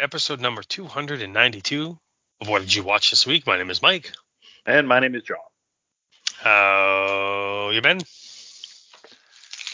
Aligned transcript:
Episode 0.00 0.40
number 0.40 0.62
292 0.62 1.98
of 2.40 2.48
What 2.48 2.62
Did 2.62 2.74
You 2.74 2.82
Watch 2.82 3.10
This 3.10 3.26
Week? 3.26 3.46
My 3.46 3.56
name 3.58 3.70
is 3.70 3.82
Mike. 3.82 4.12
And 4.64 4.88
my 4.88 5.00
name 5.00 5.14
is 5.14 5.22
John. 5.22 5.36
How 6.38 7.70
you 7.72 7.82
been? 7.82 8.00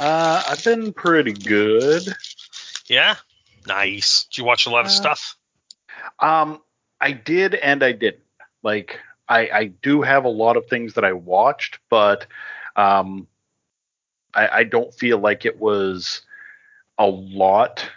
Uh, 0.00 0.42
I've 0.48 0.64
been 0.64 0.92
pretty 0.92 1.32
good. 1.32 2.02
Yeah? 2.88 3.16
Nice. 3.66 4.24
Did 4.24 4.38
you 4.38 4.44
watch 4.44 4.66
a 4.66 4.70
lot 4.70 4.80
of 4.80 4.86
Uh, 4.86 4.90
stuff? 4.90 5.36
Um, 6.18 6.60
I 7.00 7.12
did 7.12 7.54
and 7.54 7.82
I 7.82 7.92
didn't. 7.92 8.22
Like, 8.62 9.00
I, 9.28 9.48
I 9.48 9.64
do 9.66 10.02
have 10.02 10.24
a 10.24 10.28
lot 10.30 10.56
of 10.56 10.66
things 10.66 10.94
that 10.94 11.04
I 11.04 11.12
watched, 11.12 11.78
but 11.88 12.26
um, 12.74 13.26
I, 14.34 14.48
I 14.48 14.64
don't 14.64 14.92
feel 14.92 15.18
like 15.18 15.44
it 15.44 15.58
was 15.58 16.22
a 16.98 17.06
lot. 17.06 17.88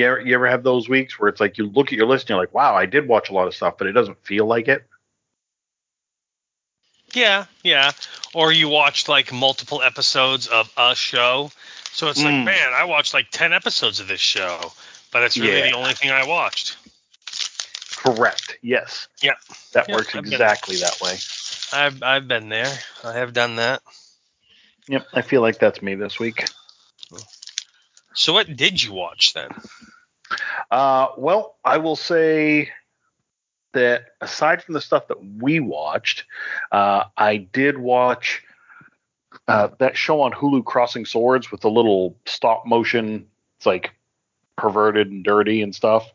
You 0.00 0.06
ever, 0.06 0.20
you 0.20 0.34
ever 0.34 0.48
have 0.48 0.62
those 0.62 0.88
weeks 0.88 1.18
where 1.20 1.28
it's 1.28 1.42
like 1.42 1.58
you 1.58 1.66
look 1.66 1.88
at 1.88 1.92
your 1.98 2.06
list 2.06 2.22
and 2.22 2.30
you're 2.30 2.38
like, 2.38 2.54
wow, 2.54 2.74
I 2.74 2.86
did 2.86 3.06
watch 3.06 3.28
a 3.28 3.34
lot 3.34 3.46
of 3.46 3.54
stuff, 3.54 3.74
but 3.76 3.86
it 3.86 3.92
doesn't 3.92 4.16
feel 4.24 4.46
like 4.46 4.66
it? 4.66 4.82
Yeah, 7.12 7.44
yeah. 7.62 7.90
Or 8.32 8.50
you 8.50 8.70
watched 8.70 9.10
like 9.10 9.30
multiple 9.30 9.82
episodes 9.82 10.46
of 10.46 10.72
a 10.78 10.94
show. 10.94 11.50
So 11.92 12.08
it's 12.08 12.22
like, 12.22 12.32
Mm. 12.32 12.44
man, 12.44 12.72
I 12.72 12.84
watched 12.84 13.12
like 13.12 13.26
10 13.30 13.52
episodes 13.52 14.00
of 14.00 14.08
this 14.08 14.20
show, 14.22 14.72
but 15.12 15.22
it's 15.22 15.36
really 15.36 15.68
the 15.68 15.72
only 15.76 15.92
thing 15.92 16.10
I 16.10 16.26
watched. 16.26 16.78
Correct. 17.96 18.56
Yes. 18.62 19.06
Yeah. 19.20 19.34
That 19.72 19.86
Yeah, 19.90 19.96
works 19.96 20.14
I've 20.14 20.22
been- 20.24 20.32
exactly 20.32 20.76
that 20.76 20.98
way. 21.02 21.18
I've, 21.74 22.02
I've 22.02 22.26
been 22.26 22.48
there. 22.48 22.72
I 23.04 23.12
have 23.12 23.34
done 23.34 23.56
that. 23.56 23.82
Yep. 24.88 25.06
I 25.12 25.20
feel 25.20 25.42
like 25.42 25.58
that's 25.58 25.82
me 25.82 25.94
this 25.94 26.18
week. 26.18 26.46
So 28.20 28.34
what 28.34 28.54
did 28.54 28.82
you 28.82 28.92
watch 28.92 29.32
then? 29.32 29.48
Uh, 30.70 31.06
well, 31.16 31.56
I 31.64 31.78
will 31.78 31.96
say 31.96 32.68
that 33.72 34.08
aside 34.20 34.62
from 34.62 34.74
the 34.74 34.80
stuff 34.82 35.08
that 35.08 35.24
we 35.38 35.58
watched, 35.58 36.24
uh, 36.70 37.04
I 37.16 37.38
did 37.38 37.78
watch 37.78 38.42
uh, 39.48 39.68
that 39.78 39.96
show 39.96 40.20
on 40.20 40.32
Hulu, 40.32 40.66
Crossing 40.66 41.06
Swords, 41.06 41.50
with 41.50 41.62
the 41.62 41.70
little 41.70 42.14
stop 42.26 42.66
motion. 42.66 43.26
It's 43.56 43.64
like 43.64 43.90
perverted 44.54 45.10
and 45.10 45.24
dirty 45.24 45.62
and 45.62 45.74
stuff 45.74 46.12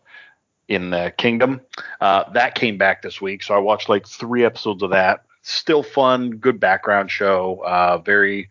in 0.67 0.91
the 0.91 1.11
Kingdom. 1.17 1.59
Uh, 1.99 2.29
that 2.33 2.53
came 2.53 2.77
back 2.77 3.01
this 3.01 3.19
week, 3.19 3.41
so 3.41 3.55
I 3.55 3.57
watched 3.57 3.89
like 3.89 4.05
three 4.05 4.45
episodes 4.45 4.83
of 4.83 4.91
that. 4.91 5.25
Still 5.41 5.81
fun, 5.81 6.37
good 6.37 6.59
background 6.59 7.09
show. 7.09 7.63
Uh, 7.65 7.97
very, 7.97 8.47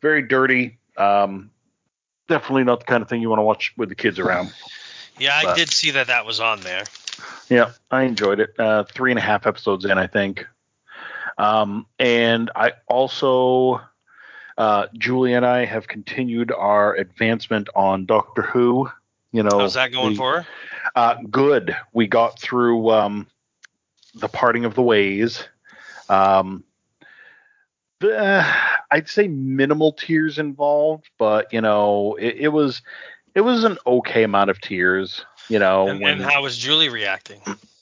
very 0.00 0.22
dirty. 0.22 0.78
Um, 0.96 1.50
definitely 2.28 2.64
not 2.64 2.80
the 2.80 2.86
kind 2.86 3.02
of 3.02 3.08
thing 3.08 3.20
you 3.22 3.28
want 3.28 3.38
to 3.40 3.44
watch 3.44 3.72
with 3.76 3.88
the 3.88 3.94
kids 3.94 4.18
around. 4.18 4.52
Yeah, 5.18 5.34
I 5.34 5.44
But- 5.44 5.56
did 5.56 5.70
see 5.70 5.92
that 5.92 6.08
that 6.08 6.26
was 6.26 6.40
on 6.40 6.60
there. 6.60 6.84
Yeah, 7.48 7.70
I 7.90 8.02
enjoyed 8.02 8.38
it. 8.38 8.50
Uh, 8.58 8.84
three 8.84 9.10
and 9.12 9.18
a 9.18 9.22
half 9.22 9.46
episodes 9.46 9.86
in, 9.86 9.96
I 9.96 10.06
think. 10.08 10.46
Um, 11.38 11.86
and 11.98 12.50
I 12.54 12.72
also, 12.86 13.80
uh, 14.58 14.88
Julie 14.92 15.32
and 15.32 15.46
I 15.46 15.64
have 15.64 15.88
continued 15.88 16.52
our 16.52 16.94
advancement 16.94 17.70
on 17.74 18.04
Doctor 18.04 18.42
Who. 18.42 18.90
You 19.32 19.42
know, 19.42 19.58
How's 19.60 19.72
that 19.72 19.90
going 19.90 20.10
we- 20.10 20.16
for 20.16 20.42
her? 20.42 20.46
Uh, 20.94 21.14
good. 21.30 21.74
We 21.94 22.06
got 22.08 22.38
through 22.38 22.90
um, 22.90 23.26
the 24.16 24.28
parting 24.28 24.66
of 24.66 24.74
the 24.74 24.82
ways. 24.82 25.42
Um, 26.10 26.62
the, 28.00 28.46
I'd 28.90 29.08
say 29.08 29.28
minimal 29.28 29.92
tears 29.92 30.38
involved, 30.38 31.08
but 31.18 31.52
you 31.52 31.60
know, 31.60 32.16
it, 32.20 32.36
it 32.36 32.48
was 32.48 32.82
it 33.34 33.40
was 33.42 33.64
an 33.64 33.78
okay 33.86 34.22
amount 34.22 34.50
of 34.50 34.60
tears. 34.60 35.24
You 35.48 35.58
know, 35.58 35.88
And, 35.88 36.00
when- 36.00 36.14
and 36.14 36.22
how 36.22 36.42
was 36.42 36.58
Julie 36.58 36.88
reacting? 36.88 37.40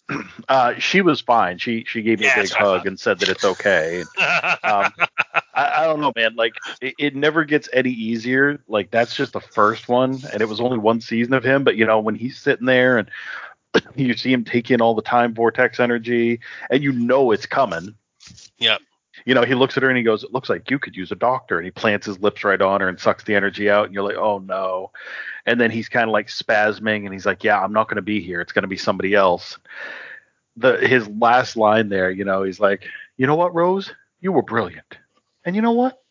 uh, 0.48 0.74
she 0.78 1.00
was 1.00 1.20
fine. 1.20 1.58
She 1.58 1.84
she 1.84 2.02
gave 2.02 2.18
me 2.20 2.26
Yeah, 2.26 2.32
a 2.32 2.42
big 2.42 2.48
that's 2.50 2.60
what 2.60 2.68
I 2.68 2.76
hug 2.78 2.86
and 2.86 3.00
said 3.00 3.18
that 3.20 3.30
it's 3.30 3.44
okay. 3.44 4.04
Um, 4.64 4.92
I, 5.54 5.72
I 5.82 5.84
don't 5.86 6.00
know, 6.00 6.12
man. 6.14 6.36
Like 6.36 6.54
it, 6.80 6.94
it 6.98 7.16
never 7.16 7.44
gets 7.44 7.68
any 7.72 7.90
easier. 7.90 8.60
Like 8.68 8.90
that's 8.90 9.14
just 9.14 9.32
the 9.32 9.40
first 9.40 9.88
one, 9.88 10.22
and 10.32 10.42
it 10.42 10.48
was 10.48 10.60
only 10.60 10.78
one 10.78 11.00
season 11.00 11.32
of 11.34 11.44
him. 11.44 11.64
But 11.64 11.76
you 11.76 11.86
know, 11.86 12.00
when 12.00 12.14
he's 12.14 12.38
sitting 12.38 12.66
there 12.66 12.98
and 12.98 13.10
you 13.96 14.14
see 14.14 14.32
him 14.32 14.44
take 14.44 14.70
in 14.70 14.80
all 14.80 14.94
the 14.94 15.02
time 15.02 15.34
vortex 15.34 15.80
energy, 15.80 16.40
and 16.70 16.82
you 16.82 16.92
know 16.92 17.30
it's 17.32 17.46
coming. 17.46 17.94
Yep. 18.58 18.80
You 19.24 19.34
know, 19.34 19.42
he 19.42 19.54
looks 19.54 19.76
at 19.76 19.82
her 19.82 19.88
and 19.88 19.96
he 19.96 20.04
goes, 20.04 20.22
"It 20.22 20.32
looks 20.32 20.50
like 20.50 20.70
you 20.70 20.78
could 20.78 20.96
use 20.96 21.10
a 21.10 21.16
doctor." 21.16 21.56
And 21.56 21.64
he 21.64 21.70
plants 21.70 22.06
his 22.06 22.18
lips 22.20 22.44
right 22.44 22.60
on 22.60 22.80
her 22.80 22.88
and 22.88 23.00
sucks 23.00 23.24
the 23.24 23.34
energy 23.34 23.70
out. 23.70 23.86
And 23.86 23.94
you're 23.94 24.02
like, 24.02 24.16
"Oh 24.16 24.38
no!" 24.38 24.90
And 25.46 25.60
then 25.60 25.70
he's 25.70 25.88
kind 25.88 26.04
of 26.04 26.12
like 26.12 26.28
spasming, 26.28 27.04
and 27.04 27.12
he's 27.12 27.26
like, 27.26 27.42
"Yeah, 27.44 27.60
I'm 27.60 27.72
not 27.72 27.88
going 27.88 27.96
to 27.96 28.02
be 28.02 28.20
here. 28.20 28.40
It's 28.40 28.52
going 28.52 28.62
to 28.62 28.68
be 28.68 28.76
somebody 28.76 29.14
else." 29.14 29.58
The 30.56 30.76
his 30.76 31.08
last 31.08 31.56
line 31.56 31.88
there, 31.88 32.10
you 32.10 32.24
know, 32.24 32.42
he's 32.42 32.60
like, 32.60 32.84
"You 33.16 33.26
know 33.26 33.36
what, 33.36 33.54
Rose? 33.54 33.92
You 34.20 34.32
were 34.32 34.42
brilliant, 34.42 34.98
and 35.44 35.56
you 35.56 35.62
know 35.62 35.72
what? 35.72 36.02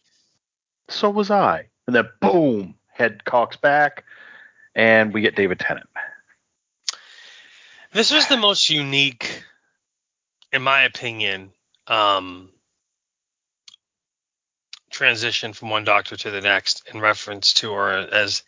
So 0.90 1.10
was 1.10 1.30
I." 1.32 1.68
And 1.88 1.96
then 1.96 2.10
boom, 2.20 2.76
head 2.92 3.24
cocks 3.26 3.58
back, 3.58 4.06
and 4.76 5.14
we 5.14 5.22
get 5.22 5.36
David 5.36 5.60
Tennant. 5.60 5.90
This 7.92 8.12
was 8.12 8.28
the 8.28 8.38
most 8.38 8.72
unique, 8.72 9.44
in 10.52 10.64
my 10.64 10.82
opinion, 10.84 11.52
um, 11.86 12.50
transition 14.94 15.54
from 15.54 15.70
one 15.70 15.84
doctor 15.84 16.16
to 16.16 16.32
the 16.32 16.40
next 16.42 16.88
in 16.94 17.02
reference 17.02 17.54
to 17.54 17.74
her 17.74 17.98
as 17.98 18.44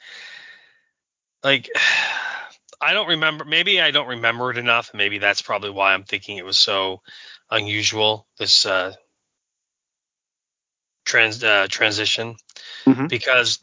like 1.43 1.69
I 2.81 2.93
don't 2.93 3.07
remember 3.07 3.45
maybe 3.45 3.81
I 3.81 3.91
don't 3.91 4.07
remember 4.07 4.51
it 4.51 4.57
enough 4.57 4.91
and 4.91 4.97
maybe 4.99 5.17
that's 5.17 5.41
probably 5.41 5.71
why 5.71 5.93
I'm 5.93 6.03
thinking 6.03 6.37
it 6.37 6.45
was 6.45 6.57
so 6.57 7.01
unusual 7.49 8.27
this 8.37 8.65
uh 8.65 8.93
trans 11.05 11.43
uh, 11.43 11.67
transition 11.69 12.35
Mhm. 12.85 13.09
because 13.09 13.59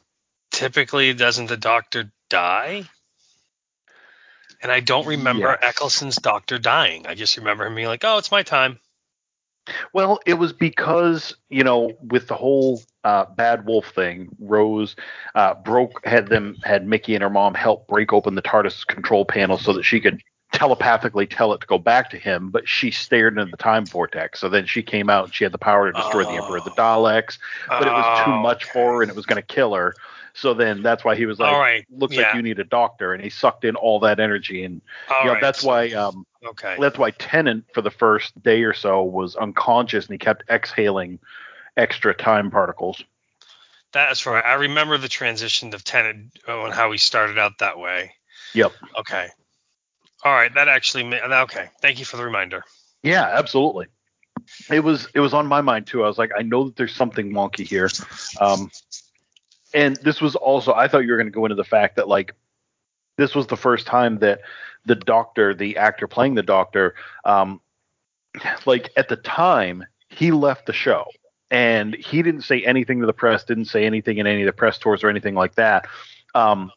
typically 0.50 1.12
doesn't 1.14 1.46
the 1.46 1.56
doctor 1.56 2.12
die 2.28 2.88
and 4.60 4.70
I 4.70 4.80
don't 4.80 5.06
remember 5.06 5.58
Yes. 5.60 5.70
Eccleston's 5.70 6.16
doctor 6.16 6.58
dying. 6.58 7.06
I 7.06 7.14
just 7.14 7.36
remember 7.36 7.66
him 7.66 7.74
being 7.74 7.88
like, 7.88 8.04
"Oh, 8.04 8.18
it's 8.18 8.30
my 8.30 8.44
time." 8.44 8.78
Well, 9.92 10.20
it 10.26 10.34
was 10.34 10.52
because 10.52 11.34
you 11.48 11.64
know, 11.64 11.92
with 12.02 12.28
the 12.28 12.34
whole 12.34 12.82
uh, 13.04 13.26
bad 13.36 13.64
wolf 13.66 13.88
thing, 13.94 14.28
Rose 14.38 14.96
uh, 15.34 15.54
broke 15.54 16.04
had 16.04 16.28
them 16.28 16.56
had 16.64 16.86
Mickey 16.86 17.14
and 17.14 17.22
her 17.22 17.30
mom 17.30 17.54
help 17.54 17.86
break 17.86 18.12
open 18.12 18.34
the 18.34 18.42
TARDIS 18.42 18.86
control 18.86 19.24
panel 19.24 19.58
so 19.58 19.72
that 19.72 19.84
she 19.84 20.00
could 20.00 20.20
telepathically 20.52 21.26
tell 21.26 21.52
it 21.54 21.60
to 21.62 21.66
go 21.66 21.78
back 21.78 22.10
to 22.10 22.18
him, 22.18 22.50
but 22.50 22.68
she 22.68 22.90
stared 22.90 23.38
into 23.38 23.50
the 23.50 23.56
time 23.56 23.86
vortex. 23.86 24.38
So 24.38 24.48
then 24.50 24.66
she 24.66 24.82
came 24.82 25.08
out 25.08 25.24
and 25.24 25.34
she 25.34 25.44
had 25.44 25.52
the 25.52 25.58
power 25.58 25.90
to 25.90 25.98
destroy 25.98 26.24
the 26.24 26.32
Emperor 26.32 26.58
of 26.58 26.64
the 26.64 26.72
Oh. 26.72 26.74
Daleks, 26.74 27.38
but 27.68 27.86
it 27.86 27.90
was 27.92 28.24
too 28.24 28.32
Oh, 28.32 28.38
much 28.38 28.64
for 28.64 28.96
her 28.96 29.02
and 29.02 29.10
it 29.10 29.16
was 29.16 29.24
going 29.26 29.40
to 29.40 29.46
kill 29.46 29.74
her. 29.74 29.94
So 30.34 30.54
then 30.54 30.82
that's 30.82 31.04
why 31.04 31.14
he 31.14 31.26
was 31.26 31.38
like, 31.38 31.52
All 31.52 31.60
right. 31.60 31.84
"Looks 31.90 32.16
yeah. 32.16 32.22
like 32.22 32.34
you 32.36 32.42
need 32.42 32.58
a 32.58 32.64
doctor," 32.64 33.12
and 33.12 33.22
he 33.22 33.30
sucked 33.30 33.64
in 33.64 33.76
all 33.76 34.00
that 34.00 34.18
energy, 34.18 34.64
and 34.64 34.80
All 35.10 35.20
you 35.20 35.26
know, 35.26 35.32
right, 35.34 35.40
that's 35.42 35.62
why 35.62 35.90
um, 35.90 36.26
Okay. 36.44 36.76
that's 36.80 36.98
why 36.98 37.10
Tennant 37.12 37.64
for 37.72 37.82
the 37.82 37.90
first 37.90 38.40
day 38.42 38.62
or 38.62 38.74
so 38.74 39.02
was 39.02 39.36
unconscious 39.36 40.06
and 40.06 40.14
he 40.14 40.18
kept 40.18 40.44
exhaling 40.50 41.18
extra 41.76 42.14
time 42.14 42.50
particles. 42.50 43.02
That's 43.92 44.26
right. 44.26 44.44
I 44.44 44.54
remember 44.54 44.98
the 44.98 45.08
transition 45.08 45.74
of 45.74 45.84
oh, 46.48 46.64
and 46.64 46.74
how 46.74 46.90
he 46.90 46.98
started 46.98 47.38
out 47.38 47.58
that 47.58 47.78
way. 47.78 48.14
Yep. 48.54 48.72
Okay. 49.00 49.28
All 50.24 50.32
right. 50.32 50.52
That 50.54 50.68
actually. 50.68 51.04
Okay. 51.14 51.68
Thank 51.80 51.98
you 51.98 52.04
for 52.04 52.16
the 52.16 52.24
reminder. 52.24 52.64
Yeah, 53.02 53.24
absolutely. 53.24 53.86
It 54.70 54.80
was 54.80 55.08
it 55.14 55.20
was 55.20 55.34
on 55.34 55.46
my 55.46 55.60
mind 55.60 55.86
too. 55.86 56.02
I 56.02 56.08
was 56.08 56.18
like, 56.18 56.30
I 56.36 56.42
know 56.42 56.64
that 56.64 56.76
there's 56.76 56.94
something 56.94 57.32
wonky 57.32 57.66
here. 57.66 57.90
Um, 58.40 58.70
and 59.74 59.96
this 59.96 60.20
was 60.20 60.36
also 60.36 60.72
I 60.74 60.88
thought 60.88 61.04
you 61.04 61.10
were 61.10 61.16
going 61.16 61.26
to 61.26 61.32
go 61.32 61.44
into 61.44 61.56
the 61.56 61.64
fact 61.64 61.96
that 61.96 62.08
like 62.08 62.34
this 63.16 63.34
was 63.34 63.46
the 63.46 63.56
first 63.56 63.86
time 63.86 64.18
that 64.18 64.40
the 64.84 64.94
doctor, 64.94 65.54
the 65.54 65.76
actor 65.76 66.08
playing 66.08 66.34
the 66.34 66.42
doctor, 66.42 66.94
um, 67.24 67.60
like 68.66 68.90
at 68.96 69.08
the 69.08 69.16
time, 69.16 69.84
he 70.08 70.30
left 70.30 70.66
the 70.66 70.72
show 70.72 71.06
and 71.50 71.94
he 71.94 72.22
didn't 72.22 72.42
say 72.42 72.62
anything 72.62 73.00
to 73.00 73.06
the 73.06 73.12
press, 73.12 73.44
didn't 73.44 73.66
say 73.66 73.84
anything 73.84 74.18
in 74.18 74.26
any 74.26 74.42
of 74.42 74.46
the 74.46 74.52
press 74.52 74.78
tours 74.78 75.04
or 75.04 75.10
anything 75.10 75.34
like 75.34 75.54
that. 75.56 75.86
Um, 76.34 76.72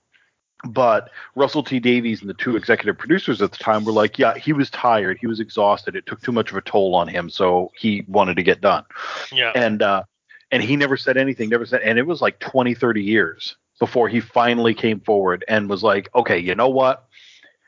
but 0.65 1.11
Russell 1.35 1.63
T 1.63 1.79
Davies 1.79 2.21
and 2.21 2.29
the 2.29 2.33
two 2.33 2.55
executive 2.55 2.97
producers 2.97 3.41
at 3.41 3.51
the 3.51 3.57
time 3.57 3.85
were 3.85 3.91
like, 3.91 4.17
yeah, 4.17 4.35
he 4.37 4.51
was 4.51 4.69
tired, 4.69 5.17
he 5.19 5.27
was 5.27 5.39
exhausted, 5.39 5.95
it 5.95 6.05
took 6.05 6.21
too 6.21 6.31
much 6.31 6.51
of 6.51 6.57
a 6.57 6.61
toll 6.61 6.95
on 6.95 7.07
him, 7.07 7.29
so 7.29 7.71
he 7.77 8.03
wanted 8.07 8.35
to 8.35 8.43
get 8.43 8.61
done. 8.61 8.83
Yeah. 9.31 9.51
And 9.55 9.81
uh, 9.81 10.03
and 10.51 10.61
he 10.61 10.75
never 10.75 10.97
said 10.97 11.17
anything, 11.17 11.49
never 11.49 11.65
said, 11.65 11.81
and 11.81 11.97
it 11.97 12.05
was 12.05 12.21
like 12.21 12.39
20, 12.39 12.73
30 12.75 13.03
years 13.03 13.57
before 13.79 14.07
he 14.07 14.19
finally 14.19 14.73
came 14.73 14.99
forward 14.99 15.43
and 15.47 15.69
was 15.69 15.83
like, 15.83 16.09
okay, 16.15 16.39
you 16.39 16.55
know 16.55 16.69
what? 16.69 17.07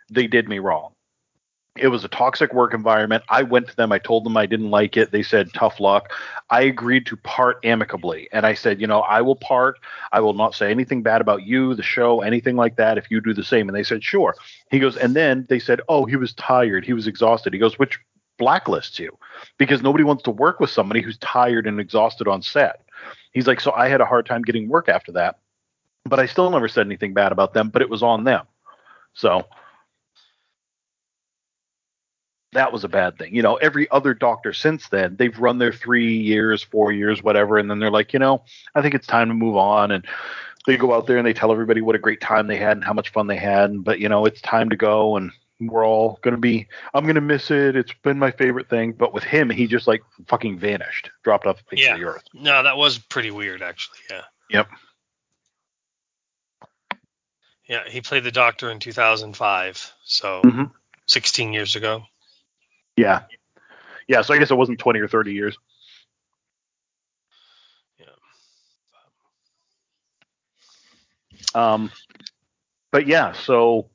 They 0.10 0.28
did 0.28 0.48
me 0.48 0.60
wrong. 0.60 0.94
It 1.80 1.90
was 1.90 2.04
a 2.04 2.08
toxic 2.08 2.54
work 2.54 2.74
environment. 2.74 3.24
I 3.30 3.44
went 3.44 3.68
to 3.68 3.76
them. 3.76 3.92
I 3.92 4.00
told 4.00 4.24
them 4.24 4.36
I 4.36 4.48
didn't 4.48 4.72
like 4.72 4.98
it. 4.98 5.12
They 5.12 5.22
said, 5.22 5.54
tough 5.54 5.80
luck. 5.80 6.12
I 6.50 6.62
agreed 6.62 7.06
to 7.08 7.18
part 7.18 7.60
amicably. 7.64 8.28
And 8.32 8.48
I 8.48 8.56
said, 8.56 8.82
you 8.82 8.88
know, 8.88 9.02
I 9.02 9.22
will 9.22 9.36
part. 9.36 9.78
I 10.12 10.20
will 10.22 10.34
not 10.34 10.56
say 10.56 10.72
anything 10.72 11.04
bad 11.04 11.22
about 11.22 11.46
you, 11.46 11.76
the 11.76 11.84
show, 11.84 12.22
anything 12.22 12.56
like 12.56 12.78
that 12.78 12.98
if 12.98 13.12
you 13.12 13.22
do 13.22 13.34
the 13.34 13.44
same. 13.44 13.70
And 13.70 13.76
they 13.76 13.84
said, 13.84 14.04
sure. 14.04 14.36
He 14.72 14.80
goes, 14.80 14.98
and 14.98 15.16
then 15.16 15.46
they 15.50 15.60
said, 15.60 15.82
oh, 15.88 16.06
he 16.06 16.16
was 16.16 16.34
tired. 16.34 16.84
He 16.84 16.94
was 16.94 17.06
exhausted. 17.06 17.54
He 17.54 17.60
goes, 17.60 17.78
which 17.78 18.00
blacklists 18.38 19.00
you 19.00 19.18
because 19.58 19.82
nobody 19.82 20.04
wants 20.04 20.24
to 20.24 20.32
work 20.32 20.60
with 20.60 20.70
somebody 20.70 21.02
who's 21.02 21.18
tired 21.18 21.68
and 21.68 21.80
exhausted 21.80 22.28
on 22.28 22.42
set. 22.42 22.82
He's 23.32 23.48
like, 23.48 23.60
so 23.60 23.72
I 23.72 23.88
had 23.90 24.02
a 24.02 24.06
hard 24.06 24.26
time 24.26 24.42
getting 24.42 24.68
work 24.70 24.90
after 24.90 25.12
that, 25.14 25.40
but 26.06 26.20
I 26.20 26.26
still 26.26 26.50
never 26.50 26.68
said 26.68 26.86
anything 26.86 27.14
bad 27.14 27.32
about 27.32 27.54
them, 27.54 27.70
but 27.70 27.82
it 27.82 27.90
was 27.90 28.04
on 28.04 28.24
them. 28.24 28.46
So 29.14 29.46
that 32.54 32.72
was 32.72 32.84
a 32.84 32.90
bad 32.90 33.18
thing. 33.18 33.36
You 33.36 33.42
know, 33.42 33.56
every 33.56 33.90
other 33.92 34.14
doctor 34.14 34.54
since 34.54 34.90
then, 34.90 35.16
they've 35.18 35.38
run 35.38 35.58
their 35.58 35.74
three 35.74 36.18
years, 36.18 36.64
four 36.64 36.92
years, 36.92 37.22
whatever, 37.22 37.58
and 37.58 37.70
then 37.70 37.80
they're 37.80 37.92
like, 37.92 38.14
you 38.14 38.20
know, 38.20 38.44
I 38.74 38.82
think 38.82 38.96
it's 38.96 39.08
time 39.08 39.28
to 39.28 39.34
move 39.34 39.58
on. 39.58 39.92
And 39.92 40.06
they 40.66 40.78
go 40.78 40.94
out 40.94 41.08
there 41.08 41.18
and 41.18 41.28
they 41.28 41.34
tell 41.34 41.52
everybody 41.52 41.82
what 41.82 41.96
a 41.96 42.00
great 42.00 42.22
time 42.22 42.48
they 42.48 42.58
had 42.58 42.78
and 42.78 42.84
how 42.84 42.94
much 42.94 43.10
fun 43.10 43.28
they 43.28 43.38
had. 43.38 43.84
But 43.84 44.00
you 44.00 44.10
know, 44.10 44.26
it's 44.26 44.42
time 44.42 44.70
to 44.70 44.76
go, 44.76 45.18
and 45.18 45.32
we're 45.60 45.86
all 45.86 46.20
gonna 46.22 46.38
be. 46.38 46.68
I'm 46.94 47.06
gonna 47.06 47.22
miss 47.22 47.50
it. 47.52 47.76
It's 47.76 47.94
been 48.04 48.20
my 48.20 48.32
favorite 48.32 48.70
thing. 48.70 48.94
But 48.94 49.14
with 49.14 49.24
him, 49.24 49.50
he 49.50 49.68
just 49.68 49.88
like 49.88 50.04
fucking 50.28 50.60
vanished, 50.60 51.10
dropped 51.24 51.48
off 51.48 51.58
the 51.58 51.64
face 51.76 51.86
Yeah. 51.86 51.94
of 51.94 52.00
the 52.00 52.06
earth. 52.06 52.24
No, 52.34 52.64
that 52.64 52.78
was 52.78 52.98
pretty 52.98 53.32
weird, 53.32 53.62
actually. 53.62 54.00
Yeah. 54.10 54.22
Yep. 54.50 54.68
Yeah, 57.68 57.84
he 57.90 58.00
played 58.02 58.24
the 58.24 58.32
Doctor 58.32 58.72
in 58.72 58.80
2005, 58.80 59.94
so 60.06 60.42
Mhm. 60.44 60.72
16 61.06 61.52
years 61.54 61.76
ago. 61.76 62.06
Yeah. 62.96 63.26
Yeah. 64.08 64.22
So 64.22 64.34
I 64.34 64.38
guess 64.38 64.52
it 64.52 64.56
wasn't 64.56 64.80
20 64.80 65.00
or 65.02 65.08
30 65.10 65.34
years. 65.34 65.58
Yeah. 68.00 68.06
Um, 71.56 71.92
but 72.92 73.06
yeah, 73.08 73.34
so 73.34 73.90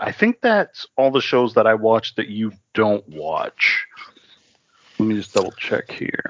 I 0.00 0.12
think 0.12 0.40
that's 0.40 0.86
all 0.96 1.10
the 1.10 1.20
shows 1.20 1.54
that 1.54 1.66
I 1.66 1.74
watch 1.74 2.14
that 2.16 2.28
you 2.28 2.52
don't 2.74 3.06
watch. 3.08 3.86
Let 4.98 5.06
me 5.06 5.14
just 5.14 5.32
double 5.32 5.52
check 5.52 5.90
here. 5.90 6.22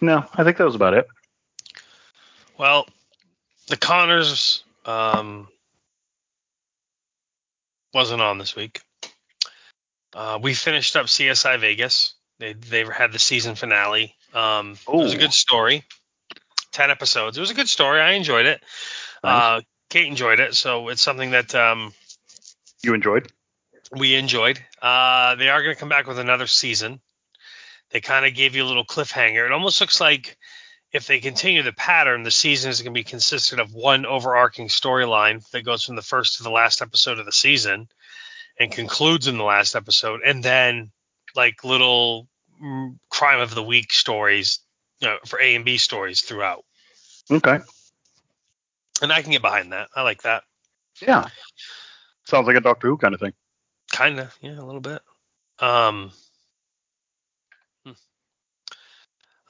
No, 0.00 0.24
I 0.34 0.44
think 0.44 0.56
that 0.56 0.64
was 0.64 0.74
about 0.74 0.94
it. 0.94 1.06
Well, 2.58 2.86
the 3.68 3.76
Conners 3.76 4.64
um, 4.86 5.48
wasn't 7.92 8.22
on 8.22 8.38
this 8.38 8.56
week. 8.56 8.80
Uh, 10.14 10.38
we 10.40 10.54
finished 10.54 10.96
up 10.96 11.06
CSI 11.06 11.58
Vegas. 11.58 12.14
They 12.38 12.52
they 12.52 12.84
had 12.84 13.12
the 13.12 13.18
season 13.18 13.54
finale. 13.54 14.14
Um, 14.32 14.72
it 14.72 14.94
was 14.94 15.14
a 15.14 15.18
good 15.18 15.32
story. 15.32 15.84
Ten 16.72 16.90
episodes. 16.90 17.36
It 17.36 17.40
was 17.40 17.50
a 17.50 17.54
good 17.54 17.68
story. 17.68 18.00
I 18.00 18.12
enjoyed 18.12 18.46
it. 18.46 18.62
Nice. 19.22 19.42
Uh, 19.42 19.60
Kate 19.94 20.08
enjoyed 20.08 20.40
it, 20.40 20.56
so 20.56 20.88
it's 20.88 21.00
something 21.00 21.30
that 21.30 21.54
um, 21.54 21.94
You 22.82 22.94
enjoyed? 22.94 23.30
we 23.96 24.16
enjoyed. 24.16 24.58
Uh, 24.82 25.36
they 25.36 25.48
are 25.48 25.62
going 25.62 25.72
to 25.72 25.78
come 25.78 25.88
back 25.88 26.08
with 26.08 26.18
another 26.18 26.48
season. 26.48 27.00
They 27.92 28.00
kind 28.00 28.26
of 28.26 28.34
gave 28.34 28.56
you 28.56 28.64
a 28.64 28.66
little 28.66 28.84
cliffhanger. 28.84 29.46
It 29.46 29.52
almost 29.52 29.80
looks 29.80 30.00
like 30.00 30.36
if 30.92 31.06
they 31.06 31.20
continue 31.20 31.62
the 31.62 31.72
pattern, 31.72 32.24
the 32.24 32.32
season 32.32 32.72
is 32.72 32.82
going 32.82 32.92
to 32.92 32.98
be 32.98 33.04
consistent 33.04 33.60
of 33.60 33.72
one 33.72 34.04
overarching 34.04 34.66
storyline 34.66 35.48
that 35.50 35.64
goes 35.64 35.84
from 35.84 35.94
the 35.94 36.02
first 36.02 36.38
to 36.38 36.42
the 36.42 36.50
last 36.50 36.82
episode 36.82 37.20
of 37.20 37.26
the 37.26 37.30
season 37.30 37.86
and 38.58 38.72
concludes 38.72 39.28
in 39.28 39.38
the 39.38 39.44
last 39.44 39.76
episode, 39.76 40.22
and 40.26 40.42
then 40.42 40.90
like 41.36 41.62
little 41.62 42.26
crime 43.10 43.38
of 43.38 43.54
the 43.54 43.62
week 43.62 43.92
stories, 43.92 44.58
you 44.98 45.06
know, 45.06 45.18
for 45.24 45.40
A 45.40 45.54
and 45.54 45.64
B 45.64 45.78
stories 45.78 46.20
throughout. 46.20 46.64
Okay. 47.30 47.60
And 49.02 49.12
I 49.12 49.22
can 49.22 49.32
get 49.32 49.42
behind 49.42 49.72
that. 49.72 49.88
I 49.94 50.02
like 50.02 50.22
that. 50.22 50.44
Yeah. 51.00 51.28
Sounds 52.24 52.46
like 52.46 52.56
a 52.56 52.60
Doctor 52.60 52.88
Who 52.88 52.96
kind 52.96 53.14
of 53.14 53.20
thing. 53.20 53.32
Kind 53.92 54.20
of, 54.20 54.36
yeah, 54.40 54.58
a 54.58 54.64
little 54.64 54.80
bit. 54.80 55.02
Um, 55.58 56.10
hmm. 57.84 57.92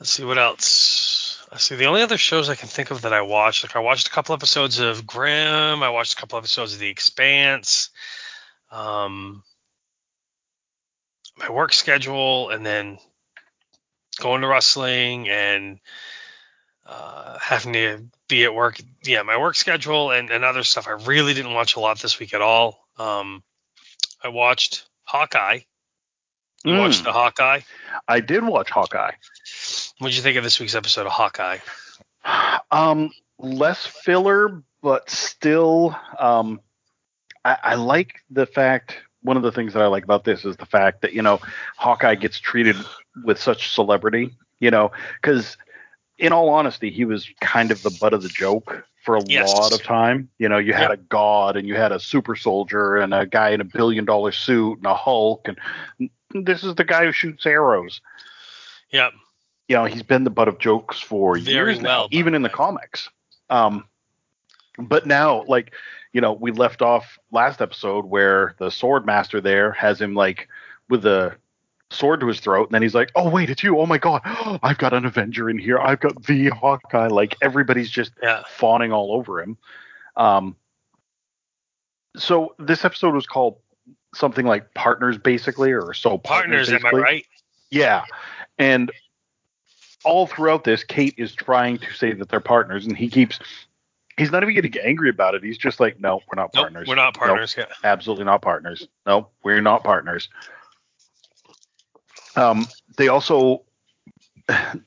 let's 0.00 0.12
see 0.12 0.25
what 0.25 0.38
else. 0.38 1.44
Let's 1.50 1.64
see. 1.64 1.76
The 1.76 1.87
only 1.87 2.02
other 2.02 2.19
shows 2.19 2.49
I 2.49 2.56
can 2.56 2.69
think 2.69 2.91
of 2.91 3.02
that 3.02 3.12
I 3.12 3.23
watched, 3.23 3.64
like 3.64 3.76
I 3.76 3.81
watched 3.81 4.08
a 4.08 4.11
couple 4.11 4.35
episodes 4.35 4.81
of 4.81 5.06
Grimm. 5.06 5.82
I 5.82 5.91
watched 5.91 6.14
a 6.14 6.17
couple 6.17 6.38
episodes 6.38 6.75
of 6.75 6.81
The 6.81 6.88
Expanse. 6.88 7.91
Um, 8.70 9.44
my 11.38 11.50
work 11.50 11.73
schedule, 11.73 12.50
and 12.50 12.64
then 12.64 12.99
going 14.20 14.41
to 14.43 14.49
wrestling 14.49 15.29
and 15.29 15.79
uh, 16.86 17.38
having 17.38 17.72
to 17.75 18.04
be 18.28 18.44
at 18.44 18.54
work. 18.54 18.81
Yeah, 19.04 19.22
my 19.22 19.38
work 19.38 19.54
schedule 19.56 20.10
and, 20.10 20.31
and 20.31 20.44
other 20.44 20.62
stuff. 20.64 20.86
I 20.86 20.92
really 20.92 21.34
didn't 21.34 21.54
watch 21.54 21.76
a 21.76 21.81
lot 21.81 22.00
this 22.00 22.19
week 22.19 22.34
at 22.34 22.42
all. 22.42 22.86
Um, 22.98 23.42
I 24.22 24.28
watched 24.28 24.86
Hawkeye. 25.04 25.60
You 26.64 26.72
Mm. 26.72 26.78
watched 26.81 27.04
the 27.04 27.12
Hawkeye. 27.12 27.60
I 28.08 28.20
did 28.20 28.42
watch 28.42 28.70
Hawkeye. 28.70 29.12
What 29.98 30.08
did 30.08 30.16
you 30.16 30.22
think 30.22 30.36
of 30.38 30.44
this 30.44 30.58
week's 30.60 30.75
episode 30.75 31.06
of 31.06 31.12
Hawkeye? 31.12 31.58
Um, 32.70 33.10
less 33.38 33.84
filler, 33.84 34.62
but 34.82 35.10
still, 35.10 35.94
um, 36.19 36.60
I, 37.44 37.56
I 37.62 37.74
like 37.74 38.14
the 38.31 38.46
fact. 38.46 38.96
One 39.22 39.36
of 39.38 39.43
the 39.43 39.53
things 39.53 39.72
that 39.72 39.82
I 39.82 39.86
like 39.86 40.05
about 40.05 40.24
this 40.24 40.44
is 40.44 40.56
the 40.56 40.67
fact 40.67 41.00
that 41.03 41.12
you 41.14 41.22
know 41.22 41.41
Hawkeye 41.76 42.14
gets 42.14 42.38
treated 42.38 42.76
with 43.24 43.38
such 43.38 43.72
celebrity. 43.74 44.34
You 44.58 44.70
know, 44.70 44.93
because 45.20 45.56
in 46.18 46.32
all 46.32 46.48
honesty, 46.50 46.90
he 46.90 47.04
was 47.04 47.28
kind 47.40 47.70
of 47.70 47.82
the 47.82 47.90
butt 47.90 48.14
of 48.14 48.22
the 48.22 48.28
joke 48.28 48.86
for 49.04 49.16
a 49.16 49.20
Yes. 49.26 49.46
lot 49.46 49.72
of 49.72 49.82
time. 49.82 50.28
You 50.38 50.48
know, 50.48 50.58
you 50.58 50.72
had 50.72 50.90
a 50.90 50.96
god 50.96 51.56
and 51.56 51.66
you 51.66 51.74
had 51.74 51.92
a 51.92 52.00
super 52.00 52.36
soldier 52.36 52.96
and 52.96 53.12
a 53.14 53.26
guy 53.26 53.50
in 53.50 53.60
a 53.60 53.64
billion 53.64 54.04
dollar 54.04 54.32
suit 54.32 54.78
and 54.78 54.86
a 54.86 54.94
Hulk 54.94 55.48
and 55.48 55.58
this 56.44 56.64
is 56.64 56.74
the 56.74 56.84
guy 56.84 57.04
who 57.04 57.12
shoots 57.12 57.46
arrows 57.46 58.00
Yeah, 58.90 59.10
you 59.68 59.76
know 59.76 59.84
he's 59.84 60.02
been 60.02 60.24
the 60.24 60.30
butt 60.30 60.48
of 60.48 60.58
jokes 60.58 61.00
for 61.00 61.36
Very 61.36 61.76
years 61.76 61.80
now, 61.80 62.02
well, 62.02 62.08
by 62.08 62.16
even 62.16 62.34
in 62.34 62.42
the 62.42 62.48
comics. 62.48 63.08
Um, 63.50 63.84
but 64.78 65.06
now, 65.06 65.44
like 65.44 65.72
you 66.12 66.20
know, 66.20 66.32
we 66.32 66.50
left 66.52 66.82
off 66.82 67.18
last 67.30 67.60
episode 67.60 68.04
where 68.04 68.54
the 68.58 68.70
sword 68.70 69.06
master 69.06 69.40
there 69.40 69.72
has 69.72 70.00
him 70.00 70.14
like 70.14 70.48
with 70.88 71.04
a 71.06 71.36
sword 71.94 72.20
to 72.20 72.27
his 72.27 72.41
throat, 72.41 72.69
and 72.69 72.74
then 72.74 72.82
he's 72.82 72.94
like, 72.94 73.10
"Oh 73.15 73.29
wait, 73.29 73.51
it's 73.51 73.63
you! 73.63 73.79
Oh 73.79 73.86
my 73.86 73.98
god, 73.98 74.20
I've 74.63 74.79
got 74.79 74.93
an 74.93 75.05
Avenger 75.05 75.48
in 75.48 75.58
here! 75.58 75.79
I've 75.79 76.01
got 76.01 76.24
the 76.24 76.48
Hawkeye!" 76.48 77.08
Like 77.08 77.36
everybody's 77.43 77.91
just 77.91 78.13
yeah, 78.22 78.43
fawning 78.48 78.93
all 78.93 79.13
over 79.13 79.41
him. 79.41 79.56
Um, 80.17 80.56
so 82.17 82.55
this 82.58 82.84
episode 82.84 83.15
was 83.15 83.27
called 83.27 83.58
something 84.15 84.46
like 84.46 84.72
partners, 84.74 85.19
basically, 85.19 85.72
or 85.72 85.93
so 85.94 86.19
partners. 86.19 86.72
Am 86.72 86.84
I 86.86 86.91
right? 86.91 87.27
Yeah. 87.70 88.05
And 88.58 88.93
all 90.05 90.27
throughout 90.27 90.65
this, 90.65 90.84
Kate 90.84 91.15
is 91.17 91.34
trying 91.34 91.79
to 91.79 91.93
say 91.93 92.13
that 92.13 92.29
they're 92.29 92.41
partners, 92.41 92.86
and 92.86 92.96
he 92.96 93.08
keeps. 93.08 93.41
He's 94.17 94.31
not 94.31 94.44
even 94.44 94.55
getting 94.55 94.81
angry 94.81 95.10
about 95.10 95.34
it. 95.34 95.43
He's 95.43 95.58
just 95.58 95.81
like, 95.81 95.98
no, 95.98 96.20
we're 96.29 96.41
not 96.41 96.51
Nope, 96.55 96.63
partners. 96.63 96.86
we're 96.86 96.94
not 96.94 97.17
Nope, 97.17 97.27
partners. 97.27 97.56
Yeah. 97.58 97.65
absolutely 97.82 98.24
not 98.24 98.43
partners. 98.43 98.86
No, 99.06 99.31
we're 99.43 99.60
not 99.60 99.82
partners. 99.82 100.29
Um, 102.36 102.67
they 102.96 103.08
also 103.08 103.62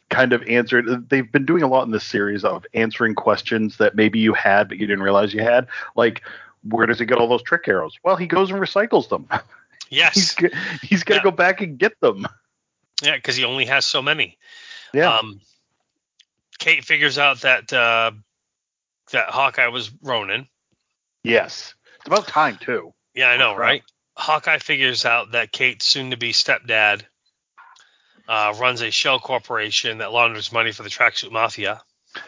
kind 0.10 0.34
of 0.34 0.44
answered. 0.44 1.10
They've 1.10 1.30
been 1.32 1.46
doing 1.46 1.63
a 1.63 1.68
lot 1.68 1.84
in 1.84 1.92
this 1.92 2.04
series 2.04 2.44
of 2.44 2.66
answering 2.74 3.16
questions 3.16 3.77
that 3.77 3.96
maybe 3.96 4.20
you 4.20 4.34
had, 4.34 4.68
but 4.70 4.77
you 4.77 4.88
didn't 4.88 5.04
realize 5.04 5.34
you 5.34 5.42
had. 5.42 5.68
Like, 5.96 6.24
where 6.63 6.86
does 6.86 7.00
he 7.00 7.06
get 7.06 7.18
all 7.18 7.27
those 7.27 7.44
trick 7.44 7.68
arrows? 7.68 7.96
Well, 8.04 8.16
he 8.16 8.27
goes 8.27 8.51
and 8.51 8.60
recycles 8.60 9.10
them. 9.10 9.27
he's 9.89 9.98
Yes. 9.98 10.36
g- 10.36 10.50
he's 10.84 11.04
gonna 11.04 11.20
Yeah. 11.20 11.24
go 11.24 11.32
back 11.32 11.62
and 11.62 11.77
get 11.77 12.00
them. 12.01 12.25
Yeah, 13.01 13.16
because 13.16 13.36
he 13.36 13.44
only 13.46 13.66
has 13.66 13.86
so 13.86 14.01
many. 14.01 14.38
Yeah. 14.94 15.13
Um, 15.18 15.39
Kate 16.60 16.84
figures 16.84 17.18
out 17.18 17.42
that 17.42 17.72
uh, 17.72 18.12
that 19.12 19.30
Hawkeye 19.30 19.68
was 19.68 19.92
Ronin, 20.01 20.48
Yes. 21.24 21.74
It's 21.98 22.08
about 22.08 22.27
time 22.27 22.58
too. 22.62 22.94
Yeah, 23.13 23.27
I 23.30 23.38
know, 23.38 23.56
right? 23.56 23.84
Hawkeye 24.16 24.60
figures 24.60 25.06
out 25.06 25.32
that 25.32 25.51
Kate's 25.51 25.86
soon-to-be 25.86 26.32
stepdad 26.34 27.04
uh, 28.27 28.53
runs 28.60 28.81
a 28.81 28.91
shell 28.91 29.19
corporation 29.19 30.00
that 30.00 30.12
launders 30.12 30.51
money 30.51 30.72
for 30.72 30.84
the 30.84 30.89
tracksuit 30.89 31.31
mafia. 31.31 31.81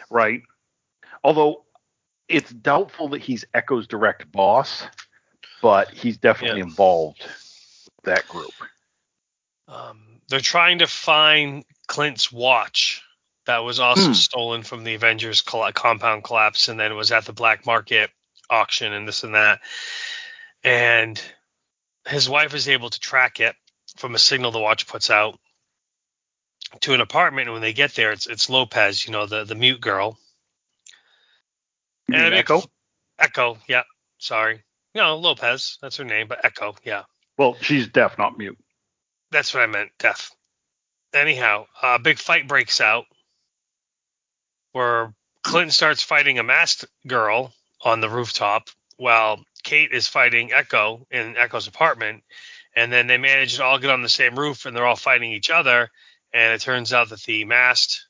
Right. 0.08 0.42
Although 1.22 1.64
it's 2.28 2.50
doubtful 2.50 3.08
that 3.08 3.20
he's 3.22 3.44
Echo's 3.52 3.86
direct 3.86 4.30
boss, 4.30 4.84
but 5.62 5.90
he's 5.90 6.16
definitely 6.16 6.60
Yeah. 6.60 6.66
involved 6.66 7.22
with 7.22 8.04
that 8.04 8.26
group. 8.28 8.52
Um, 9.68 10.20
they're 10.28 10.40
trying 10.40 10.78
to 10.78 10.86
find 10.86 11.64
Clint's 11.86 12.32
watch 12.32 13.02
that 13.46 13.58
was 13.58 13.80
also 13.80 14.08
Hmm. 14.08 14.12
stolen 14.12 14.62
from 14.62 14.84
the 14.84 14.94
Avengers 14.94 15.42
coll- 15.42 15.70
compound 15.72 16.24
collapse, 16.24 16.68
and 16.68 16.78
then 16.78 16.94
was 16.94 17.10
at 17.12 17.24
the 17.24 17.32
black 17.32 17.66
market 17.66 18.10
auction 18.48 18.92
and 18.92 19.06
this 19.08 19.24
and 19.24 19.34
that. 19.34 19.60
And 20.62 21.20
his 22.06 22.28
wife 22.28 22.54
is 22.54 22.68
able 22.68 22.90
to 22.90 23.00
track 23.00 23.40
it 23.40 23.56
from 23.96 24.14
a 24.14 24.18
signal 24.18 24.50
the 24.50 24.60
watch 24.60 24.86
puts 24.86 25.10
out 25.10 25.38
to 26.80 26.94
an 26.94 27.00
apartment. 27.00 27.48
And 27.48 27.52
when 27.52 27.62
they 27.62 27.72
get 27.72 27.94
there, 27.94 28.12
it's 28.12 28.26
it's 28.26 28.48
Lopez, 28.48 29.04
you 29.06 29.12
know, 29.12 29.26
the 29.26 29.44
the 29.44 29.54
mute 29.54 29.80
girl. 29.80 30.18
And 32.12 32.34
Echo? 32.34 32.62
Echo, 33.18 33.58
yeah, 33.68 33.82
sorry, 34.18 34.62
no 34.94 35.16
Lopez, 35.16 35.78
that's 35.80 35.96
her 35.98 36.04
name, 36.04 36.26
but 36.26 36.44
Echo, 36.44 36.74
yeah. 36.84 37.04
Well, 37.38 37.56
she's 37.60 37.86
deaf, 37.86 38.18
not 38.18 38.36
mute. 38.36 38.58
That's 39.30 39.54
what 39.54 39.62
I 39.62 39.66
meant, 39.66 39.90
deaf. 39.98 40.30
Anyhow, 41.14 41.66
a 41.82 41.98
big 41.98 42.18
fight 42.18 42.48
breaks 42.48 42.80
out 42.80 43.04
where 44.72 45.12
Clinton 45.42 45.70
starts 45.70 46.02
fighting 46.02 46.38
a 46.38 46.42
masked 46.42 46.86
girl 47.06 47.52
on 47.82 48.00
the 48.00 48.08
rooftop 48.08 48.68
while 48.96 49.44
Kate 49.62 49.92
is 49.92 50.06
fighting 50.06 50.52
Echo 50.52 51.06
in 51.10 51.36
Echo's 51.36 51.66
apartment. 51.66 52.22
And 52.76 52.92
then 52.92 53.06
they 53.06 53.18
manage 53.18 53.56
to 53.56 53.64
all 53.64 53.78
get 53.78 53.90
on 53.90 54.02
the 54.02 54.08
same 54.08 54.38
roof 54.38 54.66
and 54.66 54.76
they're 54.76 54.86
all 54.86 54.96
fighting 54.96 55.32
each 55.32 55.50
other. 55.50 55.90
And 56.32 56.52
it 56.54 56.60
turns 56.60 56.92
out 56.92 57.08
that 57.10 57.20
the 57.22 57.44
masked 57.44 58.06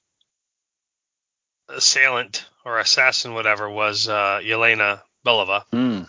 assailant 1.69 2.47
or 2.65 2.79
assassin, 2.79 3.35
whatever, 3.35 3.69
was 3.71 4.09
uh, 4.09 4.41
Yelena 4.43 5.00
Belova, 5.25 5.65
Hmm. 5.73 6.03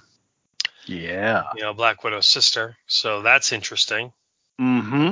Yeah. 0.86 1.44
you 1.56 1.62
know, 1.62 1.74
Black 1.74 2.04
Widow's 2.04 2.28
sister. 2.28 2.76
So 2.88 3.22
that's 3.22 3.52
interesting. 3.54 4.12
Mm-hmm. 4.60 5.12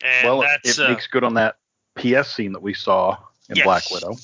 And 0.00 0.24
Well, 0.24 0.42
it 0.64 0.78
uh, 0.78 0.88
makes 0.88 1.06
good 1.06 1.22
on 1.24 1.34
that 1.34 1.56
PS 1.96 2.28
scene 2.34 2.52
that 2.52 2.62
we 2.62 2.74
saw 2.74 3.16
in 3.48 3.56
Yes. 3.56 3.64
Black 3.64 3.90
Widow. 3.90 4.16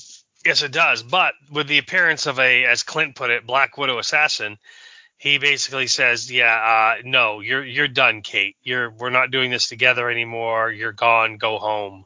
Yes, 0.45 0.61
it 0.61 0.71
does. 0.71 1.03
But 1.03 1.35
with 1.51 1.67
the 1.67 1.77
appearance 1.77 2.25
of 2.25 2.39
a, 2.39 2.65
as 2.65 2.83
Clint 2.83 3.15
put 3.15 3.29
it, 3.29 3.47
Black 3.47 3.77
Widow 3.77 3.97
assassin, 3.99 4.57
he 5.23 5.37
basically 5.37 5.87
says, 5.87 6.29
"Yeah, 6.29 6.53
uh, 6.53 7.01
no, 7.05 7.39
you're 7.39 7.63
you're 7.63 7.87
done, 7.87 8.23
Kate. 8.23 8.57
You're 8.61 8.91
we're 8.91 9.09
not 9.09 9.31
doing 9.31 9.51
this 9.51 9.69
together 9.69 10.09
anymore. 10.09 10.69
You're 10.69 10.91
gone. 10.91 11.37
Go 11.37 11.59
home. 11.59 12.03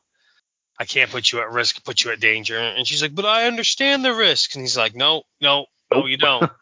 I 0.79 0.85
can't 0.85 1.09
put 1.09 1.31
you 1.31 1.39
at 1.39 1.49
risk, 1.49 1.83
put 1.83 2.03
you 2.03 2.11
at 2.11 2.19
danger." 2.19 2.59
And 2.59 2.85
she's 2.85 3.01
like, 3.01 3.15
"But 3.15 3.25
I 3.25 3.47
understand 3.47 4.05
the 4.05 4.13
risk." 4.13 4.53
And 4.53 4.61
he's 4.61 4.77
like, 4.77 4.93
"No, 4.93 5.23
no, 5.41 5.65
no, 5.91 6.05
you 6.05 6.17
don't." 6.17 6.51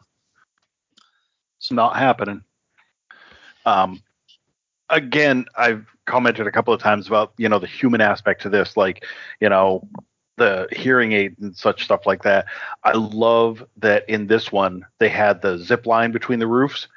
It's 1.57 1.71
not 1.71 1.95
happening. 1.95 2.43
Um, 3.65 4.03
again, 4.87 5.45
I've 5.57 5.87
commented 6.05 6.45
a 6.45 6.51
couple 6.51 6.75
of 6.75 6.79
times 6.79 7.07
about 7.07 7.33
you 7.37 7.49
know 7.49 7.57
the 7.57 7.67
human 7.67 8.01
aspect 8.01 8.43
to 8.43 8.49
this, 8.49 8.77
like 8.77 9.03
you 9.41 9.49
know 9.49 9.87
the 10.37 10.67
hearing 10.71 11.13
aid 11.13 11.35
and 11.39 11.55
such 11.55 11.83
stuff 11.83 12.05
like 12.05 12.23
that. 12.23 12.45
I 12.83 12.93
love 12.93 13.63
that 13.77 14.07
in 14.09 14.27
this 14.27 14.51
one 14.51 14.85
they 14.99 15.09
had 15.09 15.41
the 15.41 15.57
zip 15.57 15.85
line 15.85 16.11
between 16.11 16.39
the 16.39 16.47
roofs, 16.47 16.87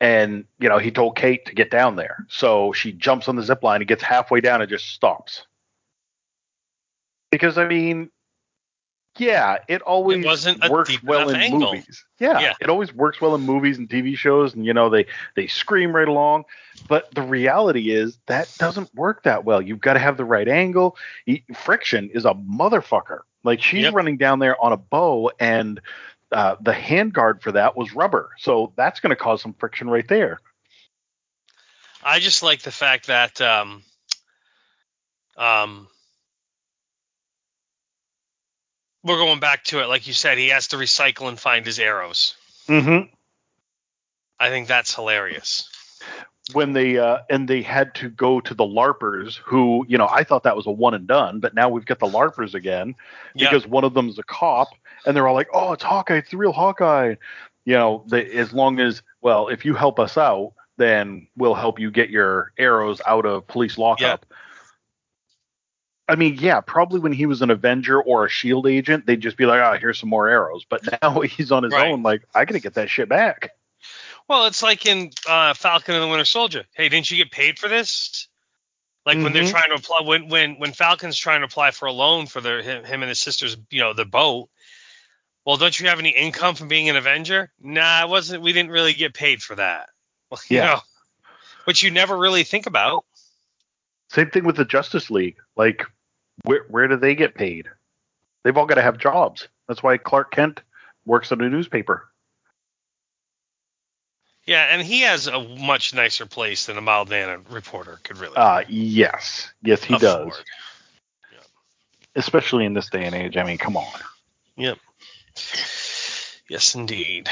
and 0.00 0.44
you 0.58 0.68
know 0.68 0.78
he 0.78 0.90
told 0.90 1.16
Kate 1.16 1.44
to 1.46 1.54
get 1.54 1.70
down 1.70 1.96
there, 1.96 2.26
so 2.28 2.72
she 2.72 2.92
jumps 2.92 3.28
on 3.28 3.36
the 3.36 3.42
zip 3.42 3.62
line 3.62 3.80
and 3.80 3.88
gets 3.88 4.02
halfway 4.02 4.40
down 4.40 4.60
and 4.60 4.70
just 4.70 4.90
stops. 4.90 5.46
Because 7.30 7.58
I 7.58 7.66
mean, 7.66 8.10
yeah, 9.18 9.58
it 9.68 9.82
always 9.82 10.24
wasn't 10.24 10.64
a 10.64 10.70
works 10.70 11.02
well 11.02 11.28
in 11.30 11.36
angle. 11.36 11.72
movies. 11.72 12.04
Yeah, 12.18 12.40
Yeah. 12.40 12.54
it 12.60 12.68
always 12.68 12.92
works 12.94 13.20
well 13.20 13.34
in 13.34 13.42
movies 13.42 13.78
and 13.78 13.88
TV 13.88 14.16
shows, 14.16 14.54
and 14.54 14.64
you 14.64 14.72
know 14.74 14.90
they 14.90 15.06
they 15.34 15.46
scream 15.46 15.94
right 15.94 16.08
along. 16.08 16.44
But 16.88 17.12
the 17.14 17.22
reality 17.22 17.90
is 17.90 18.18
that 18.26 18.48
doesn't 18.58 18.94
work 18.94 19.24
that 19.24 19.44
well. 19.44 19.60
You've 19.60 19.80
got 19.80 19.94
to 19.94 19.98
have 19.98 20.16
the 20.16 20.24
right 20.24 20.46
angle. 20.48 20.96
Friction 21.54 22.10
is 22.10 22.24
a 22.24 22.34
motherfucker. 22.34 23.20
Like 23.42 23.62
she's 23.62 23.82
Yep. 23.82 23.94
running 23.94 24.16
down 24.18 24.38
there 24.38 24.60
on 24.62 24.72
a 24.72 24.76
bow, 24.76 25.30
and 25.40 25.80
uh, 26.32 26.56
the 26.60 26.72
handguard 26.72 27.42
for 27.42 27.52
that 27.52 27.76
was 27.76 27.94
rubber, 27.94 28.30
so 28.38 28.72
that's 28.76 29.00
going 29.00 29.10
to 29.10 29.16
cause 29.16 29.40
some 29.42 29.54
friction 29.54 29.88
right 29.88 30.06
there. 30.08 30.40
I 32.02 32.20
just 32.20 32.42
like 32.42 32.62
the 32.62 32.70
fact 32.72 33.06
that 33.08 33.40
um, 33.40 33.82
um, 35.36 35.88
we're 39.06 39.18
going 39.18 39.40
back 39.40 39.64
to 39.64 39.80
it, 39.82 39.86
like 39.86 40.06
you 40.06 40.12
said. 40.12 40.36
He 40.38 40.48
has 40.48 40.68
to 40.68 40.76
recycle 40.76 41.28
and 41.28 41.38
find 41.38 41.64
his 41.64 41.78
arrows. 41.78 42.34
Mm-hmm. 42.68 43.08
I 44.38 44.48
think 44.50 44.68
that's 44.68 44.94
hilarious. 44.94 45.68
when 46.52 46.72
they 46.72 46.98
uh, 46.98 47.18
and 47.30 47.48
they 47.48 47.62
had 47.62 47.94
to 47.96 48.08
go 48.10 48.40
to 48.40 48.54
the 48.54 48.64
larpers 48.64 49.36
who 49.36 49.84
you 49.88 49.98
know 49.98 50.06
i 50.08 50.22
thought 50.22 50.44
that 50.44 50.54
was 50.56 50.66
a 50.66 50.70
one 50.70 50.94
and 50.94 51.06
done 51.08 51.40
but 51.40 51.54
now 51.54 51.68
we've 51.68 51.84
got 51.86 51.98
the 51.98 52.06
larpers 52.06 52.54
again 52.54 52.94
Yeah. 53.34 53.48
because 53.50 53.66
one 53.66 53.82
of 53.82 53.94
them's 53.94 54.16
a 54.18 54.22
cop 54.22 54.68
and 55.04 55.16
they're 55.16 55.26
all 55.26 55.34
like 55.34 55.48
oh 55.52 55.72
it's 55.72 55.82
hawkeye 55.82 56.18
it's 56.18 56.30
the 56.30 56.36
real 56.36 56.52
hawkeye 56.52 57.16
you 57.64 57.74
know 57.74 58.04
they, 58.08 58.26
as 58.30 58.52
long 58.52 58.78
as 58.78 59.02
well 59.22 59.48
if 59.48 59.64
you 59.64 59.74
help 59.74 59.98
us 59.98 60.16
out 60.16 60.52
then 60.76 61.26
we'll 61.36 61.54
help 61.54 61.80
you 61.80 61.90
get 61.90 62.10
your 62.10 62.52
arrows 62.58 63.00
out 63.06 63.26
of 63.26 63.44
police 63.48 63.76
lockup 63.76 64.24
I 66.08 66.14
mean, 66.14 66.36
yeah, 66.38 66.60
probably 66.60 67.00
when 67.00 67.12
he 67.12 67.26
was 67.26 67.42
an 67.42 67.50
Avenger 67.50 68.00
or 68.00 68.26
a 68.26 68.28
Shield 68.28 68.66
agent, 68.66 69.06
they'd 69.06 69.20
just 69.20 69.36
be 69.36 69.44
like, 69.46 69.60
"Ah, 69.60 69.76
here's 69.76 69.98
some 69.98 70.08
more 70.08 70.28
arrows." 70.28 70.64
But 70.68 70.82
now 71.02 71.20
he's 71.20 71.50
on 71.50 71.64
his 71.64 71.72
Right. 71.72 71.90
own. 71.90 72.02
Like, 72.02 72.22
I 72.34 72.44
gotta 72.44 72.60
get 72.60 72.74
that 72.74 72.88
shit 72.90 73.08
back. 73.08 73.50
Well, 74.28 74.46
it's 74.46 74.62
like 74.62 74.86
in 74.86 75.10
uh, 75.28 75.54
Falcon 75.54 75.94
and 75.94 76.02
the 76.04 76.08
Winter 76.08 76.24
Soldier. 76.24 76.64
Hey, 76.74 76.88
didn't 76.88 77.10
you 77.10 77.16
get 77.16 77.30
paid 77.30 77.58
for 77.58 77.68
this? 77.68 78.28
Like 79.04 79.18
when 79.18 79.32
they're 79.32 79.44
Mhm. 79.44 79.50
trying 79.50 79.68
to 79.70 79.76
apply 79.76 80.00
when 80.00 80.28
when 80.28 80.54
when 80.58 80.72
Falcon's 80.72 81.16
trying 81.16 81.40
to 81.40 81.46
apply 81.46 81.70
for 81.70 81.86
a 81.86 81.92
loan 81.92 82.26
for 82.26 82.40
their 82.40 82.60
him, 82.60 82.82
him 82.84 83.02
and 83.02 83.08
his 83.08 83.20
sister's 83.20 83.56
you 83.70 83.80
know 83.80 83.92
the 83.92 84.04
boat. 84.04 84.48
Well, 85.44 85.56
don't 85.56 85.78
you 85.78 85.88
have 85.88 86.00
any 86.00 86.08
income 86.10 86.56
from 86.56 86.66
being 86.66 86.88
an 86.88 86.96
Avenger? 86.96 87.52
Nah, 87.60 88.02
it 88.02 88.08
wasn't. 88.08 88.42
We 88.42 88.52
didn't 88.52 88.72
really 88.72 88.94
get 88.94 89.14
paid 89.14 89.42
for 89.42 89.54
that. 89.56 89.90
Well, 90.30 90.40
you 90.48 90.56
Yeah. 90.56 90.64
know, 90.64 90.80
which 91.66 91.84
you 91.84 91.92
never 91.92 92.16
really 92.16 92.42
think 92.42 92.66
about. 92.66 93.04
Same 94.10 94.28
thing 94.28 94.42
with 94.44 94.56
the 94.56 94.64
Justice 94.64 95.08
League. 95.08 95.36
Like, 95.54 95.86
where 96.44 96.64
where 96.68 96.88
do 96.88 96.96
they 96.96 97.14
get 97.14 97.34
paid? 97.34 97.68
They've 98.44 98.56
all 98.56 98.66
got 98.66 98.76
to 98.76 98.82
have 98.82 98.98
jobs. 98.98 99.48
That's 99.68 99.82
why 99.82 99.96
Clark 99.96 100.30
Kent 100.30 100.62
works 101.04 101.32
at 101.32 101.40
a 101.40 101.48
newspaper. 101.48 102.08
Yeah, 104.46 104.66
and 104.70 104.80
he 104.80 105.00
has 105.00 105.26
a 105.26 105.42
much 105.42 105.92
nicer 105.92 106.24
place 106.24 106.66
than 106.66 106.78
a 106.78 106.80
mild 106.80 107.10
mannered 107.10 107.50
reporter 107.50 107.98
could 108.04 108.18
really 108.18 108.36
Uh 108.36 108.62
yes, 108.68 109.52
yes 109.62 109.82
he 109.82 109.94
afford. 109.94 110.30
does. 110.30 110.44
Especially 112.14 112.64
in 112.64 112.72
this 112.72 112.88
day 112.88 113.04
and 113.04 113.14
age. 113.14 113.36
I 113.36 113.42
mean, 113.42 113.58
come 113.58 113.76
on. 113.76 114.00
Yep. 114.56 114.78
Yes, 116.48 116.74
indeed. 116.74 117.28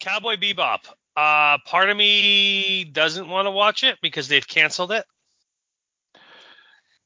Cowboy 0.00 0.36
Bebop. 0.36 0.80
Uh, 1.16 1.58
part 1.64 1.88
of 1.88 1.96
me 1.96 2.84
doesn't 2.84 3.28
want 3.28 3.46
to 3.46 3.50
watch 3.50 3.82
it 3.84 3.98
because 4.02 4.28
they've 4.28 4.46
canceled 4.46 4.92
it. 4.92 5.04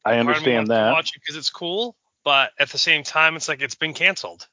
I 0.04 0.10
Part 0.10 0.20
of 0.20 0.26
me 0.26 0.56
understand 0.56 0.56
wants 0.56 0.68
to 0.68 0.74
that. 0.74 0.92
Watch 0.92 1.16
it 1.16 1.20
because 1.20 1.36
it's 1.36 1.50
cool, 1.50 1.96
but 2.24 2.52
at 2.58 2.70
the 2.70 2.78
same 2.78 3.02
time, 3.04 3.36
it's 3.36 3.48
like 3.48 3.62
it's 3.62 3.74
been 3.74 3.94
canceled. 3.94 4.46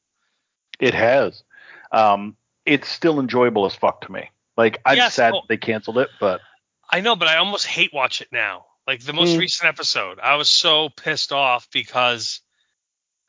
It 0.79 0.93
has. 0.93 1.43
Um, 1.91 2.36
it's 2.65 2.88
still 2.88 3.20
enjoyable 3.20 3.65
as 3.65 3.75
fuck 3.75 4.01
to 4.01 4.12
me. 4.12 4.29
Like 4.58 4.79
I'm 4.86 4.98
Yes, 4.98 5.15
sad 5.15 5.34
oh. 5.36 5.41
they 5.48 5.58
canceled 5.58 5.98
it, 5.98 6.10
but 6.20 6.41
I 6.89 7.01
know, 7.01 7.15
but 7.15 7.27
I 7.27 7.38
almost 7.38 7.65
hate 7.65 7.93
watch 7.93 8.22
it 8.22 8.29
now. 8.31 8.65
Like 8.88 9.01
the 9.01 9.13
most 9.13 9.36
Mm. 9.36 9.39
recent 9.39 9.67
episode, 9.70 10.20
I 10.20 10.36
was 10.36 10.50
so 10.50 10.89
pissed 10.89 11.31
off 11.31 11.67
because 11.72 12.41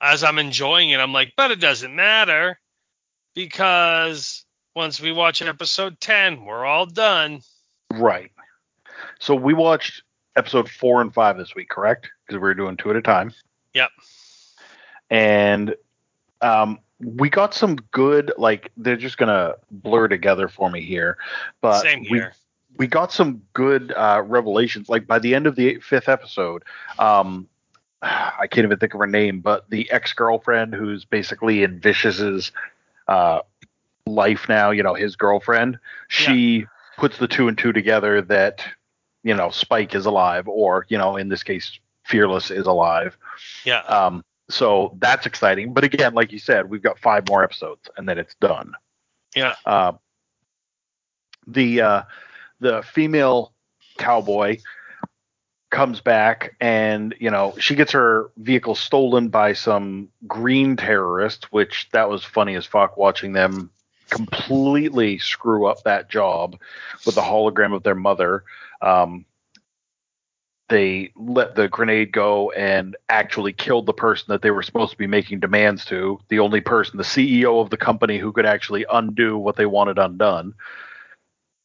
as 0.00 0.24
I'm 0.24 0.38
enjoying 0.38 0.90
it, 0.90 0.98
I'm 0.98 1.12
like, 1.12 1.34
but 1.36 1.50
it 1.50 1.60
doesn't 1.60 1.94
matter 1.94 2.58
because 3.34 4.44
once 4.74 5.00
we 5.00 5.12
watch 5.12 5.42
episode 5.42 6.00
10, 6.00 6.44
we're 6.44 6.64
all 6.64 6.86
done. 6.86 7.40
right. 7.92 8.30
So 9.20 9.34
we 9.34 9.54
watched 9.54 10.02
episode 10.36 10.68
four 10.68 11.00
and 11.00 11.12
five 11.12 11.36
this 11.36 11.54
week, 11.54 11.68
correct? 11.68 12.10
Because 12.26 12.38
we 12.38 12.40
were 12.40 12.54
doing 12.54 12.76
two 12.76 12.90
at 12.90 12.96
a 12.96 13.02
time. 13.02 13.32
Yep. 13.74 13.90
And 15.10 15.74
um, 16.40 16.78
we 17.00 17.28
got 17.28 17.54
some 17.54 17.76
good, 17.92 18.32
like 18.38 18.70
they're 18.76 18.96
just 18.96 19.18
gonna 19.18 19.54
blur 19.70 20.08
together 20.08 20.48
for 20.48 20.70
me 20.70 20.80
here, 20.82 21.16
but 21.60 21.80
Same 21.80 22.02
we 22.02 22.18
here. 22.18 22.34
we 22.76 22.86
got 22.86 23.12
some 23.12 23.42
good 23.52 23.92
uh, 23.96 24.22
revelations. 24.24 24.88
Like 24.88 25.06
by 25.06 25.18
the 25.18 25.34
end 25.34 25.46
of 25.46 25.56
the 25.56 25.78
fifth 25.80 26.08
episode, 26.08 26.64
um, 26.98 27.48
I 28.02 28.46
can't 28.50 28.64
even 28.64 28.78
think 28.78 28.94
of 28.94 29.00
her 29.00 29.06
name, 29.06 29.40
but 29.40 29.68
the 29.70 29.90
ex 29.90 30.12
girlfriend 30.12 30.74
who's 30.74 31.04
basically 31.04 31.62
in 31.62 31.80
Vicious's 31.80 32.52
uh, 33.08 33.40
life 34.06 34.48
now, 34.48 34.70
you 34.70 34.82
know, 34.82 34.94
his 34.94 35.16
girlfriend, 35.16 35.78
she 36.08 36.66
puts 36.96 37.18
the 37.18 37.28
two 37.28 37.48
and 37.48 37.56
two 37.56 37.72
together 37.72 38.22
that, 38.22 38.64
you 39.22 39.34
know, 39.34 39.50
Spike 39.50 39.94
is 39.94 40.06
alive, 40.06 40.48
or, 40.48 40.86
you 40.88 40.98
know, 40.98 41.16
in 41.16 41.28
this 41.28 41.42
case, 41.42 41.78
Fearless 42.04 42.50
is 42.50 42.66
alive. 42.66 43.16
Yeah. 43.64 43.80
Um, 43.82 44.24
so 44.48 44.96
that's 44.98 45.24
exciting. 45.24 45.72
But 45.72 45.84
again, 45.84 46.14
like 46.14 46.32
you 46.32 46.38
said, 46.38 46.68
we've 46.68 46.82
got 46.82 46.98
five 46.98 47.28
more 47.28 47.44
episodes 47.44 47.88
and 47.96 48.08
then 48.08 48.18
it's 48.18 48.34
done. 48.36 48.74
Yeah. 49.34 49.54
Uh, 49.64 49.92
the 51.46 51.80
uh, 51.80 52.02
the 52.60 52.82
female 52.82 53.52
cowboy 53.98 54.58
comes 55.70 56.00
back 56.00 56.54
and 56.60 57.14
you 57.18 57.30
know 57.30 57.54
she 57.58 57.74
gets 57.74 57.92
her 57.92 58.30
vehicle 58.36 58.74
stolen 58.74 59.28
by 59.28 59.54
some 59.54 60.08
green 60.26 60.76
terrorist 60.76 61.50
which 61.50 61.88
that 61.92 62.10
was 62.10 62.22
funny 62.22 62.54
as 62.56 62.66
fuck 62.66 62.98
watching 62.98 63.32
them 63.32 63.70
completely 64.12 65.18
screw 65.18 65.66
up 65.66 65.82
that 65.84 66.10
job 66.10 66.58
with 67.06 67.14
the 67.14 67.20
hologram 67.20 67.74
of 67.74 67.82
their 67.82 67.94
mother 67.94 68.44
um, 68.82 69.24
they 70.68 71.10
let 71.16 71.54
the 71.54 71.68
grenade 71.68 72.12
go 72.12 72.50
and 72.52 72.96
actually 73.08 73.52
killed 73.52 73.86
the 73.86 73.92
person 73.92 74.26
that 74.28 74.42
they 74.42 74.50
were 74.50 74.62
supposed 74.62 74.92
to 74.92 74.98
be 74.98 75.06
making 75.06 75.40
demands 75.40 75.84
to 75.86 76.20
the 76.28 76.38
only 76.38 76.60
person 76.60 76.98
the 76.98 77.02
ceo 77.02 77.60
of 77.60 77.70
the 77.70 77.76
company 77.76 78.18
who 78.18 78.32
could 78.32 78.46
actually 78.46 78.84
undo 78.90 79.38
what 79.38 79.56
they 79.56 79.66
wanted 79.66 79.98
undone 79.98 80.54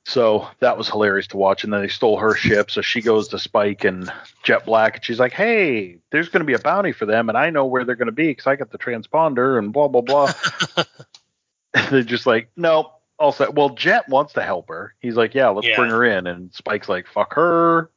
so 0.08 0.48
that 0.62 0.78
was 0.78 0.88
hilarious 0.88 1.28
to 1.28 1.38
watch. 1.38 1.66
And 1.66 1.74
then 1.74 1.82
they 1.82 1.90
stole 1.90 2.18
her 2.18 2.34
ship. 2.34 2.72
So 2.72 2.82
she 2.82 3.02
goes 3.02 3.28
to 3.28 3.40
Spike 3.40 3.84
and 3.84 4.10
Jet 4.42 4.66
Black, 4.66 4.96
and 4.96 5.04
she's 5.04 5.20
like, 5.20 5.34
"Hey, 5.34 5.98
there's 6.12 6.30
going 6.30 6.40
to 6.40 6.46
be 6.46 6.54
a 6.54 6.60
bounty 6.60 6.94
for 6.94 7.06
them, 7.06 7.28
and 7.28 7.38
I 7.38 7.50
know 7.50 7.66
where 7.66 7.84
they're 7.84 7.98
going 7.98 8.06
to 8.06 8.14
be 8.14 8.28
because 8.28 8.48
I 8.48 8.56
got 8.56 8.72
the 8.72 8.78
transponder 8.78 9.60
and 9.60 9.74
blah 9.74 9.90
blah 9.90 10.00
blah." 10.00 10.32
and 11.74 11.88
they're 11.92 12.04
just 12.04 12.26
like, 12.26 12.50
"No." 12.56 12.92
Also, 13.20 13.50
well, 13.52 13.70
Jet 13.70 14.08
wants 14.10 14.34
to 14.34 14.44
help 14.44 14.70
her. 14.70 14.94
He's 15.00 15.16
like, 15.16 15.34
"Yeah, 15.34 15.50
let's 15.50 15.68
Yeah. 15.68 15.76
bring 15.76 15.90
her 15.90 16.04
in." 16.06 16.28
And 16.28 16.54
Spike's 16.54 16.88
like, 16.90 17.08
"Fuck 17.08 17.34
her." 17.34 17.90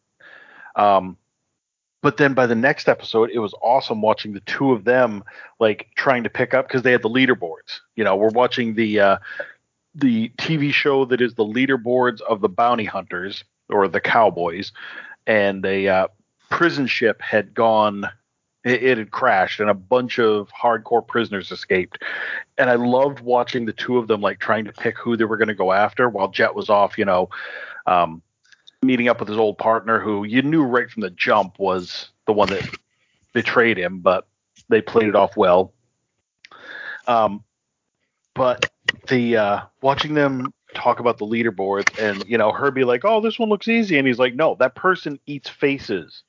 Um, 0.77 1.17
but 2.03 2.17
then 2.17 2.33
by 2.33 2.47
the 2.47 2.55
next 2.55 2.89
episode, 2.89 3.31
it 3.31 3.39
was 3.39 3.53
awesome 3.61 4.01
watching 4.01 4.33
the 4.33 4.41
two 4.41 4.73
of 4.73 4.85
them 4.85 5.23
like 5.59 5.89
trying 5.97 6.25
to 6.25 6.31
pick 6.31 6.55
up 6.55 6.67
because 6.67 6.83
they 6.83 6.93
had 6.93 7.03
the 7.03 7.11
leaderboards. 7.11 7.81
You 7.97 8.05
know, 8.05 8.17
we're 8.17 8.31
watching 8.31 8.75
the 8.75 9.01
uh, 9.01 9.17
the 9.95 10.31
TV 10.39 10.73
show 10.73 11.05
that 11.07 11.21
is 11.21 11.35
the 11.35 11.45
leaderboards 11.45 12.21
of 12.23 12.41
the 12.41 12.49
bounty 12.49 12.85
hunters 12.85 13.45
or 13.69 13.87
the 13.89 14.01
cowboys, 14.01 14.73
and 15.27 15.65
a 15.67 15.89
uh, 15.89 16.09
prison 16.49 16.87
ship 16.87 17.21
had 17.21 17.53
gone. 17.53 18.09
It, 18.65 18.83
it 18.83 18.99
had 18.99 19.11
crashed, 19.11 19.61
and 19.61 19.71
a 19.71 19.75
bunch 19.75 20.19
of 20.19 20.51
hardcore 20.51 21.07
prisoners 21.07 21.51
escaped. 21.51 22.03
And 22.59 22.69
I 22.69 22.75
loved 22.75 23.21
watching 23.21 23.65
the 23.65 23.73
two 23.73 23.99
of 23.99 24.09
them 24.09 24.21
like 24.21 24.39
trying 24.39 24.65
to 24.67 24.73
pick 24.73 24.99
who 24.99 25.17
they 25.17 25.25
were 25.25 25.37
going 25.37 25.49
to 25.49 25.55
go 25.55 25.73
after, 25.73 26.09
while 26.09 26.29
Jet 26.29 26.55
was 26.55 26.69
off, 26.69 26.99
you 26.99 27.05
know, 27.05 27.31
um, 27.87 28.23
meeting 28.83 29.09
up 29.09 29.21
with 29.21 29.29
his 29.29 29.39
old 29.39 29.59
partner, 29.59 29.99
who 29.99 30.25
you 30.25 30.43
knew 30.43 30.63
right 30.63 30.91
from 30.91 31.03
the 31.03 31.11
jump 31.11 31.59
was 31.59 32.11
the 32.27 32.33
one 32.33 32.49
that 32.49 32.69
betrayed 33.33 33.79
him, 33.79 34.01
but 34.01 34.27
they 34.69 34.81
played 34.81 35.09
it 35.09 35.17
off 35.17 35.37
well. 35.37 35.73
Um, 37.07 37.45
but 38.35 38.71
the 39.09 39.37
uh, 39.37 39.61
watching 39.83 40.15
them 40.15 40.53
talk 40.75 41.01
about 41.01 41.19
the 41.19 41.27
leaderboard 41.27 41.99
and 41.99 42.25
you 42.29 42.39
know 42.39 42.53
her 42.53 42.71
be 42.71 42.85
like, 42.85 43.05
"Oh, 43.05 43.21
this 43.21 43.39
one 43.39 43.49
looks 43.49 43.69
easy," 43.69 43.99
and 43.99 44.07
he's 44.07 44.19
like, 44.19 44.35
"No, 44.35 44.55
that 44.61 44.75
person 44.75 45.19
eats 45.27 45.49
faces. 45.49 46.23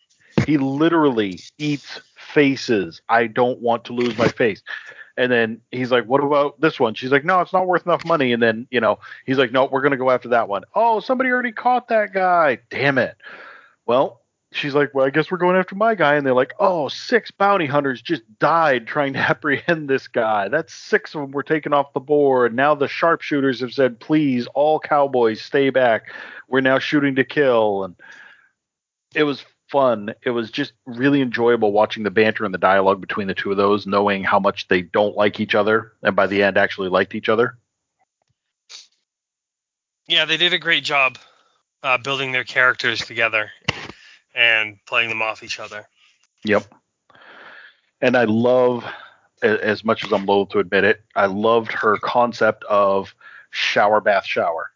He 0.46 0.58
literally 0.58 1.40
eats 1.58 2.02
faces. 2.34 3.02
I 3.10 3.28
don't 3.28 3.62
want 3.62 3.86
to 3.86 3.94
lose 3.94 4.18
my 4.18 4.28
face." 4.28 4.62
And 5.18 5.32
then 5.32 5.62
he's 5.72 5.92
like, 5.92 6.06
"What 6.06 6.24
about 6.24 6.60
this 6.62 6.80
one?" 6.80 6.94
She's 6.94 7.12
like, 7.12 7.26
"No, 7.26 7.42
it's 7.42 7.54
not 7.54 7.68
worth 7.68 7.86
enough 7.86 8.06
money." 8.06 8.34
And 8.34 8.42
then 8.42 8.68
you 8.72 8.80
know 8.80 9.00
he's 9.26 9.38
like, 9.38 9.52
"No, 9.52 9.66
we're 9.66 9.82
gonna 9.82 9.98
go 9.98 10.12
after 10.12 10.30
that 10.30 10.48
one." 10.48 10.64
Oh, 10.76 11.00
somebody 11.00 11.30
already 11.30 11.52
caught 11.52 11.88
that 11.90 12.14
guy. 12.14 12.60
Damn 12.70 12.98
it. 12.98 13.18
Well, 13.86 14.22
she's 14.52 14.76
like, 14.76 14.94
well, 14.94 15.06
I 15.06 15.10
guess 15.10 15.32
we're 15.32 15.38
going 15.38 15.56
after 15.56 15.76
my 15.76 15.96
guy. 15.96 16.16
And 16.16 16.26
they're 16.26 16.34
like, 16.34 16.54
oh, 16.60 16.88
six 16.90 17.32
bounty 17.32 17.66
hunters 17.66 18.02
just 18.02 18.24
died 18.40 18.88
trying 18.88 19.14
to 19.14 19.20
apprehend 19.30 19.90
this 19.90 20.08
guy. 20.08 20.50
That's 20.50 20.74
six 20.74 21.16
of 21.16 21.22
them 21.22 21.32
were 21.32 21.44
taken 21.44 21.74
off 21.74 21.94
the 21.94 22.00
board. 22.00 22.54
Now 22.54 22.76
the 22.76 22.88
sharpshooters 22.88 23.60
have 23.62 23.74
said, 23.74 24.00
please, 24.00 24.48
all 24.54 24.80
cowboys, 24.80 25.42
stay 25.42 25.70
back. 25.70 26.12
We're 26.48 26.62
now 26.62 26.80
shooting 26.80 27.16
to 27.16 27.24
kill. 27.24 27.86
And 27.86 27.96
it 29.16 29.24
was 29.24 29.44
fun. 29.72 30.14
It 30.24 30.32
was 30.32 30.52
just 30.52 30.74
really 30.86 31.22
enjoyable 31.22 31.72
watching 31.72 32.04
the 32.04 32.12
banter 32.12 32.46
and 32.46 32.54
the 32.54 32.60
dialogue 32.60 33.02
between 33.02 33.28
the 33.28 33.34
two 33.34 33.52
of 33.52 33.58
those, 33.58 33.88
knowing 33.88 34.24
how 34.24 34.40
much 34.40 34.68
they 34.68 34.82
don't 34.82 35.16
like 35.16 35.40
each 35.40 35.56
other. 35.56 35.94
And 36.04 36.16
by 36.16 36.28
the 36.28 36.44
end, 36.44 36.58
actually 36.58 36.90
liked 36.90 37.16
each 37.16 37.30
other. 37.30 37.58
Yeah, 40.08 40.26
they 40.26 40.38
did 40.38 40.54
a 40.54 40.60
great 40.60 40.84
job 40.84 41.18
uh, 41.84 41.98
building 41.98 42.32
their 42.32 42.44
characters 42.44 43.00
together 43.00 43.50
and 44.36 44.78
playing 44.86 45.10
them 45.10 45.22
off 45.22 45.44
each 45.44 45.60
other. 45.60 45.88
Yep. 46.44 46.66
And 48.02 48.18
I 48.18 48.26
love, 48.26 48.84
as 49.42 49.84
much 49.84 50.04
as 50.04 50.12
I'm 50.12 50.26
loath 50.26 50.50
to 50.50 50.60
admit 50.60 50.84
it, 50.84 51.02
I 51.16 51.28
loved 51.28 51.72
her 51.72 51.98
concept 51.98 52.64
of 52.66 53.16
shower, 53.52 54.02
bath, 54.02 54.26
shower. 54.26 54.72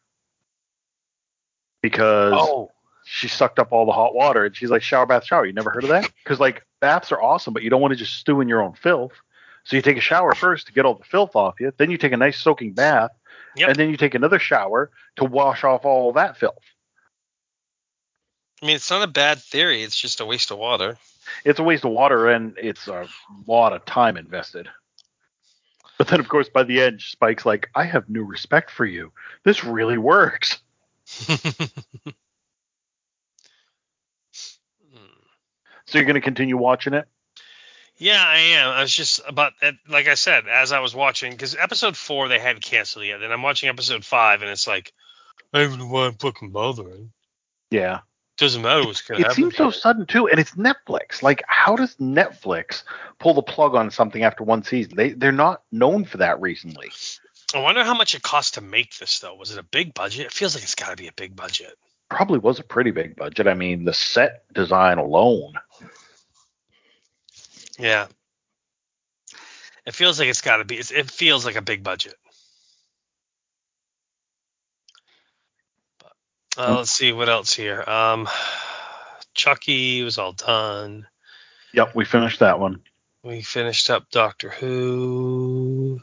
Because 1.82 2.34
Oh, 2.36 2.72
she 3.06 3.28
sucked 3.28 3.60
up 3.60 3.72
all 3.72 3.86
the 3.86 3.91
hot 3.91 4.15
water 4.15 4.46
and 4.46 4.56
she's 4.56 4.72
like, 4.72 4.82
shower, 4.82 5.06
bath, 5.06 5.26
shower. 5.26 5.46
You 5.46 5.54
never 5.54 5.70
heard 5.70 5.84
of 5.84 5.89
that? 5.91 6.12
Because, 6.24 6.39
like, 6.39 6.65
baths 6.82 7.12
are 7.12 7.22
awesome, 7.22 7.54
but 7.54 7.62
you 7.63 7.70
don't 7.70 7.80
want 7.80 7.91
to 7.91 7.98
just 7.98 8.15
stew 8.15 8.41
in 8.41 8.50
your 8.50 8.62
own 8.62 8.74
filth. 8.74 9.13
So 9.63 9.76
you 9.76 9.82
take 9.82 9.98
a 9.98 10.02
shower 10.02 10.34
first 10.34 10.68
to 10.68 10.74
get 10.74 10.86
all 10.86 10.96
the 10.96 11.06
filth 11.06 11.36
off 11.36 11.60
you. 11.60 11.72
Then 11.78 11.91
you 11.91 11.98
take 11.98 12.12
a 12.12 12.18
nice 12.18 12.38
soaking 12.38 12.74
bath. 12.74 13.12
Yep. 13.56 13.70
And 13.70 13.78
then 13.78 13.89
you 13.89 13.98
take 13.98 14.15
another 14.15 14.39
shower 14.39 14.91
to 15.15 15.24
wash 15.24 15.63
off 15.63 15.86
all 15.86 16.13
that 16.13 16.38
filth. 16.38 16.58
I 18.62 18.65
mean, 18.65 18.76
it's 18.76 18.89
not 18.89 19.04
a 19.04 19.12
bad 19.12 19.39
theory. 19.39 19.84
It's 19.84 19.96
just 19.96 20.20
a 20.20 20.26
waste 20.26 20.52
of 20.52 20.58
water. 20.58 20.98
it's 21.46 21.60
a 21.60 21.63
waste 21.63 21.86
of 21.86 21.91
water 21.91 22.28
and 22.30 22.56
it's 22.58 22.88
a 22.88 23.08
lot 23.48 23.74
of 23.74 23.86
time 23.86 24.18
invested. 24.18 24.68
But 25.98 26.08
then, 26.08 26.20
of 26.20 26.28
course, 26.28 26.50
by 26.50 26.63
the 26.63 26.82
end, 26.82 27.02
Spike's 27.02 27.46
like, 27.46 27.70
I 27.74 27.86
have 27.86 28.10
new 28.10 28.24
respect 28.24 28.72
for 28.72 28.86
you. 28.86 29.12
This 29.44 29.63
really 29.63 29.98
works. 29.98 30.60
So 35.86 35.98
you're 35.98 36.06
going 36.06 36.15
to 36.15 36.21
continue 36.21 36.58
watching 36.58 36.93
it? 36.93 37.08
Yeah, 37.98 38.21
I 38.21 38.38
am. 38.38 38.69
I 38.71 38.82
was 38.82 38.93
just 38.93 39.21
about, 39.26 39.54
like 39.88 40.08
I 40.08 40.15
said, 40.15 40.48
as 40.50 40.71
I 40.71 40.80
was 40.80 40.93
watching, 40.93 41.32
because 41.32 41.56
episode 41.56 41.95
four 41.95 42.28
they 42.28 42.39
hadn't 42.39 42.63
canceled 42.63 43.06
yet. 43.06 43.21
and 43.21 43.32
I'm 43.32 43.41
watching 43.41 43.69
episode 43.69 44.04
five, 44.04 44.41
and 44.41 44.52
it's 44.52 44.67
like, 44.67 44.91
I 45.54 45.63
don't 45.63 45.80
know 45.80 45.88
why 45.88 46.08
I'm 46.08 46.15
fucking 46.15 46.50
bothering. 46.50 47.12
Yeah. 47.71 48.02
Doesn't 48.38 48.62
matter 48.62 48.86
what's 48.86 49.02
gonna 49.02 49.21
It 49.21 49.32
seems 49.32 49.56
so 49.56 49.71
sudden, 49.71 50.06
too. 50.06 50.28
And 50.28 50.39
it's 50.39 50.52
Netflix. 50.52 51.24
Like, 51.24 51.41
how 51.48 51.78
does 51.78 51.95
Netflix 51.95 52.84
pull 53.17 53.34
the 53.34 53.41
plug 53.41 53.76
on 53.76 53.89
something 53.91 54.24
after 54.24 54.43
one 54.43 54.63
season? 54.63 54.95
They, 54.98 55.12
they're 55.12 55.32
not 55.32 55.62
known 55.71 56.04
for 56.04 56.17
that 56.17 56.41
recently. 56.41 56.91
I 57.54 57.60
wonder 57.60 57.86
how 57.86 57.93
much 57.93 58.13
it 58.13 58.24
cost 58.24 58.56
to 58.56 58.62
make 58.62 58.98
this, 58.98 59.19
though. 59.19 59.36
Was 59.36 59.52
it 59.52 59.58
a 59.58 59.63
big 59.63 59.93
budget? 59.93 60.26
It 60.26 60.34
feels 60.34 60.54
like 60.54 60.65
it's 60.65 60.76
got 60.76 60.89
to 60.89 60.98
be 60.98 61.08
a 61.08 61.13
big 61.13 61.34
budget. 61.34 61.78
Probably 62.10 62.39
was 62.39 62.60
a 62.60 62.63
pretty 62.63 62.91
big 62.91 63.15
budget. 63.15 63.48
I 63.48 63.54
mean, 63.56 63.84
the 63.84 63.94
set 63.94 64.44
design 64.54 64.98
alone. 64.98 65.54
Yeah. 67.80 68.08
It 69.86 69.94
feels 69.94 70.20
like 70.20 70.30
it's 70.30 70.41
got 70.41 70.58
to 70.58 70.65
be. 70.65 70.78
It's, 70.78 70.91
it 70.91 71.10
feels 71.10 71.46
like 71.46 71.56
a 71.56 71.62
big 71.62 71.84
budget. 71.84 72.15
But, 76.00 76.13
uh, 76.58 76.76
let's 76.78 76.91
see 76.91 77.12
what 77.12 77.30
else 77.30 77.54
here. 77.54 77.84
Um, 77.88 78.28
Chucky 79.34 80.04
was 80.04 80.18
all 80.18 80.34
done. 80.34 81.08
Yep, 81.74 81.96
we 81.96 82.06
finished 82.06 82.39
that 82.39 82.60
one. 82.60 82.82
We 83.24 83.41
finished 83.41 83.89
up 83.89 84.10
Doctor 84.12 84.50
Who. 84.50 86.02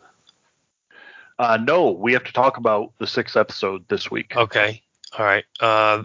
Uh, 1.39 1.57
no, 1.57 1.93
we 1.93 2.13
have 2.13 2.25
to 2.25 2.33
talk 2.33 2.59
about 2.59 2.93
the 2.99 3.07
sixth 3.07 3.37
episode 3.37 3.89
this 3.89 4.11
week. 4.11 4.37
Okay. 4.37 4.83
All 5.17 5.25
right. 5.25 5.45
Uh, 5.61 6.05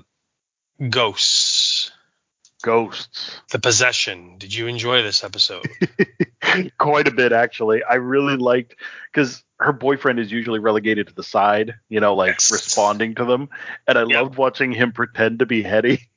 Ghosts. 0.90 1.92
Ghosts. 2.64 3.40
The 3.52 3.60
Possession. 3.60 4.38
Did 4.38 4.54
you 4.54 4.68
enjoy 4.68 5.02
this 5.04 5.24
episode? 5.24 5.66
Quite 6.78 7.08
a 7.08 7.12
bit, 7.12 7.32
actually. 7.32 7.84
I 7.84 7.96
really 7.96 8.36
liked 8.36 8.76
because 9.12 9.44
her 9.60 9.74
boyfriend 9.74 10.20
is 10.20 10.32
usually 10.32 10.60
relegated 10.60 11.08
to 11.08 11.14
the 11.14 11.24
side, 11.24 11.76
you 11.90 12.00
know, 12.00 12.16
like 12.16 12.34
Yes. 12.34 12.52
responding 12.52 13.16
to 13.16 13.26
them. 13.26 13.50
And 13.88 13.98
I 13.98 14.02
Yep. 14.02 14.10
loved 14.10 14.38
watching 14.38 14.72
him 14.72 14.92
pretend 14.92 15.40
to 15.40 15.46
be 15.46 15.64
Hetty. 15.64 16.10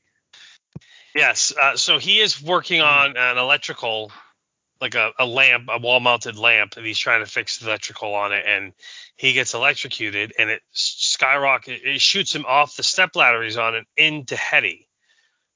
yes. 1.14 1.52
Uh, 1.60 1.76
so 1.76 1.98
he 1.98 2.20
is 2.20 2.42
working 2.42 2.80
on 2.80 3.16
an 3.16 3.38
electrical, 3.38 4.12
like 4.80 4.94
a, 4.94 5.12
a 5.18 5.26
lamp, 5.26 5.68
a 5.68 5.78
wall 5.78 6.00
mounted 6.00 6.38
lamp, 6.38 6.76
and 6.76 6.86
he's 6.86 6.98
trying 6.98 7.24
to 7.24 7.30
fix 7.30 7.58
the 7.58 7.66
electrical 7.66 8.14
on 8.14 8.32
it. 8.32 8.44
And 8.46 8.72
he 9.16 9.32
gets 9.32 9.54
electrocuted 9.54 10.32
and 10.38 10.48
it 10.50 10.62
skyrocket. 10.72 11.82
It 11.84 12.00
shoots 12.00 12.34
him 12.34 12.46
off 12.46 12.76
the 12.76 12.82
step 12.82 13.14
ladder 13.14 13.42
he's 13.42 13.56
on 13.58 13.74
and 13.74 13.86
into 13.96 14.36
Hetty, 14.36 14.88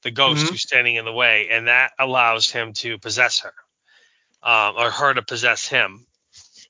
the 0.03 0.11
ghost 0.11 0.45
Mhm. 0.45 0.51
who's 0.51 0.63
standing 0.63 0.97
in 0.97 1.05
the 1.05 1.13
way. 1.13 1.49
And 1.51 1.69
that 1.69 1.93
allows 1.99 2.51
him 2.51 2.75
to 2.75 2.99
possess 2.99 3.41
her, 3.41 3.55
um, 4.43 4.77
or 4.77 4.91
her 4.91 5.15
to 5.15 5.23
possess 5.23 5.67
him. 5.67 6.07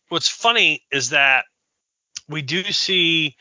What's 0.09 0.29
funny 0.29 0.85
is 0.93 1.11
that 1.11 1.47
we 2.29 2.43
do 2.43 2.63
see 2.73 3.37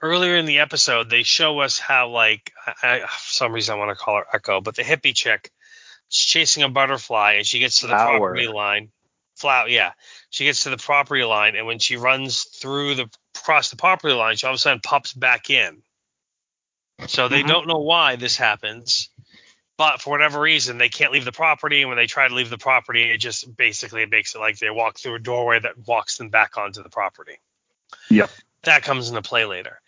earlier 0.00 0.36
in 0.36 0.46
the 0.46 0.58
episode 0.58 1.08
they 1.08 1.22
show 1.22 1.60
us 1.60 1.78
how 1.78 2.08
like 2.08 2.52
I, 2.66 2.72
I, 2.82 3.00
for 3.00 3.32
some 3.32 3.52
reason 3.52 3.74
I 3.74 3.78
want 3.78 3.96
to 3.96 4.02
call 4.02 4.16
her 4.16 4.26
Echo, 4.32 4.60
but 4.60 4.76
the 4.76 4.82
hippie 4.82 5.14
chick, 5.14 5.50
she's 6.08 6.26
chasing 6.26 6.62
a 6.62 6.68
butterfly 6.68 7.34
and 7.34 7.46
she 7.46 7.58
gets 7.58 7.80
to 7.80 7.86
the 7.86 7.94
Flower. 7.94 8.18
property 8.18 8.48
line. 8.48 8.90
Flower, 9.36 9.68
yeah, 9.68 9.92
she 10.30 10.44
gets 10.44 10.62
to 10.64 10.70
the 10.70 10.76
property 10.76 11.24
line 11.24 11.56
and 11.56 11.66
when 11.66 11.78
she 11.78 11.96
runs 11.96 12.44
through 12.44 12.94
the 12.94 13.10
across 13.36 13.70
the 13.70 13.76
property 13.76 14.14
line, 14.14 14.36
she 14.36 14.46
all 14.46 14.52
of 14.52 14.56
a 14.56 14.58
sudden 14.58 14.80
pops 14.80 15.12
back 15.12 15.50
in. 15.50 15.82
So 17.08 17.28
they 17.28 17.42
Mhm. 17.42 17.48
don't 17.48 17.66
know 17.66 17.78
why 17.78 18.16
this 18.16 18.36
happens. 18.36 19.10
But 19.76 20.00
for 20.00 20.10
whatever 20.10 20.40
reason, 20.40 20.78
they 20.78 20.88
can't 20.88 21.12
leave 21.12 21.24
the 21.24 21.32
property, 21.32 21.80
and 21.80 21.88
when 21.88 21.96
they 21.98 22.06
try 22.06 22.28
to 22.28 22.34
leave 22.34 22.48
the 22.48 22.58
property, 22.58 23.10
it 23.10 23.18
just 23.18 23.56
basically 23.56 24.06
makes 24.06 24.36
it 24.36 24.38
like 24.38 24.56
they 24.58 24.70
walk 24.70 25.00
through 25.00 25.16
a 25.16 25.18
doorway 25.18 25.58
that 25.58 25.76
walks 25.78 26.16
them 26.16 26.28
back 26.28 26.56
onto 26.56 26.80
the 26.82 26.88
property 26.88 27.40
Yep. 28.08 28.30
that 28.62 28.84
comes 28.84 29.08
into 29.08 29.22
play 29.22 29.44
later. 29.44 29.80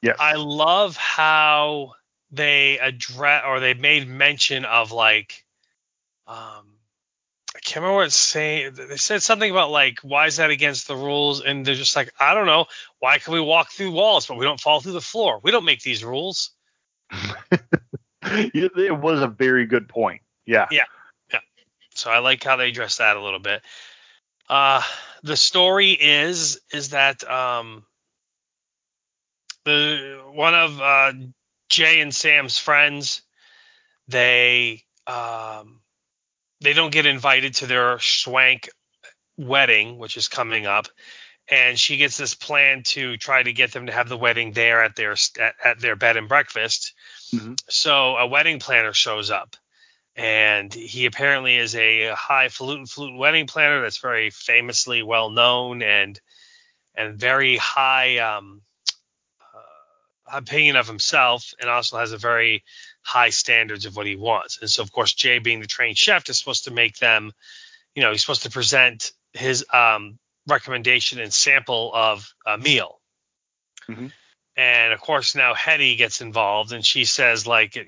Yes. 0.00 0.16
I 0.18 0.34
love 0.34 0.96
how 0.96 1.94
they 2.30 2.78
address 2.78 3.44
or 3.46 3.60
they 3.60 3.74
made 3.74 4.08
mention 4.08 4.64
of 4.64 4.92
like 4.92 5.41
um 6.26 6.66
I 7.54 7.58
can't 7.58 7.82
remember 7.82 7.96
what 7.96 8.06
it's 8.06 8.16
saying. 8.16 8.74
They 8.74 8.96
said 8.96 9.22
something 9.22 9.50
about 9.50 9.70
like 9.70 9.98
why 10.00 10.26
is 10.26 10.36
that 10.36 10.50
against 10.50 10.88
the 10.88 10.96
rules? 10.96 11.42
And 11.42 11.66
they're 11.66 11.74
just 11.74 11.96
like, 11.96 12.12
I 12.18 12.34
don't 12.34 12.46
know. 12.46 12.66
Why 12.98 13.18
can 13.18 13.34
we 13.34 13.40
walk 13.40 13.70
through 13.70 13.92
walls 13.92 14.26
but 14.26 14.38
we 14.38 14.46
don't 14.46 14.60
fall 14.60 14.80
through 14.80 14.92
the 14.92 15.02
floor? 15.02 15.40
We 15.42 15.50
don't 15.50 15.66
make 15.66 15.82
these 15.82 16.02
rules. 16.02 16.50
it 18.22 18.98
was 18.98 19.20
a 19.20 19.28
very 19.28 19.66
good 19.66 19.88
point. 19.88 20.22
Yeah. 20.46 20.66
Yeah. 20.70 20.84
Yeah. 21.30 21.40
So 21.94 22.10
I 22.10 22.20
like 22.20 22.42
how 22.42 22.56
they 22.56 22.70
address 22.70 22.96
that 22.98 23.18
a 23.18 23.22
little 23.22 23.38
bit. 23.38 23.60
Uh, 24.48 24.82
the 25.22 25.36
story 25.36 25.90
is 25.90 26.58
is 26.72 26.90
that 26.90 27.28
um, 27.30 27.84
the 29.66 30.22
one 30.32 30.54
of 30.54 30.80
uh, 30.80 31.12
Jay 31.68 32.00
and 32.00 32.14
Sam's 32.14 32.56
friends 32.56 33.20
they 34.08 34.84
um, 35.06 35.81
they 36.62 36.72
don't 36.72 36.92
get 36.92 37.06
invited 37.06 37.54
to 37.56 37.66
their 37.66 37.98
swank 37.98 38.68
wedding, 39.36 39.98
which 39.98 40.16
is 40.16 40.28
coming 40.28 40.66
up, 40.66 40.86
and 41.48 41.78
she 41.78 41.96
gets 41.96 42.16
this 42.16 42.34
plan 42.34 42.82
to 42.84 43.16
try 43.16 43.42
to 43.42 43.52
get 43.52 43.72
them 43.72 43.86
to 43.86 43.92
have 43.92 44.08
the 44.08 44.16
wedding 44.16 44.52
there 44.52 44.82
at 44.82 44.96
their 44.96 45.12
at, 45.40 45.54
at 45.64 45.80
their 45.80 45.96
bed 45.96 46.16
and 46.16 46.28
breakfast. 46.28 46.94
Mhm. 47.34 47.58
So 47.68 48.16
a 48.16 48.26
wedding 48.26 48.58
planner 48.58 48.92
shows 48.92 49.30
up 49.30 49.56
and 50.14 50.72
he 50.72 51.06
apparently 51.06 51.56
is 51.56 51.74
a 51.74 52.08
highfalutin 52.14 52.86
flute 52.86 53.16
wedding 53.16 53.46
planner 53.46 53.80
that's 53.80 53.98
very 53.98 54.30
famously 54.30 55.02
well 55.02 55.30
known 55.30 55.82
and 55.82 56.20
and 56.94 57.18
very 57.18 57.56
high 57.56 58.18
um, 58.18 58.60
uh, 59.40 60.36
opinion 60.36 60.76
of 60.76 60.86
himself, 60.86 61.54
and 61.58 61.70
also 61.70 61.98
has 61.98 62.12
a 62.12 62.18
very 62.18 62.64
high 63.02 63.30
standards 63.30 63.86
of 63.86 63.96
what 63.96 64.06
he 64.06 64.16
wants. 64.16 64.58
And 64.60 64.70
so, 64.70 64.82
of 64.82 64.92
course, 64.92 65.12
Jay, 65.12 65.38
being 65.38 65.60
the 65.60 65.66
trained 65.66 65.98
chef, 65.98 66.28
is 66.28 66.38
supposed 66.38 66.64
to 66.64 66.70
make 66.70 66.96
them, 66.98 67.32
you 67.94 68.02
know, 68.02 68.10
he's 68.10 68.20
supposed 68.20 68.44
to 68.44 68.50
present 68.50 69.12
his 69.32 69.64
um, 69.72 70.18
recommendation 70.46 71.18
and 71.20 71.32
sample 71.32 71.90
of 71.94 72.32
a 72.46 72.58
meal. 72.58 73.00
Mhm. 73.88 74.12
And 74.56 74.92
of 74.92 75.00
course, 75.00 75.34
now 75.34 75.54
Hetty 75.54 75.96
gets 75.96 76.20
involved, 76.20 76.72
and 76.72 76.84
she 76.84 77.04
says 77.04 77.46
like 77.46 77.78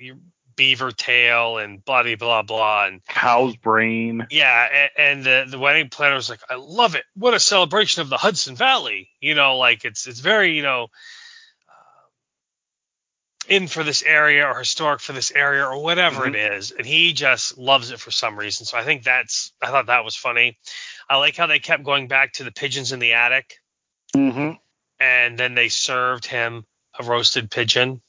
beaver 0.57 0.93
tail 0.93 1.59
and 1.59 1.85
blah 1.85 2.05
blah 2.15 2.43
blah 2.43 2.87
and 2.87 3.05
Cow's 3.07 3.57
brain. 3.57 4.27
yeah, 4.31 4.69
and, 4.73 4.91
and 4.97 5.25
the 5.25 5.51
the 5.51 5.59
wedding 5.59 5.89
planner 5.91 6.15
was 6.15 6.31
like, 6.31 6.41
I 6.49 6.55
love 6.55 6.95
it. 6.95 7.05
What 7.15 7.35
a 7.35 7.41
celebration 7.41 8.03
of 8.03 8.09
the 8.09 8.17
Hudson 8.17 8.57
Valley. 8.57 9.11
You 9.21 9.35
know, 9.35 9.59
like 9.59 9.85
it's 9.85 10.07
it's 10.07 10.21
very 10.21 10.57
you 10.57 10.63
know 10.63 10.89
in 13.49 13.67
for 13.69 13.83
this 13.85 14.03
area 14.03 14.47
or 14.47 14.59
historic 14.59 15.01
for 15.01 15.13
this 15.13 15.31
area 15.31 15.65
or 15.67 15.83
whatever 15.83 16.27
it 16.27 16.35
is, 16.35 16.71
and 16.73 16.87
he 16.87 17.13
just 17.13 17.59
loves 17.59 17.91
it 17.91 18.01
for 18.01 18.11
some 18.11 18.39
reason. 18.39 18.67
So 18.67 18.77
I 18.79 18.85
think 18.85 19.03
that's 19.05 19.53
I 19.63 19.67
thought 19.69 19.87
that 19.87 20.05
was 20.05 20.17
funny. 20.17 20.59
I 21.09 21.17
like 21.17 21.37
how 21.37 21.47
they 21.47 21.59
kept 21.59 21.85
going 21.85 22.09
back 22.09 22.35
to 22.35 22.45
the 22.45 22.53
pigeons 22.53 22.93
in 22.93 22.99
the 23.01 23.13
attic, 23.15 23.57
Mm-hmm. 24.17 24.53
and 25.01 25.39
then 25.39 25.55
they 25.55 25.69
served 25.69 26.27
him 26.27 26.65
a 26.99 27.03
roasted 27.05 27.51
pigeon, 27.51 28.01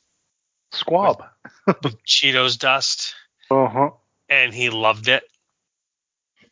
Squab. 0.72 1.24
Cheetos 2.06 2.58
dust, 2.60 3.16
Uh 3.50 3.68
huh. 3.68 3.90
and 4.30 4.54
he 4.54 4.70
loved 4.70 5.08
it. 5.08 5.24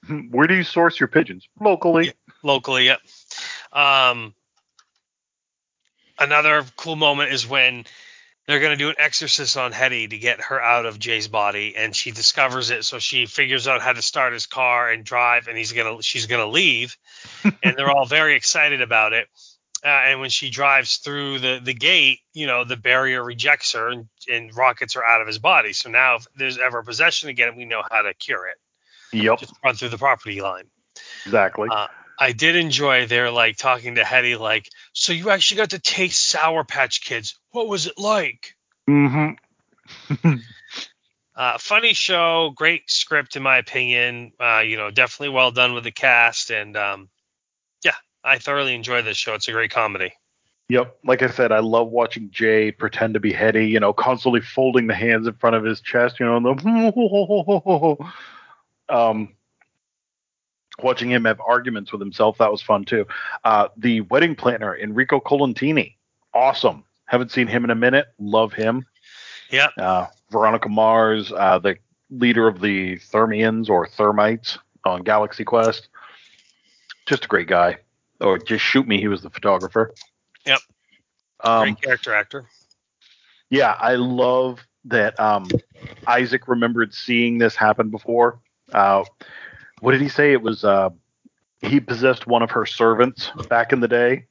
Where 0.32 0.48
do 0.48 0.56
you 0.56 0.64
source 0.64 1.00
your 1.00 1.08
pigeons? 1.08 1.48
Locally. 1.60 2.14
locally. 2.44 2.86
Yep. 2.86 3.00
Um, 3.72 4.34
another 6.20 6.64
cool 6.76 6.96
moment 6.96 7.32
is 7.32 7.48
when 7.48 7.86
they're 8.48 8.60
going 8.60 8.72
to 8.72 8.78
do 8.78 8.90
an 8.90 8.96
exorcist 8.98 9.56
on 9.56 9.72
Hetty 9.72 10.10
to 10.10 10.18
get 10.18 10.42
her 10.42 10.62
out 10.62 10.86
of 10.86 11.00
Jay's 11.00 11.28
body, 11.28 11.76
and 11.78 11.96
she 11.96 12.12
discovers 12.12 12.72
it. 12.72 12.84
So 12.84 13.00
she 13.00 13.26
figures 13.26 13.68
out 13.68 13.82
how 13.82 13.94
to 13.94 14.02
start 14.02 14.34
his 14.34 14.46
car 14.46 14.92
and 14.92 15.04
drive, 15.04 15.48
and 15.48 15.58
he's 15.58 15.72
gonna 15.72 16.02
she's 16.02 16.26
gonna 16.26 16.48
leave, 16.48 16.98
and 17.64 17.76
they're 17.78 17.92
all 17.92 18.06
very 18.06 18.36
excited 18.36 18.82
about 18.82 19.14
it. 19.14 19.28
Uh, 19.86 19.88
and 19.88 20.22
when 20.22 20.30
she 20.30 20.50
drives 20.50 20.98
through 20.98 21.40
the 21.40 21.60
the 21.64 21.74
gate, 21.74 22.20
you 22.34 22.48
know 22.48 22.64
the 22.64 22.78
barrier 22.78 23.24
rejects 23.24 23.74
her 23.74 23.90
and, 23.90 24.08
and 24.32 24.56
rockets 24.56 24.94
her 24.96 25.04
out 25.04 25.22
of 25.22 25.28
his 25.28 25.40
body. 25.40 25.74
So 25.74 25.90
now 25.90 26.16
if 26.16 26.28
there's 26.36 26.58
ever 26.58 26.84
possession 26.84 27.30
again, 27.30 27.56
we 27.56 27.66
know 27.66 27.84
how 27.90 28.02
to 28.02 28.14
cure 28.14 28.48
it. 28.48 28.58
Yep. 29.18 29.40
Just 29.40 29.54
run 29.64 29.76
through 29.76 29.90
the 29.90 29.98
property 29.98 30.42
line. 30.42 30.66
Exactly. 31.26 31.70
Uh, 31.72 31.88
I 32.20 32.32
did 32.32 32.56
enjoy 32.56 33.08
their 33.08 33.32
like 33.32 33.58
talking 33.58 33.96
to 33.96 34.04
Hetty 34.04 34.36
like, 34.36 34.70
so 34.94 35.14
you 35.14 35.30
actually 35.30 35.58
got 35.58 35.72
to 35.72 35.80
taste 35.80 36.22
Sour 36.22 36.64
Patch 36.64 37.04
Kids. 37.04 37.38
What 37.52 37.68
was 37.68 37.88
it 37.88 37.98
like? 37.98 38.56
mm-hmm. 38.90 40.34
Uh, 41.36 41.58
funny 41.58 41.94
show, 41.94 42.52
great 42.56 42.84
script 42.92 43.36
in 43.36 43.42
my 43.42 43.58
opinion. 43.58 44.32
Uh, 44.40 44.60
you 44.60 44.78
know, 44.78 44.92
definitely 44.92 45.34
well 45.34 45.52
done 45.52 45.74
with 45.74 45.84
the 45.84 45.92
cast, 45.92 46.52
and 46.52 46.78
um, 46.78 47.10
yeah, 47.84 47.96
I 48.24 48.38
thoroughly 48.38 48.76
enjoy 48.76 49.02
this 49.02 49.18
show. 49.18 49.34
It's 49.34 49.48
a 49.48 49.52
great 49.52 49.72
comedy. 49.72 50.14
Yep. 50.70 50.98
Like 51.04 51.24
I 51.24 51.28
said, 51.28 51.52
I 51.52 51.60
love 51.60 51.90
watching 51.90 52.30
Jay 52.32 52.72
pretend 52.72 53.16
to 53.16 53.20
be 53.20 53.34
Hetty, 53.34 53.68
you 53.68 53.80
know, 53.80 53.94
constantly 53.94 54.42
folding 54.42 54.88
the 54.88 54.94
hands 54.94 55.28
in 55.28 55.34
front 55.34 55.56
of 55.56 55.64
his 55.64 55.82
chest, 55.82 56.20
you 56.20 56.26
know, 56.26 56.38
and 56.38 56.46
the 56.46 57.98
um 58.90 59.30
watching 60.82 61.10
him 61.12 61.26
have 61.26 61.40
arguments 61.46 61.92
with 61.92 62.02
himself, 62.02 62.38
that 62.40 62.52
was 62.52 62.62
fun 62.62 62.86
too. 62.86 63.06
Uh 63.44 63.68
the 63.78 64.02
wedding 64.02 64.36
planner, 64.36 64.76
Enrico 64.78 65.20
Colantoni. 65.20 65.96
Awesome. 66.34 66.84
Haven't 67.06 67.32
seen 67.32 67.48
him 67.48 67.64
in 67.64 67.70
a 67.70 67.76
minute. 67.76 68.08
Love 68.20 68.54
him. 68.54 68.86
Yeah, 69.52 69.68
Uh 69.78 70.08
Veronica 70.32 70.70
Mars, 70.70 71.32
uh 71.32 71.60
the 71.60 71.78
leader 72.10 72.48
of 72.48 72.60
the 72.62 72.98
Thermians 72.98 73.70
or 73.70 73.88
Thermites 73.88 74.58
on 74.86 75.04
Galaxy 75.04 75.44
Quest. 75.44 75.90
Just 77.06 77.26
a 77.26 77.28
great 77.28 77.48
guy. 77.48 77.78
Or 78.22 78.38
just 78.38 78.64
shoot 78.64 78.88
me, 78.88 79.00
he 79.00 79.08
was 79.08 79.22
the 79.22 79.30
photographer. 79.30 79.94
Yep. 80.46 80.60
Um, 81.44 81.64
great 81.64 81.82
character 81.82 82.14
actor. 82.14 82.46
yeah, 83.50 83.76
I 83.80 83.96
love 83.96 84.60
that 84.86 85.20
um, 85.20 85.50
Isaac 86.08 86.48
remembered 86.48 86.94
seeing 86.94 87.38
this 87.38 87.56
happen 87.56 87.90
before. 87.90 88.40
Uh, 88.72 89.04
what 89.84 89.92
did 89.92 90.02
he 90.02 90.08
say? 90.08 90.32
It 90.32 90.42
was 90.42 90.64
uh, 90.64 90.92
he 91.62 91.82
possessed 91.82 92.26
one 92.26 92.42
of 92.42 92.52
her 92.52 92.66
servants 92.66 93.32
back 93.50 93.74
in 93.74 93.82
the 93.82 93.90
day, 93.90 94.28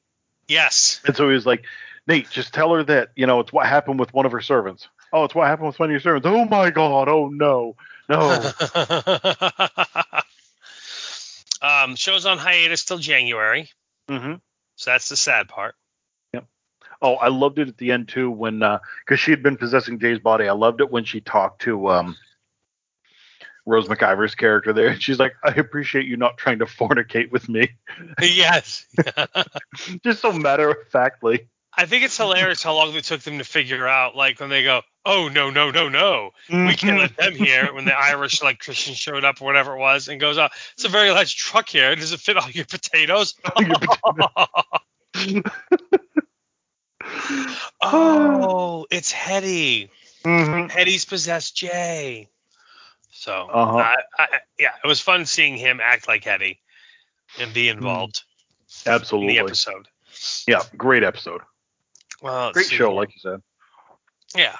Yes. 0.48 1.00
and 1.06 1.14
so 1.14 1.28
he 1.28 1.34
was 1.34 1.44
like, 1.44 1.66
"Nate, 2.06 2.30
just 2.30 2.54
tell 2.54 2.72
her 2.72 2.82
that 2.84 3.10
you 3.16 3.26
know 3.26 3.40
it's 3.40 3.52
what 3.52 3.66
happened 3.66 4.00
with 4.00 4.14
one 4.14 4.24
of 4.24 4.32
her 4.32 4.40
servants." 4.40 4.88
Oh, 5.12 5.24
it's 5.24 5.34
what 5.34 5.46
happened 5.46 5.66
with 5.66 5.78
one 5.78 5.90
of 5.90 5.92
your 5.92 6.00
servants. 6.00 6.26
Oh 6.26 6.46
my 6.46 6.70
God! 6.70 7.10
Oh 7.10 7.28
no, 7.28 7.76
no. 8.08 8.50
um, 11.60 11.96
show's 11.96 12.24
on 12.24 12.38
hiatus 12.38 12.86
till 12.86 12.98
January, 12.98 13.68
hmm 14.08 14.34
so 14.76 14.90
that's 14.90 15.10
the 15.10 15.16
sad 15.16 15.48
part. 15.48 15.74
Oh, 17.04 17.16
I 17.16 17.28
loved 17.28 17.58
it 17.58 17.66
at 17.66 17.78
the 17.78 17.90
end 17.90 18.08
too 18.08 18.30
when 18.30 18.60
because 18.60 19.18
she 19.18 19.32
had 19.32 19.42
been 19.42 19.56
possessing 19.56 19.98
Jay's 19.98 20.20
body. 20.20 20.46
I 20.46 20.52
loved 20.52 20.80
it 20.80 20.88
when 20.88 21.04
she 21.04 21.20
talked 21.20 21.62
to 21.62 21.88
um, 21.88 22.16
Rose 23.64 23.86
McIver's 23.88 24.34
character 24.34 24.72
there. 24.72 24.98
She's 25.00 25.18
like, 25.18 25.34
"I 25.44 25.50
appreciate 25.52 26.06
you 26.06 26.16
not 26.16 26.36
trying 26.36 26.58
to 26.60 26.66
fornicate 26.66 27.30
with 27.30 27.48
me." 27.48 27.70
yes. 28.20 28.86
Just 30.04 30.20
so 30.20 30.32
matter 30.32 30.70
of 30.70 30.76
factly. 30.88 31.48
I 31.74 31.86
think 31.86 32.04
it's 32.04 32.16
hilarious 32.16 32.62
how 32.62 32.74
long 32.74 32.94
it 32.94 33.04
took 33.04 33.22
them 33.22 33.38
to 33.38 33.44
figure 33.44 33.88
out, 33.88 34.14
like 34.14 34.40
when 34.40 34.50
they 34.50 34.62
go, 34.62 34.82
"Oh 35.06 35.28
no, 35.28 35.48
no, 35.50 35.70
no, 35.70 35.88
no, 35.88 36.32
we 36.50 36.74
can't 36.74 36.98
let 36.98 37.16
them 37.16 37.34
here." 37.34 37.72
When 37.72 37.86
the 37.86 37.96
Irish 37.96 38.42
electrician 38.42 38.94
showed 38.94 39.24
up 39.24 39.40
or 39.40 39.46
whatever 39.46 39.76
it 39.76 39.80
was, 39.80 40.08
and 40.08 40.20
goes, 40.20 40.36
"Oh, 40.36 40.48
it's 40.74 40.84
a 40.84 40.90
very 40.90 41.10
large 41.10 41.34
truck 41.34 41.68
here. 41.68 41.96
Does 41.96 42.12
it 42.12 42.20
fit 42.20 42.36
all 42.36 42.50
your 42.50 42.66
potatoes?" 42.66 43.34
oh, 47.82 48.86
it's 48.90 49.12
Hetty. 49.12 49.88
Mhm. 50.24 50.70
Hetty's 50.70 51.04
possessed 51.06 51.56
Jay. 51.56 52.28
So, 53.22 53.48
Uh-huh. 53.52 53.76
I, 53.76 53.94
I, 54.18 54.26
yeah, 54.58 54.72
it 54.82 54.86
was 54.88 54.98
fun 55.00 55.26
seeing 55.26 55.56
him 55.56 55.78
act 55.80 56.08
like 56.08 56.24
Hetty 56.24 56.58
and 57.38 57.54
be 57.54 57.68
involved 57.68 58.24
in 58.84 58.90
Absolutely. 58.90 59.34
the 59.34 59.38
episode. 59.38 59.86
Yeah, 60.48 60.58
great 60.76 61.04
episode. 61.04 61.40
Well, 62.20 62.50
Great 62.50 62.66
see 62.66 62.74
show, 62.74 62.92
like 62.92 63.10
you 63.14 63.20
said. 63.20 63.40
Yeah. 64.36 64.56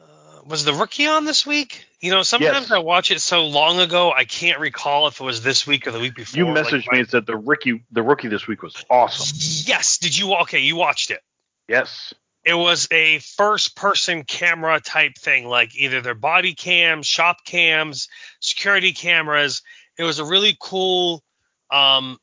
Uh, 0.00 0.42
was 0.46 0.64
the 0.64 0.72
rookie 0.74 1.08
on 1.08 1.24
this 1.24 1.44
week? 1.44 1.86
You 2.00 2.12
know, 2.12 2.22
sometimes 2.22 2.68
Yes. 2.68 2.70
I 2.70 2.78
watch 2.78 3.10
it 3.10 3.20
so 3.20 3.46
long 3.46 3.80
ago, 3.80 4.12
I 4.12 4.24
can't 4.24 4.60
recall 4.60 5.08
if 5.08 5.20
it 5.20 5.24
was 5.24 5.42
this 5.42 5.66
week 5.66 5.88
or 5.88 5.90
the 5.90 5.98
week 5.98 6.14
before. 6.14 6.38
You 6.38 6.46
messaged 6.46 6.86
my- 6.86 6.92
me 6.92 7.00
and 7.00 7.10
said 7.10 7.26
the 7.26 7.36
rookie 7.36 7.82
the 7.90 8.02
rookie 8.04 8.28
this 8.28 8.46
week 8.46 8.62
was 8.62 8.76
awesome. 8.88 9.36
Yes. 9.66 9.98
Did 9.98 10.16
you? 10.16 10.34
Okay, 10.42 10.60
you 10.60 10.76
watched 10.76 11.10
it. 11.10 11.20
Yes. 11.68 12.14
It 12.44 12.54
was 12.54 12.88
a 12.90 13.20
first 13.20 13.76
person 13.76 14.24
camera 14.24 14.80
type 14.80 15.14
thing, 15.16 15.46
like 15.46 15.76
either 15.76 16.00
their 16.00 16.14
body 16.14 16.54
cams, 16.54 17.06
shop 17.06 17.44
cams, 17.44 18.08
security 18.40 18.92
cameras. 18.92 19.62
It 19.96 20.02
was 20.02 20.18
a 20.18 20.24
really 20.24 20.56
cool. 20.60 21.22
Um, 21.70 22.18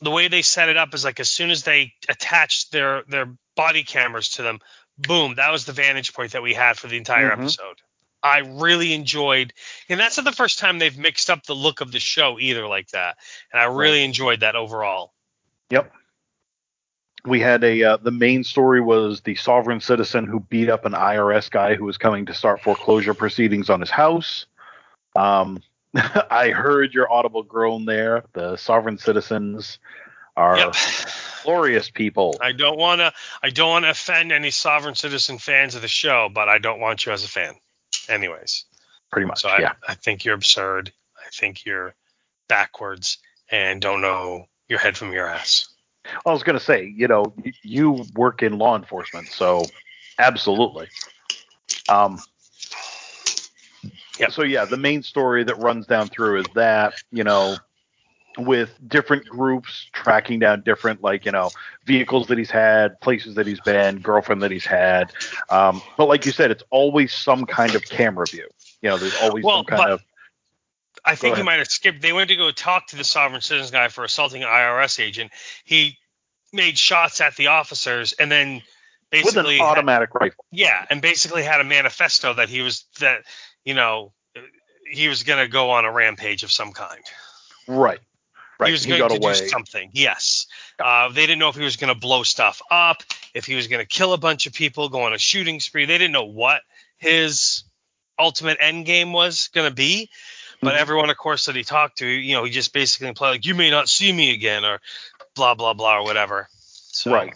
the 0.00 0.10
way 0.10 0.28
they 0.28 0.42
set 0.42 0.68
it 0.68 0.76
up 0.76 0.94
is 0.94 1.04
like 1.04 1.20
as 1.20 1.28
soon 1.28 1.50
as 1.50 1.64
they 1.64 1.92
attached 2.08 2.72
their 2.72 3.02
their 3.08 3.34
body 3.56 3.82
cameras 3.82 4.30
to 4.30 4.42
them, 4.42 4.60
boom, 4.96 5.34
that 5.34 5.50
was 5.50 5.66
the 5.66 5.72
vantage 5.72 6.14
point 6.14 6.32
that 6.32 6.42
we 6.42 6.54
had 6.54 6.78
for 6.78 6.86
the 6.86 6.96
entire 6.96 7.30
Mhm. 7.30 7.42
episode. 7.42 7.76
I 8.22 8.38
really 8.38 8.94
enjoyed, 8.94 9.52
and 9.88 10.00
that's 10.00 10.16
not 10.16 10.24
the 10.24 10.32
first 10.32 10.58
time 10.58 10.78
they've 10.78 10.96
mixed 10.96 11.30
up 11.30 11.44
the 11.44 11.54
look 11.54 11.80
of 11.80 11.92
the 11.92 12.00
show 12.00 12.38
either 12.40 12.66
like 12.66 12.88
that, 12.88 13.16
and 13.52 13.60
I 13.60 13.64
really 13.64 14.02
enjoyed 14.02 14.40
that 14.40 14.56
overall. 14.56 15.14
Yep. 15.70 15.92
We 17.28 17.40
had 17.40 17.62
a 17.64 17.82
uh, 17.82 17.96
the 17.98 18.10
main 18.10 18.44
story 18.44 18.80
was 18.80 19.20
the 19.20 19.34
sovereign 19.34 19.80
citizen 19.80 20.26
who 20.26 20.40
beat 20.40 20.68
up 20.68 20.84
an 20.84 20.92
IRS 20.92 21.50
guy 21.50 21.74
who 21.74 21.84
was 21.84 21.98
coming 21.98 22.26
to 22.26 22.34
start 22.34 22.60
foreclosure 22.62 23.14
proceedings 23.14 23.70
on 23.70 23.80
his 23.80 23.90
house. 23.90 24.46
Um, 25.14 25.62
I 25.94 26.50
heard 26.50 26.94
your 26.94 27.10
audible 27.12 27.42
groan 27.42 27.84
there. 27.84 28.24
The 28.32 28.56
sovereign 28.56 28.98
citizens 28.98 29.78
are 30.36 30.56
Yep. 30.56 30.74
glorious 31.44 31.90
people. 31.90 32.36
I 32.40 32.52
don't 32.52 32.78
want 32.78 33.00
to. 33.00 33.12
I 33.42 33.50
don't 33.50 33.70
want 33.70 33.84
to 33.84 33.90
offend 33.90 34.32
any 34.32 34.50
sovereign 34.50 34.94
citizen 34.94 35.38
fans 35.38 35.74
of 35.74 35.82
the 35.82 35.88
show, 35.88 36.28
but 36.32 36.48
I 36.48 36.58
don't 36.58 36.80
want 36.80 37.04
you 37.06 37.12
as 37.12 37.24
a 37.24 37.28
fan. 37.28 37.54
Anyways, 38.08 38.64
pretty 39.10 39.26
much. 39.26 39.40
so 39.40 39.48
I, 39.48 39.58
yeah. 39.60 39.72
I 39.86 39.94
think 39.94 40.24
you're 40.24 40.34
absurd. 40.34 40.92
I 41.16 41.28
think 41.32 41.64
you're 41.64 41.94
backwards 42.48 43.18
and 43.50 43.80
don't 43.80 44.00
know 44.00 44.46
your 44.68 44.78
head 44.78 44.96
from 44.96 45.12
your 45.12 45.26
ass. 45.26 45.68
I 46.26 46.30
was 46.32 46.42
going 46.42 46.58
to 46.58 46.64
say, 46.64 46.92
you 46.96 47.08
know, 47.08 47.32
you 47.62 48.04
work 48.14 48.42
in 48.42 48.58
law 48.58 48.76
enforcement, 48.76 49.28
so 49.28 49.64
absolutely. 50.18 50.88
Um, 51.88 52.18
Yep. 54.18 54.32
So 54.32 54.42
yeah, 54.42 54.64
the 54.64 54.76
main 54.76 55.04
story 55.04 55.44
that 55.44 55.56
runs 55.58 55.86
down 55.86 56.08
through 56.08 56.40
is 56.40 56.46
that 56.54 56.94
you 57.12 57.22
know, 57.22 57.56
with 58.36 58.76
different 58.88 59.24
groups 59.26 59.88
tracking 59.92 60.40
down 60.40 60.62
different 60.62 61.02
like 61.04 61.24
you 61.24 61.30
know 61.30 61.50
vehicles 61.84 62.26
that 62.26 62.36
he's 62.36 62.50
had, 62.50 63.00
places 63.00 63.36
that 63.36 63.46
he's 63.46 63.60
been, 63.60 64.00
girlfriend 64.00 64.42
that 64.42 64.50
he's 64.50 64.66
had. 64.66 65.12
Um, 65.50 65.80
but 65.96 66.06
like 66.08 66.26
you 66.26 66.32
said, 66.32 66.50
it's 66.50 66.64
always 66.70 67.12
some 67.12 67.44
kind 67.46 67.76
of 67.76 67.84
camera 67.84 68.26
view. 68.26 68.48
You 68.82 68.90
know, 68.90 68.98
there's 68.98 69.16
always 69.22 69.44
Well, 69.44 69.58
some 69.58 69.66
kind 69.66 69.82
but- 69.82 69.90
of 69.92 70.02
I 71.08 71.14
think 71.14 71.36
he 71.36 71.42
might 71.42 71.58
have 71.58 71.68
skipped. 71.68 72.02
They 72.02 72.12
went 72.12 72.28
to 72.30 72.36
go 72.36 72.50
talk 72.50 72.88
to 72.88 72.96
the 72.96 73.04
sovereign 73.04 73.40
citizens 73.40 73.70
guy 73.70 73.88
for 73.88 74.04
assaulting 74.04 74.42
an 74.42 74.48
IRS 74.48 75.00
agent. 75.00 75.32
He 75.64 75.96
made 76.52 76.78
shots 76.78 77.20
at 77.20 77.36
the 77.36 77.48
officers 77.48 78.12
and 78.12 78.30
then 78.30 78.54
with 78.54 78.62
basically 79.10 79.54
an 79.54 79.60
had- 79.60 79.72
automatic 79.72 80.14
rifle. 80.14 80.44
Yeah, 80.50 80.84
and 80.90 81.00
basically 81.02 81.42
had 81.42 81.60
a 81.60 81.64
manifesto 81.64 82.34
that 82.34 82.48
he 82.48 82.62
was 82.62 82.84
that 83.00 83.22
you 83.64 83.74
know 83.74 84.12
he 84.90 85.08
was 85.08 85.22
going 85.22 85.38
to 85.44 85.48
go 85.48 85.70
on 85.70 85.84
a 85.84 85.92
rampage 85.92 86.42
of 86.42 86.52
some 86.52 86.72
kind. 86.72 87.02
Right. 87.66 87.98
Right. 88.58 88.68
He 88.68 88.72
was 88.72 88.82
he 88.84 88.88
going 88.88 89.00
got 89.00 89.10
to 89.10 89.16
away. 89.16 89.34
do 89.38 89.48
something. 89.48 89.90
Yes. 89.92 90.46
Uh, 90.80 91.10
they 91.10 91.22
didn't 91.26 91.38
know 91.38 91.48
if 91.48 91.54
he 91.54 91.62
was 91.62 91.76
going 91.76 91.94
to 91.94 91.98
blow 91.98 92.24
stuff 92.24 92.60
up, 92.70 93.02
if 93.34 93.46
he 93.46 93.54
was 93.54 93.68
going 93.68 93.80
to 93.80 93.86
kill 93.86 94.12
a 94.14 94.18
bunch 94.18 94.46
of 94.46 94.52
people, 94.52 94.88
go 94.88 95.02
on 95.02 95.12
a 95.14 95.18
shooting 95.18 95.60
spree. 95.60 95.84
They 95.84 95.96
didn't 95.98 96.12
know 96.12 96.24
what 96.24 96.62
his 96.96 97.62
ultimate 98.18 98.58
end 98.60 98.84
game 98.84 99.12
was 99.12 99.48
going 99.54 99.68
to 99.68 99.74
be. 99.74 100.10
But 100.60 100.74
Mhm. 100.74 100.78
everyone, 100.78 101.10
of 101.10 101.16
course, 101.16 101.46
that 101.46 101.54
he 101.56 101.62
talked 101.64 101.98
to, 101.98 102.06
you 102.06 102.34
know, 102.34 102.44
he 102.44 102.50
just 102.50 102.72
basically 102.72 103.08
implied 103.08 103.30
like, 103.30 103.44
"You 103.46 103.54
may 103.54 103.70
not 103.70 103.88
see 103.88 104.12
me 104.12 104.32
again," 104.32 104.64
or 104.64 104.80
blah 105.34 105.54
blah 105.54 105.72
blah 105.74 105.98
or 105.98 106.04
whatever. 106.04 106.48
So, 106.90 107.12
Right. 107.12 107.34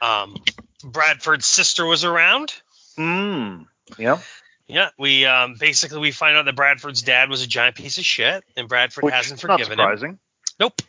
Um, 0.00 0.42
Bradford's 0.82 1.46
sister 1.46 1.84
was 1.86 2.04
around. 2.04 2.52
Mm. 2.98 3.66
Yeah. 3.98 4.18
Yeah, 4.66 4.90
we 4.98 5.26
um, 5.26 5.54
basically 5.54 5.98
we 5.98 6.10
find 6.10 6.36
out 6.36 6.44
that 6.46 6.56
Bradford's 6.56 7.02
dad 7.02 7.28
was 7.28 7.42
a 7.42 7.46
giant 7.46 7.76
piece 7.76 7.98
of 7.98 8.04
shit, 8.04 8.44
and 8.56 8.68
Bradford 8.68 9.04
Which 9.04 9.14
hasn't 9.14 9.40
forgiven 9.40 9.72
him. 9.72 9.78
surprising. 9.78 10.18
Nope. 10.58 10.80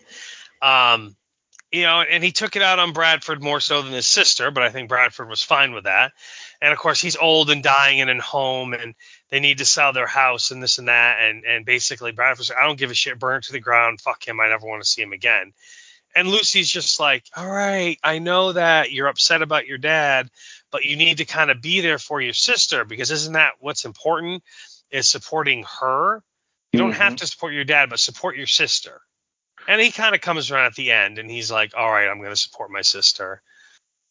Um, 0.61 1.15
you 1.71 1.83
know, 1.83 2.01
and 2.01 2.23
he 2.23 2.31
took 2.31 2.55
it 2.55 2.61
out 2.61 2.79
on 2.79 2.93
Bradford 2.93 3.43
more 3.43 3.59
so 3.59 3.81
than 3.81 3.91
his 3.91 4.07
sister, 4.07 4.49
but 4.51 4.63
I 4.63 4.69
think 4.69 4.87
Bradford 4.87 5.27
was 5.27 5.43
fine 5.43 5.73
with 5.73 5.83
that. 5.85 6.13
And 6.61 6.71
of 6.71 6.79
course, 6.79 7.01
he's 7.01 7.15
old 7.15 7.49
and 7.49 7.63
dying 7.63 8.01
and 8.01 8.09
in 8.09 8.19
home, 8.19 8.73
and 8.73 8.95
they 9.29 9.39
need 9.39 9.59
to 9.59 9.65
sell 9.65 9.93
their 9.93 10.07
house 10.07 10.51
and 10.51 10.61
this 10.61 10.77
and 10.77 10.87
that. 10.87 11.17
And 11.21 11.43
and 11.45 11.65
basically, 11.65 12.11
Bradford's 12.11 12.49
like, 12.49 12.59
I 12.59 12.65
don't 12.65 12.79
give 12.79 12.91
a 12.91 12.95
shit, 12.95 13.19
burn 13.19 13.37
it 13.37 13.43
to 13.45 13.51
the 13.51 13.59
ground, 13.59 14.01
fuck 14.01 14.27
him, 14.27 14.39
I 14.39 14.49
never 14.49 14.67
want 14.67 14.81
to 14.81 14.89
see 14.89 15.01
him 15.01 15.13
again. 15.13 15.53
And 16.15 16.29
Lucy's 16.29 16.69
just 16.69 16.97
like, 16.99 17.25
all 17.35 17.49
right, 17.49 17.99
I 18.01 18.19
know 18.19 18.53
that 18.53 18.93
you're 18.93 19.07
upset 19.07 19.41
about 19.41 19.67
your 19.67 19.77
dad, 19.77 20.29
but 20.71 20.85
you 20.85 20.95
need 20.95 21.17
to 21.17 21.25
kind 21.25 21.51
of 21.51 21.61
be 21.61 21.81
there 21.81 21.99
for 21.99 22.21
your 22.21 22.33
sister 22.33 22.85
because 22.85 23.11
isn't 23.11 23.33
that 23.33 23.53
what's 23.59 23.83
important? 23.83 24.41
Is 24.91 25.09
supporting 25.09 25.65
her. 25.81 26.23
You 26.71 26.79
don't 26.79 26.93
have 26.93 27.15
to 27.17 27.27
support 27.27 27.53
your 27.53 27.63
dad, 27.63 27.89
but 27.89 27.99
support 27.99 28.37
your 28.37 28.47
sister. 28.47 29.01
And 29.67 29.81
he 29.81 29.91
kind 29.91 30.13
of 30.13 30.21
comes 30.21 30.51
around 30.51 30.67
at 30.67 30.75
the 30.75 30.91
end, 30.91 31.17
and 31.17 31.29
he's 31.29 31.49
like, 31.49 31.73
"All 31.75 31.91
right, 31.91 32.07
I'm 32.07 32.19
going 32.19 32.29
to 32.31 32.35
support 32.35 32.69
my 32.69 32.81
sister. 32.81 33.41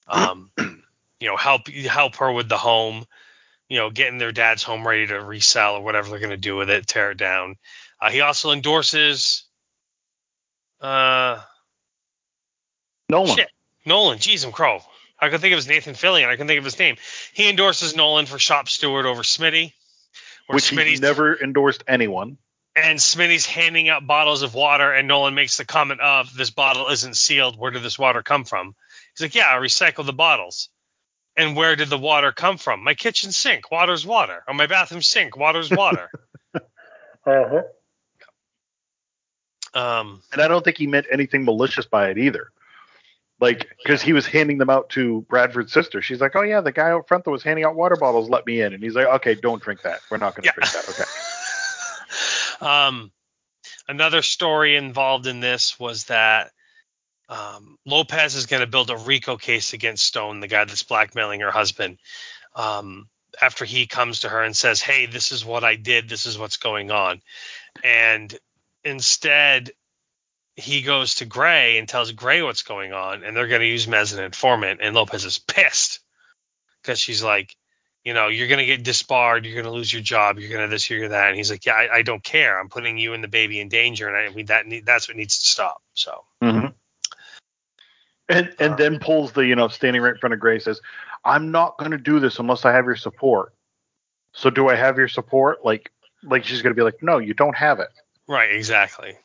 Um, 0.08 0.50
you 1.24 1.30
know, 1.30 1.38
help 1.38 1.68
help 1.68 2.16
her 2.16 2.30
with 2.30 2.50
the 2.50 2.58
home. 2.58 3.06
You 3.70 3.78
know, 3.78 3.88
getting 3.88 4.18
their 4.18 4.30
dad's 4.30 4.62
home 4.62 4.86
ready 4.86 5.06
to 5.06 5.18
resell 5.18 5.76
or 5.76 5.80
whatever 5.80 6.10
they're 6.10 6.18
going 6.18 6.30
to 6.30 6.36
do 6.36 6.54
with 6.54 6.68
it, 6.68 6.86
tear 6.86 7.12
it 7.12 7.16
down. 7.16 7.56
Uh, 7.98 8.10
he 8.10 8.20
also 8.20 8.50
endorses 8.52 9.44
uh, 10.82 11.40
Nolan. 13.08 13.36
Shit. 13.36 13.48
Nolan. 13.86 14.18
Jeez, 14.18 14.44
I'm 14.44 14.52
crow. 14.52 14.80
I 15.18 15.30
can 15.30 15.40
think 15.40 15.54
of 15.54 15.56
his 15.56 15.66
Nathan 15.66 15.94
Fillion. 15.94 16.28
I 16.28 16.36
can 16.36 16.46
think 16.46 16.58
of 16.58 16.64
his 16.64 16.78
name. 16.78 16.96
He 17.32 17.48
endorses 17.48 17.96
Nolan 17.96 18.26
for 18.26 18.38
shop 18.38 18.68
steward 18.68 19.06
over 19.06 19.22
Smitty. 19.22 19.72
Which 20.48 20.70
Smitty's 20.70 21.00
never 21.00 21.34
endorsed 21.42 21.84
anyone. 21.88 22.36
and 22.76 22.98
Smitty's 22.98 23.46
handing 23.46 23.88
out 23.88 24.06
bottles 24.06 24.42
of 24.42 24.52
water, 24.52 24.92
and 24.92 25.08
Nolan 25.08 25.34
makes 25.34 25.56
the 25.56 25.64
comment 25.64 26.00
of, 26.02 26.34
"This 26.34 26.50
bottle 26.50 26.88
isn't 26.88 27.16
sealed. 27.16 27.56
Where 27.56 27.70
did 27.70 27.82
this 27.82 27.98
water 27.98 28.22
come 28.22 28.44
from?" 28.44 28.74
He's 29.14 29.22
like, 29.22 29.34
"Yeah, 29.34 29.46
I 29.48 29.54
recycled 29.54 30.04
the 30.04 30.12
bottles." 30.12 30.68
And 31.36 31.56
where 31.56 31.74
did 31.76 31.88
the 31.90 31.98
water 31.98 32.30
come 32.32 32.58
from? 32.58 32.84
My 32.84 32.94
kitchen 32.94 33.32
sink. 33.32 33.70
Water's 33.70 34.06
water. 34.06 34.44
Or 34.46 34.54
my 34.54 34.66
bathroom 34.66 35.02
sink. 35.02 35.36
Water's 35.36 35.70
water. 35.70 36.10
Uh-huh. 37.26 37.62
um, 39.72 40.20
And 40.30 40.42
I 40.42 40.46
don't 40.46 40.62
think 40.62 40.76
he 40.76 40.86
meant 40.86 41.06
anything 41.10 41.44
malicious 41.46 41.86
by 41.86 42.10
it 42.10 42.18
either. 42.18 42.50
Like, 43.40 43.66
because 43.82 44.02
he 44.02 44.12
was 44.12 44.26
handing 44.26 44.58
them 44.58 44.68
out 44.68 44.90
to 44.90 45.22
Bradford's 45.22 45.72
sister. 45.72 46.02
She's 46.02 46.20
like, 46.20 46.36
"Oh 46.36 46.42
yeah, 46.42 46.60
the 46.60 46.70
guy 46.70 46.90
out 46.90 47.08
front 47.08 47.24
that 47.24 47.30
was 47.30 47.42
handing 47.42 47.64
out 47.64 47.74
water 47.76 47.96
bottles 47.96 48.28
let 48.28 48.46
me 48.46 48.60
in," 48.60 48.74
and 48.74 48.82
he's 48.82 48.94
like, 48.94 49.06
"Okay, 49.06 49.34
don't 49.34 49.62
drink 49.62 49.80
that. 49.82 50.00
We're 50.10 50.18
not 50.18 50.34
going 50.36 50.42
to 50.44 50.48
Yeah. 50.48 50.52
drink 50.52 50.70
that." 50.72 50.88
Okay. 52.60 52.66
um, 52.86 53.10
another 53.88 54.20
story 54.22 54.76
involved 54.76 55.26
in 55.26 55.40
this 55.40 55.80
was 55.80 56.04
that 56.04 56.52
um, 57.28 57.78
Lopez 57.86 58.34
is 58.34 58.46
going 58.46 58.60
to 58.60 58.66
build 58.66 58.90
a 58.90 58.96
RICO 58.96 59.36
case 59.36 59.72
against 59.72 60.04
Stone, 60.04 60.40
the 60.40 60.48
guy 60.48 60.64
that's 60.64 60.82
blackmailing 60.82 61.40
her 61.40 61.50
husband, 61.50 61.98
um, 62.54 63.08
after 63.40 63.64
he 63.64 63.86
comes 63.86 64.20
to 64.20 64.28
her 64.28 64.42
and 64.42 64.56
says, 64.56 64.80
"Hey, 64.80 65.06
this 65.06 65.32
is 65.32 65.44
what 65.44 65.64
I 65.64 65.76
did. 65.76 66.08
This 66.08 66.26
is 66.26 66.38
what's 66.38 66.58
going 66.58 66.90
on," 66.90 67.22
and 67.82 68.36
instead 68.84 69.70
he 70.56 70.82
goes 70.82 71.16
to 71.16 71.24
Gray 71.24 71.78
and 71.78 71.88
tells 71.88 72.12
Gray 72.12 72.42
what's 72.42 72.62
going 72.62 72.92
on, 72.92 73.24
and 73.24 73.36
they're 73.36 73.48
going 73.48 73.60
to 73.60 73.66
use 73.66 73.86
him 73.86 73.94
as 73.94 74.12
an 74.12 74.22
informant. 74.22 74.80
And 74.82 74.94
Lopez 74.94 75.24
is 75.24 75.38
pissed 75.38 75.98
because 76.80 77.00
she's 77.00 77.24
like, 77.24 77.56
you 78.04 78.14
know, 78.14 78.28
you're 78.28 78.46
going 78.46 78.60
to 78.60 78.66
get 78.66 78.84
disbarred, 78.84 79.46
you're 79.46 79.54
going 79.54 79.64
to 79.64 79.72
lose 79.72 79.92
your 79.92 80.02
job, 80.02 80.38
you're 80.38 80.50
going 80.50 80.68
to 80.68 80.72
this, 80.72 80.88
you're 80.88 81.08
that. 81.08 81.28
And 81.28 81.36
he's 81.36 81.50
like, 81.50 81.66
yeah, 81.66 81.72
I, 81.72 81.88
I 81.96 82.02
don't 82.02 82.22
care. 82.22 82.60
I'm 82.60 82.68
putting 82.68 82.98
you 82.98 83.14
and 83.14 83.24
the 83.24 83.28
baby 83.28 83.58
in 83.58 83.68
danger, 83.68 84.06
and 84.06 84.16
I 84.16 84.32
mean 84.32 84.46
that 84.46 84.66
that's 84.84 85.08
what 85.08 85.16
needs 85.16 85.40
to 85.40 85.46
stop. 85.46 85.82
So 85.94 86.24
Mm-hmm. 86.44 86.66
And 88.28 88.54
and 88.58 88.72
Uh, 88.72 88.76
then 88.76 88.98
pulls 88.98 89.32
the 89.32 89.46
you 89.46 89.54
know 89.54 89.68
standing 89.68 90.00
right 90.02 90.14
in 90.14 90.18
front 90.18 90.32
of 90.32 90.40
Gray 90.40 90.58
says, 90.58 90.80
"I'm 91.24 91.50
not 91.50 91.76
going 91.78 91.90
to 91.90 91.98
do 91.98 92.20
this 92.20 92.38
unless 92.38 92.64
I 92.64 92.72
have 92.72 92.86
your 92.86 92.96
support." 92.96 93.52
So 94.32 94.50
do 94.50 94.68
I 94.68 94.74
have 94.74 94.96
your 94.98 95.08
support? 95.08 95.64
Like 95.64 95.92
like 96.22 96.44
she's 96.44 96.62
going 96.62 96.74
to 96.74 96.78
be 96.78 96.82
like, 96.82 97.02
"No, 97.02 97.18
you 97.18 97.34
don't 97.34 97.56
have 97.56 97.80
it." 97.80 97.88
right, 98.26 98.50
exactly. 98.54 99.18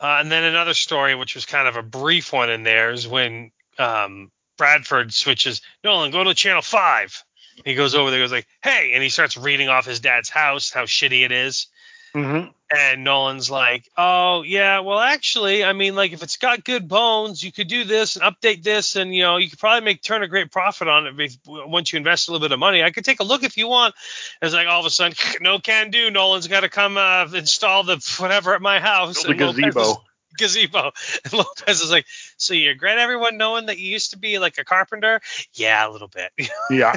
Uh, 0.00 0.18
and 0.20 0.30
then 0.30 0.44
another 0.44 0.74
story, 0.74 1.14
which 1.14 1.34
was 1.34 1.44
kind 1.44 1.66
of 1.66 1.76
a 1.76 1.82
brief 1.82 2.32
one 2.32 2.50
in 2.50 2.62
there, 2.62 2.92
is 2.92 3.06
when 3.08 3.50
um, 3.78 4.30
Bradford 4.56 5.12
switches. 5.12 5.60
Nolan, 5.82 6.10
go 6.10 6.22
to 6.24 6.34
channel 6.34 6.62
five. 6.62 7.22
He 7.64 7.74
goes 7.74 7.94
over 7.94 8.10
there, 8.10 8.20
goes 8.20 8.32
like, 8.32 8.46
"Hey," 8.62 8.92
and 8.94 9.02
he 9.02 9.08
starts 9.08 9.36
reading 9.36 9.68
off 9.68 9.86
his 9.86 10.00
dad's 10.00 10.28
house, 10.28 10.70
how 10.70 10.84
shitty 10.84 11.24
it 11.24 11.32
is. 11.32 11.66
Mm-hmm. 12.14 12.50
And 12.70 13.02
Nolan's 13.02 13.50
like, 13.50 13.88
oh 13.96 14.42
yeah, 14.42 14.80
well 14.80 14.98
actually, 14.98 15.64
I 15.64 15.72
mean, 15.72 15.94
like 15.94 16.12
if 16.12 16.22
it's 16.22 16.36
got 16.36 16.64
good 16.64 16.86
bones, 16.86 17.42
you 17.42 17.50
could 17.50 17.68
do 17.68 17.84
this 17.84 18.16
and 18.16 18.24
update 18.24 18.62
this, 18.62 18.94
and 18.96 19.14
you 19.14 19.22
know, 19.22 19.38
you 19.38 19.48
could 19.48 19.58
probably 19.58 19.84
make 19.84 20.02
turn 20.02 20.22
a 20.22 20.28
great 20.28 20.50
profit 20.50 20.86
on 20.86 21.06
it 21.06 21.18
if, 21.18 21.36
once 21.46 21.92
you 21.92 21.96
invest 21.96 22.28
a 22.28 22.32
little 22.32 22.46
bit 22.46 22.52
of 22.52 22.58
money. 22.58 22.82
I 22.82 22.90
could 22.90 23.06
take 23.06 23.20
a 23.20 23.24
look 23.24 23.42
if 23.42 23.56
you 23.56 23.68
want. 23.68 23.94
And 24.40 24.48
it's 24.48 24.54
like 24.54 24.68
all 24.68 24.80
of 24.80 24.86
a 24.86 24.90
sudden, 24.90 25.16
no 25.40 25.58
can 25.58 25.90
do. 25.90 26.10
Nolan's 26.10 26.46
got 26.46 26.60
to 26.60 26.68
come 26.68 26.98
uh, 26.98 27.26
install 27.32 27.84
the 27.84 27.96
whatever 28.18 28.54
at 28.54 28.60
my 28.60 28.80
house. 28.80 29.22
The 29.22 29.32
Lopez 29.32 29.54
gazebo. 29.56 30.02
gazebo. 30.36 30.92
And 31.24 31.32
Lopez 31.32 31.80
is 31.80 31.90
like, 31.90 32.06
so 32.36 32.52
you 32.52 32.68
regret 32.68 32.98
everyone 32.98 33.38
knowing 33.38 33.66
that 33.66 33.78
you 33.78 33.90
used 33.90 34.10
to 34.10 34.18
be 34.18 34.38
like 34.38 34.58
a 34.58 34.64
carpenter? 34.64 35.20
Yeah, 35.54 35.88
a 35.88 35.90
little 35.90 36.08
bit. 36.08 36.32
Yeah. 36.70 36.96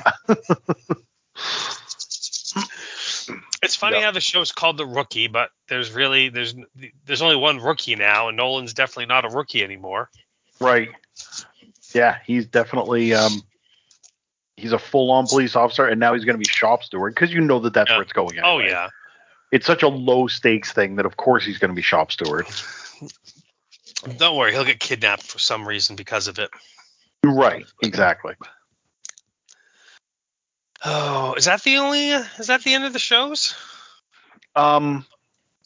It's 3.61 3.75
funny 3.75 4.01
how 4.01 4.11
the 4.11 4.21
show's 4.21 4.51
called 4.51 4.77
The 4.77 4.85
Rookie, 4.87 5.27
but 5.27 5.51
there's 5.69 5.91
really 5.91 6.29
there's 6.29 6.55
there's 7.05 7.21
only 7.21 7.35
one 7.35 7.57
rookie 7.59 7.95
now, 7.95 8.27
and 8.27 8.37
Nolan's 8.37 8.73
definitely 8.73 9.05
not 9.05 9.25
a 9.25 9.29
rookie 9.29 9.63
anymore. 9.63 10.09
right. 10.59 10.89
Yeah, 11.93 12.17
he's 12.25 12.45
definitely 12.47 13.13
um 13.13 13.41
he's 14.57 14.71
a 14.71 14.79
full-on 14.79 15.27
police 15.27 15.55
officer 15.55 15.85
and 15.85 15.99
now 15.99 16.13
he's 16.13 16.23
going 16.25 16.35
to 16.35 16.39
be 16.39 16.45
shop 16.45 16.83
steward 16.83 17.13
because 17.13 17.33
you 17.33 17.41
know 17.41 17.59
that 17.59 17.73
that's 17.73 17.89
Yeah. 17.89 17.97
where 17.97 18.03
it's 18.03 18.13
going 18.13 18.39
Oh 18.43 18.59
yeah, 18.59 18.89
It's 19.51 19.65
such 19.65 19.83
a 19.83 19.87
low 19.87 20.27
stakes 20.27 20.71
thing 20.71 20.95
that 20.97 21.05
of 21.05 21.17
course 21.17 21.43
he's 21.45 21.57
going 21.57 21.69
to 21.69 21.75
be 21.75 21.81
shop 21.81 22.11
steward. 22.11 22.47
don't 24.17 24.37
worry, 24.37 24.51
he'll 24.53 24.63
get 24.65 24.79
kidnapped 24.79 25.23
for 25.23 25.39
some 25.39 25.67
reason 25.67 25.95
because 25.95 26.27
of 26.27 26.39
it. 26.39 26.49
Right, 27.23 27.65
exactly. 27.83 28.33
Oh, 30.83 31.33
is 31.35 31.45
that 31.45 31.61
the 31.63 31.77
only? 31.77 32.09
Is 32.09 32.47
that 32.47 32.63
the 32.63 32.73
end 32.73 32.85
of 32.85 32.93
the 32.93 32.99
shows? 32.99 33.55
Um, 34.55 35.05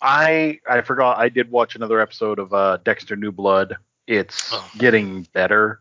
I 0.02 0.60
I 0.70 0.82
forgot 0.82 1.18
I 1.18 1.30
did 1.30 1.50
watch 1.50 1.76
another 1.76 2.02
episode 2.02 2.40
of 2.40 2.54
uh, 2.54 2.78
Dexter 2.84 3.16
New 3.16 3.32
Blood. 3.32 3.78
It's 4.08 4.52
Oh. 4.54 4.70
getting 4.78 5.24
better. 5.34 5.80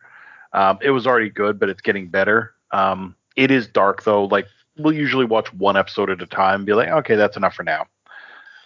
Um, 0.53 0.79
it 0.81 0.91
was 0.91 1.07
already 1.07 1.31
good, 1.31 1.59
but 1.59 1.69
it's 1.69 1.83
getting 1.83 2.09
better. 2.09 2.55
Um, 2.71 3.17
it 3.37 3.51
is 3.51 3.67
dark 3.67 4.05
though. 4.05 4.25
Like 4.27 4.47
we'll 4.79 4.95
usually 4.95 5.25
watch 5.25 5.53
one 5.53 5.77
episode 5.77 6.11
at 6.11 6.23
a 6.23 6.27
time. 6.27 6.57
And 6.61 6.67
be 6.67 6.75
like, 6.75 6.89
okay, 6.89 7.17
that's 7.17 7.37
enough 7.37 7.55
for 7.55 7.63
now. 7.65 7.87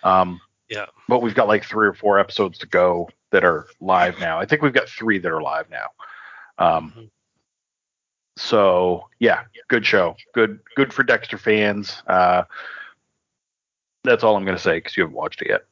Um, 0.02 0.40
Yeah. 0.68 0.86
But 1.08 1.22
we've 1.22 1.34
got 1.34 1.48
like 1.48 1.64
three 1.64 1.86
or 1.88 1.94
four 1.94 2.18
episodes 2.18 2.58
to 2.58 2.66
go 2.66 3.08
that 3.30 3.44
are 3.44 3.66
live 3.80 4.18
now. 4.20 4.38
I 4.38 4.44
think 4.46 4.62
we've 4.62 4.72
got 4.72 4.88
three 4.88 5.18
that 5.18 5.30
are 5.32 5.42
live 5.42 5.68
now. 5.70 5.88
Um, 6.58 6.92
Mhm. 6.96 7.10
So 8.38 9.08
yeah, 9.18 9.42
good 9.68 9.84
show. 9.84 10.16
Good, 10.32 10.60
good 10.76 10.92
for 10.92 11.02
Dexter 11.02 11.38
fans. 11.38 12.02
Uh, 12.06 12.44
that's 14.04 14.22
all 14.22 14.36
I'm 14.36 14.44
to 14.56 14.62
say 14.62 14.78
because 14.78 14.96
you 14.96 15.02
haven't 15.02 15.16
watched 15.16 15.42
it 15.42 15.48
yet. 15.50 15.64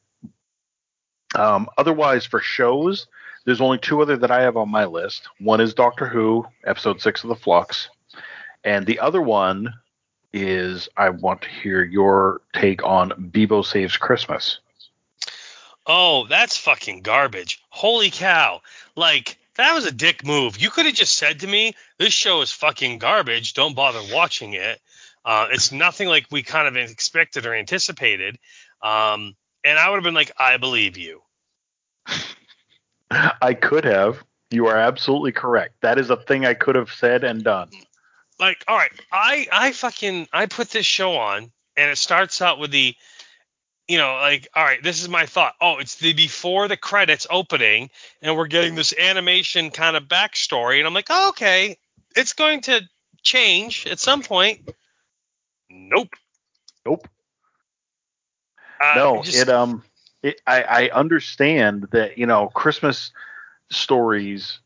Um, 1.35 1.69
otherwise, 1.77 2.25
for 2.25 2.39
shows, 2.39 3.07
there's 3.45 3.61
only 3.61 3.77
two 3.77 4.01
other 4.01 4.17
that 4.17 4.31
I 4.31 4.41
have 4.41 4.57
on 4.57 4.69
my 4.69 4.85
list. 4.85 5.29
One 5.39 5.61
is 5.61 5.73
Doctor 5.73 6.07
Who, 6.07 6.45
episode 6.65 7.01
six 7.01 7.23
of 7.23 7.29
The 7.29 7.35
Flux, 7.35 7.89
and 8.63 8.85
the 8.85 8.99
other 8.99 9.21
one 9.21 9.73
is 10.33 10.89
I 10.97 11.09
want 11.09 11.41
to 11.43 11.49
hear 11.49 11.83
your 11.83 12.41
take 12.53 12.83
on 12.83 13.11
Beebo 13.31 13.65
Saves 13.65 13.95
Christmas. 13.95 14.59
Oh, 15.85 16.27
that's 16.27 16.57
fucking 16.57 17.01
garbage. 17.01 17.63
Holy 17.69 18.09
cow! 18.09 18.61
Like 18.97 19.37
that 19.57 19.73
was 19.73 19.85
a 19.85 19.91
dick 19.91 20.25
move. 20.25 20.57
You 20.59 20.69
could 20.69 20.85
have 20.85 20.95
just 20.95 21.17
said 21.17 21.41
to 21.41 21.47
me, 21.47 21.73
"This 21.99 22.13
show 22.13 22.41
is 22.41 22.51
fucking 22.51 22.99
garbage. 22.99 23.53
Don't 23.53 23.75
bother 23.75 24.01
watching 24.13 24.53
it." 24.53 24.81
Uh, 25.25 25.47
it's 25.51 25.71
nothing 25.71 26.07
like 26.07 26.27
we 26.31 26.41
kind 26.43 26.67
of 26.67 26.77
expected 26.77 27.45
or 27.45 27.53
anticipated. 27.53 28.39
Um, 28.81 29.35
and 29.63 29.77
I 29.77 29.89
would 29.89 29.97
have 29.97 30.03
been 30.03 30.13
like, 30.13 30.31
"I 30.37 30.57
believe 30.57 30.97
you." 30.97 31.21
I 33.41 33.53
could 33.53 33.85
have. 33.85 34.23
You 34.49 34.67
are 34.67 34.77
absolutely 34.77 35.33
correct. 35.33 35.75
That 35.81 35.99
is 35.99 36.09
a 36.09 36.15
thing 36.15 36.45
I 36.45 36.53
could 36.53 36.75
have 36.75 36.91
said 36.91 37.23
and 37.23 37.43
done. 37.43 37.69
like 38.39 38.63
all 38.67 38.77
right 38.77 38.91
i 39.11 39.47
i 39.51 39.71
fucking 39.71 40.27
i 40.31 40.45
put 40.45 40.69
this 40.69 40.85
show 40.85 41.15
on 41.17 41.51
and 41.75 41.89
it 41.91 41.97
starts 41.97 42.41
out 42.41 42.59
with 42.59 42.69
the 42.71 42.95
you 43.87 43.97
know 43.97 44.13
like 44.15 44.47
all 44.55 44.63
right 44.63 44.81
this 44.83 45.01
is 45.01 45.09
my 45.09 45.25
thought. 45.25 45.53
Oh 45.61 45.77
it's 45.79 45.95
the 45.95 46.13
before 46.13 46.67
the 46.67 46.77
credits 46.77 47.27
opening 47.29 47.89
and 48.21 48.35
we're 48.35 48.47
getting 48.47 48.75
this 48.75 48.93
animation 48.97 49.71
kind 49.71 49.95
of 49.95 50.03
backstory 50.03 50.77
and 50.79 50.87
i'm 50.87 50.93
like 50.93 51.07
oh, 51.09 51.29
okay 51.29 51.77
it's 52.15 52.33
going 52.33 52.61
to 52.61 52.81
change 53.21 53.85
at 53.87 53.99
some 53.99 54.23
point. 54.23 54.69
Nope. 55.69 56.09
Nope. 56.85 57.07
uh, 58.81 58.93
no, 58.95 59.21
just- 59.23 59.37
it 59.37 59.49
um, 59.49 59.83
it, 60.23 60.41
I 60.47 60.63
I 60.63 60.89
understand 60.89 61.87
that 61.91 62.17
you 62.17 62.25
know 62.25 62.47
Christmas 62.47 63.11
stories 63.69 64.59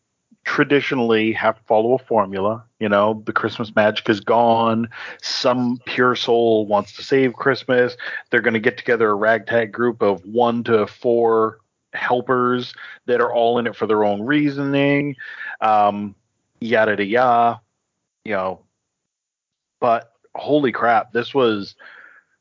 traditionally 0.43 1.31
have 1.33 1.57
to 1.57 1.63
follow 1.63 1.93
a 1.93 1.99
formula. 1.99 2.63
You 2.79 2.89
know, 2.89 3.21
the 3.25 3.33
Christmas 3.33 3.75
magic 3.75 4.09
is 4.09 4.19
gone. 4.19 4.89
Some 5.21 5.79
pure 5.85 6.15
soul 6.15 6.65
wants 6.65 6.93
to 6.93 7.03
save 7.03 7.33
Christmas. 7.33 7.95
They're 8.29 8.41
going 8.41 8.55
to 8.55 8.59
get 8.59 8.77
together 8.77 9.09
a 9.09 9.15
ragtag 9.15 9.71
group 9.71 10.01
of 10.01 10.25
one 10.25 10.63
to 10.65 10.87
four 10.87 11.59
helpers 11.93 12.73
that 13.05 13.21
are 13.21 13.33
all 13.33 13.59
in 13.59 13.67
it 13.67 13.75
for 13.75 13.85
their 13.85 14.03
own 14.03 14.21
reasoning. 14.21 15.15
Um, 15.59 16.15
yada 16.59 16.91
yada 16.91 17.05
yada. 17.05 17.61
You 18.25 18.33
know, 18.33 18.61
but 19.79 20.13
holy 20.35 20.71
crap, 20.71 21.11
this 21.13 21.33
was 21.33 21.75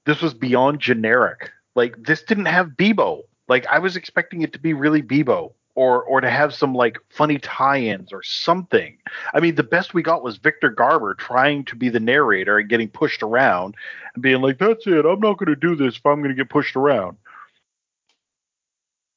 this 0.07 0.23
was 0.23 0.35
beyond 0.35 0.81
generic. 0.81 1.51
Like 1.75 2.03
this 2.03 2.23
didn't 2.23 2.47
have 2.47 2.69
Beebo. 2.69 3.23
Like 3.49 3.67
I 3.67 3.79
was 3.79 3.97
expecting 3.97 4.43
it 4.43 4.53
to 4.53 4.59
be 4.59 4.73
really 4.73 5.03
Beebo 5.03 5.53
or 5.75 6.03
or 6.03 6.21
to 6.21 6.31
have 6.31 6.55
some 6.55 6.75
like 6.75 6.99
funny 7.11 7.39
tie-ins 7.39 8.13
or 8.13 8.23
something. 8.23 8.99
I 9.33 9.41
mean, 9.41 9.55
the 9.55 9.63
best 9.63 9.95
we 9.95 10.03
got 10.03 10.23
was 10.23 10.37
Victor 10.37 10.71
Garber 10.71 11.15
trying 11.15 11.65
to 11.67 11.77
be 11.77 11.89
the 11.89 12.01
narrator 12.01 12.59
and 12.59 12.69
getting 12.69 12.89
pushed 12.89 13.23
around 13.23 13.75
and 14.15 14.23
being 14.23 14.41
like, 14.43 14.59
"That's 14.59 14.87
it. 14.87 15.05
I'm 15.07 15.21
not 15.21 15.39
going 15.39 15.49
to 15.49 15.57
do 15.57 15.77
this 15.77 15.97
if 15.97 16.07
I'm 16.07 16.19
going 16.23 16.31
to 16.31 16.35
get 16.35 16.51
pushed 16.51 16.77
around." 16.77 17.17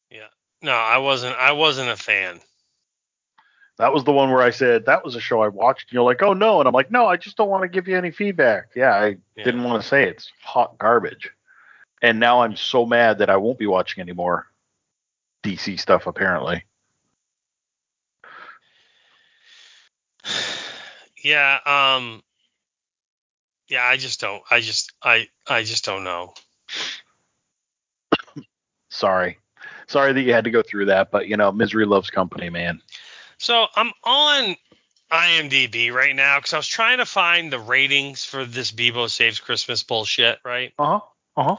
Yeah. 0.10 0.28
No 0.62 0.74
i 0.74 0.98
wasn't 0.98 1.36
i 1.38 1.52
wasn't 1.52 1.90
a 1.90 1.98
fan 1.98 2.40
That 3.78 3.94
was 3.94 4.04
the 4.04 4.12
one 4.12 4.30
where 4.32 4.42
I 4.44 4.52
said 4.52 4.86
that 4.86 5.04
was 5.04 5.16
a 5.16 5.20
show 5.20 5.42
I 5.42 5.48
watched. 5.48 5.90
And 5.90 5.94
you're 5.94 6.04
like, 6.04 6.22
"Oh 6.22 6.34
no," 6.34 6.60
and 6.60 6.68
I'm 6.68 6.74
like, 6.74 6.92
"No, 6.92 7.08
I 7.08 7.18
just 7.18 7.38
don't 7.38 7.50
want 7.50 7.64
to 7.64 7.68
give 7.68 7.88
you 7.88 7.98
any 7.98 8.12
feedback." 8.12 8.70
Yeah, 8.76 8.94
I 8.96 9.18
Yeah. 9.36 9.44
didn't 9.44 9.64
want 9.64 9.82
to 9.82 9.88
say 9.88 10.04
it's 10.04 10.32
hot 10.42 10.78
garbage. 10.78 11.32
And 12.02 12.20
now 12.20 12.42
I'm 12.42 12.56
so 12.56 12.86
mad 12.86 13.18
that 13.20 13.30
I 13.30 13.38
won't 13.38 13.58
be 13.58 13.66
watching 13.66 14.02
any 14.02 14.14
more 14.14 14.48
DC 15.44 15.80
stuff. 15.80 16.08
Apparently, 16.08 16.64
yeah 21.24 21.60
um 21.66 22.24
yeah 23.70 23.84
i 23.84 23.98
just 23.98 24.20
don't 24.20 24.44
i 24.50 24.60
just 24.60 24.92
i 25.04 25.28
i 25.48 25.64
just 25.64 25.86
don't 25.86 26.04
know 26.04 26.34
sorry, 28.94 29.40
sorry 29.88 30.14
that 30.14 30.22
you 30.22 30.34
had 30.34 30.46
to 30.46 30.52
go 30.52 30.62
through 30.62 30.86
that, 30.86 31.12
but 31.12 31.28
you 31.28 31.36
know, 31.36 31.52
misery 31.52 31.86
loves 31.86 32.10
company, 32.10 32.50
man. 32.50 32.82
So 33.38 33.66
I'm 33.76 33.92
on 34.04 34.56
IMDb 35.12 35.92
right 35.92 36.16
now 36.16 36.40
because 36.40 36.54
I 36.54 36.58
was 36.58 36.68
trying 36.68 37.00
to 37.00 37.06
find 37.06 37.52
the 37.52 37.60
ratings 37.60 38.24
for 38.24 38.46
this 38.46 38.72
Beebo 38.72 39.10
Saves 39.10 39.40
Christmas 39.40 39.84
bullshit, 39.84 40.40
right? 40.46 40.74
Uh 40.80 40.86
huh. 40.86 41.00
Uh 41.36 41.44
huh. 41.44 41.58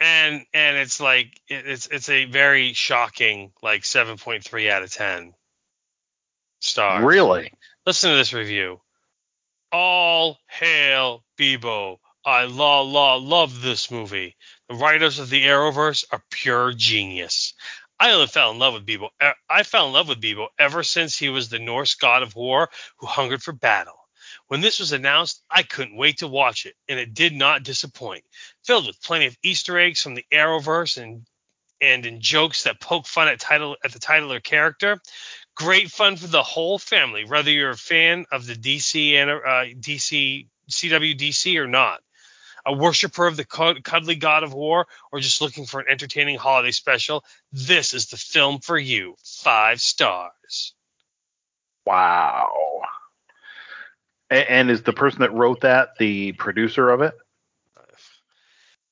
And 0.00 0.44
and 0.52 0.76
it's 0.76 1.00
like 1.00 1.40
it's 1.48 1.86
it's 1.86 2.08
a 2.08 2.24
very 2.24 2.72
shocking 2.72 3.52
like 3.62 3.82
7.3 3.82 4.70
out 4.70 4.82
of 4.82 4.92
10 4.92 5.34
stars. 6.60 7.04
Really? 7.04 7.52
Listen 7.86 8.10
to 8.10 8.16
this 8.16 8.32
review. 8.32 8.80
All 9.72 10.38
hail 10.48 11.24
Beebo. 11.38 11.98
I 12.26 12.44
la 12.44 12.80
la 12.80 13.16
love 13.16 13.60
this 13.60 13.90
movie. 13.90 14.36
The 14.68 14.76
writers 14.76 15.18
of 15.18 15.30
the 15.30 15.44
Arrowverse 15.44 16.04
are 16.10 16.22
pure 16.30 16.72
genius. 16.72 17.52
I 18.00 18.12
only 18.12 18.26
fell 18.26 18.50
in 18.50 18.58
love 18.58 18.74
with 18.74 18.86
Beebo. 18.86 19.10
I 19.48 19.62
fell 19.62 19.86
in 19.86 19.92
love 19.92 20.08
with 20.08 20.20
Beebo 20.20 20.48
ever 20.58 20.82
since 20.82 21.16
he 21.16 21.28
was 21.28 21.48
the 21.48 21.58
Norse 21.58 21.94
god 21.94 22.22
of 22.22 22.34
war 22.34 22.70
who 22.96 23.06
hungered 23.06 23.42
for 23.42 23.52
battle. 23.52 24.03
When 24.54 24.60
this 24.60 24.78
was 24.78 24.92
announced, 24.92 25.42
I 25.50 25.64
couldn't 25.64 25.96
wait 25.96 26.18
to 26.18 26.28
watch 26.28 26.64
it, 26.64 26.76
and 26.88 27.00
it 27.00 27.12
did 27.12 27.32
not 27.32 27.64
disappoint. 27.64 28.22
Filled 28.62 28.86
with 28.86 29.02
plenty 29.02 29.26
of 29.26 29.36
Easter 29.42 29.80
eggs 29.80 30.00
from 30.00 30.14
the 30.14 30.24
Arrowverse 30.32 30.96
and 30.96 31.26
and 31.80 32.06
in 32.06 32.20
jokes 32.20 32.62
that 32.62 32.78
poke 32.78 33.08
fun 33.08 33.26
at 33.26 33.40
title 33.40 33.76
at 33.82 33.90
the 33.90 33.98
titular 33.98 34.38
character. 34.38 35.00
Great 35.56 35.90
fun 35.90 36.14
for 36.14 36.28
the 36.28 36.44
whole 36.44 36.78
family, 36.78 37.24
whether 37.24 37.50
you're 37.50 37.70
a 37.70 37.76
fan 37.76 38.26
of 38.30 38.46
the 38.46 38.54
DC 38.54 39.14
and 39.14 39.28
uh, 39.28 39.74
DC 39.80 40.46
CW 40.70 41.18
DC 41.18 41.56
or 41.58 41.66
not. 41.66 42.00
A 42.64 42.72
worshiper 42.72 43.26
of 43.26 43.36
the 43.36 43.44
cuddly 43.44 44.14
god 44.14 44.44
of 44.44 44.54
war, 44.54 44.86
or 45.10 45.18
just 45.18 45.40
looking 45.40 45.66
for 45.66 45.80
an 45.80 45.86
entertaining 45.90 46.38
holiday 46.38 46.70
special, 46.70 47.24
this 47.50 47.92
is 47.92 48.06
the 48.06 48.16
film 48.16 48.60
for 48.60 48.78
you. 48.78 49.16
Five 49.24 49.80
stars. 49.80 50.74
Wow. 51.84 52.82
And, 54.30 54.48
and 54.48 54.70
is 54.70 54.82
the 54.82 54.92
person 54.92 55.20
that 55.20 55.32
wrote 55.32 55.60
that 55.62 55.96
the 55.98 56.32
producer 56.32 56.90
of 56.90 57.02
it? 57.02 57.14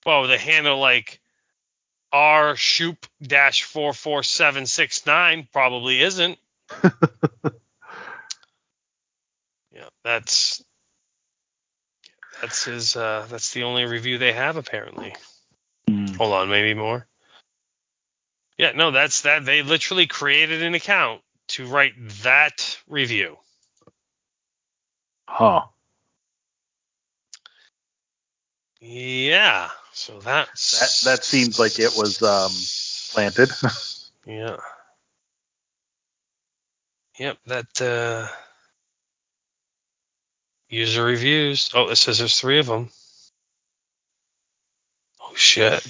Well, 0.04 0.26
the 0.26 0.38
handle 0.38 0.78
like 0.78 1.20
R 2.12 2.56
Shoop 2.56 3.06
dash 3.22 3.62
four 3.62 3.92
four 3.92 4.22
seven 4.22 4.66
six 4.66 5.06
nine 5.06 5.48
probably 5.52 6.00
isn't. 6.02 6.38
yeah, 9.72 9.88
that's 10.04 10.62
that's 12.40 12.64
his. 12.64 12.96
Uh, 12.96 13.26
that's 13.30 13.52
the 13.52 13.62
only 13.62 13.84
review 13.84 14.18
they 14.18 14.32
have 14.32 14.56
apparently. 14.56 15.14
Hmm. 15.88 16.06
Hold 16.14 16.32
on, 16.34 16.50
maybe 16.50 16.74
more. 16.74 17.06
Yeah, 18.58 18.72
no, 18.72 18.90
that's 18.90 19.22
that. 19.22 19.44
They 19.44 19.62
literally 19.62 20.06
created 20.06 20.62
an 20.62 20.74
account 20.74 21.22
to 21.48 21.66
write 21.66 21.94
that 22.22 22.78
review. 22.88 23.38
Huh. 25.32 25.62
Yeah, 28.80 29.70
so 29.94 30.20
that's 30.20 31.04
That 31.04 31.10
that 31.12 31.24
seems 31.24 31.58
like 31.58 31.78
it 31.80 31.92
was 31.96 32.22
um, 32.22 32.52
planted. 33.14 33.50
Yeah. 34.26 34.58
Yep, 37.18 37.38
that 37.46 37.82
uh 37.82 38.28
user 40.68 41.04
reviews. 41.04 41.70
Oh, 41.74 41.88
it 41.90 41.96
says 41.96 42.18
there's 42.18 42.40
three 42.40 42.58
of 42.60 42.66
them. 42.66 42.90
Oh 45.22 45.34
shit. 45.36 45.86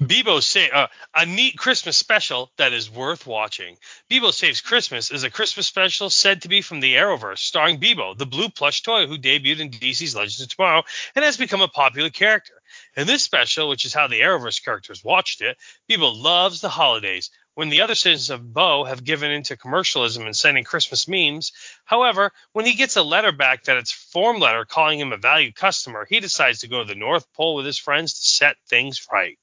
Beebo 0.00 0.42
say 0.42 0.70
uh, 0.70 0.86
a 1.14 1.26
neat 1.26 1.58
Christmas 1.58 1.94
special 1.94 2.50
that 2.56 2.72
is 2.72 2.90
worth 2.90 3.26
watching. 3.26 3.76
Beebo 4.10 4.32
Saves 4.32 4.62
Christmas 4.62 5.10
is 5.10 5.24
a 5.24 5.30
Christmas 5.30 5.66
special 5.66 6.08
said 6.08 6.40
to 6.40 6.48
be 6.48 6.62
from 6.62 6.80
the 6.80 6.94
Arrowverse, 6.94 7.40
starring 7.40 7.78
Beebo, 7.78 8.16
the 8.16 8.24
blue 8.24 8.48
plush 8.48 8.82
toy 8.82 9.06
who 9.06 9.18
debuted 9.18 9.60
in 9.60 9.70
DC's 9.70 10.16
Legends 10.16 10.40
of 10.40 10.48
Tomorrow 10.48 10.84
and 11.14 11.22
has 11.22 11.36
become 11.36 11.60
a 11.60 11.68
popular 11.68 12.08
character. 12.08 12.54
In 12.96 13.06
this 13.06 13.22
special, 13.22 13.68
which 13.68 13.84
is 13.84 13.92
how 13.92 14.06
the 14.06 14.22
Arrowverse 14.22 14.64
characters 14.64 15.04
watched 15.04 15.42
it, 15.42 15.58
Beebo 15.86 16.18
loves 16.18 16.62
the 16.62 16.70
holidays. 16.70 17.30
When 17.52 17.68
the 17.68 17.82
other 17.82 17.94
citizens 17.94 18.30
of 18.30 18.54
Bo 18.54 18.84
have 18.84 19.04
given 19.04 19.30
into 19.30 19.58
commercialism 19.58 20.24
and 20.24 20.34
sending 20.34 20.64
Christmas 20.64 21.08
memes, 21.08 21.52
however, 21.84 22.32
when 22.54 22.64
he 22.64 22.72
gets 22.72 22.96
a 22.96 23.02
letter 23.02 23.32
back 23.32 23.64
that 23.64 23.76
it's 23.76 23.92
form 23.92 24.38
letter 24.38 24.64
calling 24.64 24.98
him 24.98 25.12
a 25.12 25.18
valued 25.18 25.56
customer, 25.56 26.06
he 26.08 26.20
decides 26.20 26.60
to 26.60 26.68
go 26.68 26.78
to 26.78 26.88
the 26.88 26.98
North 26.98 27.30
Pole 27.34 27.54
with 27.54 27.66
his 27.66 27.78
friends 27.78 28.14
to 28.14 28.22
set 28.22 28.56
things 28.66 29.06
right. 29.12 29.38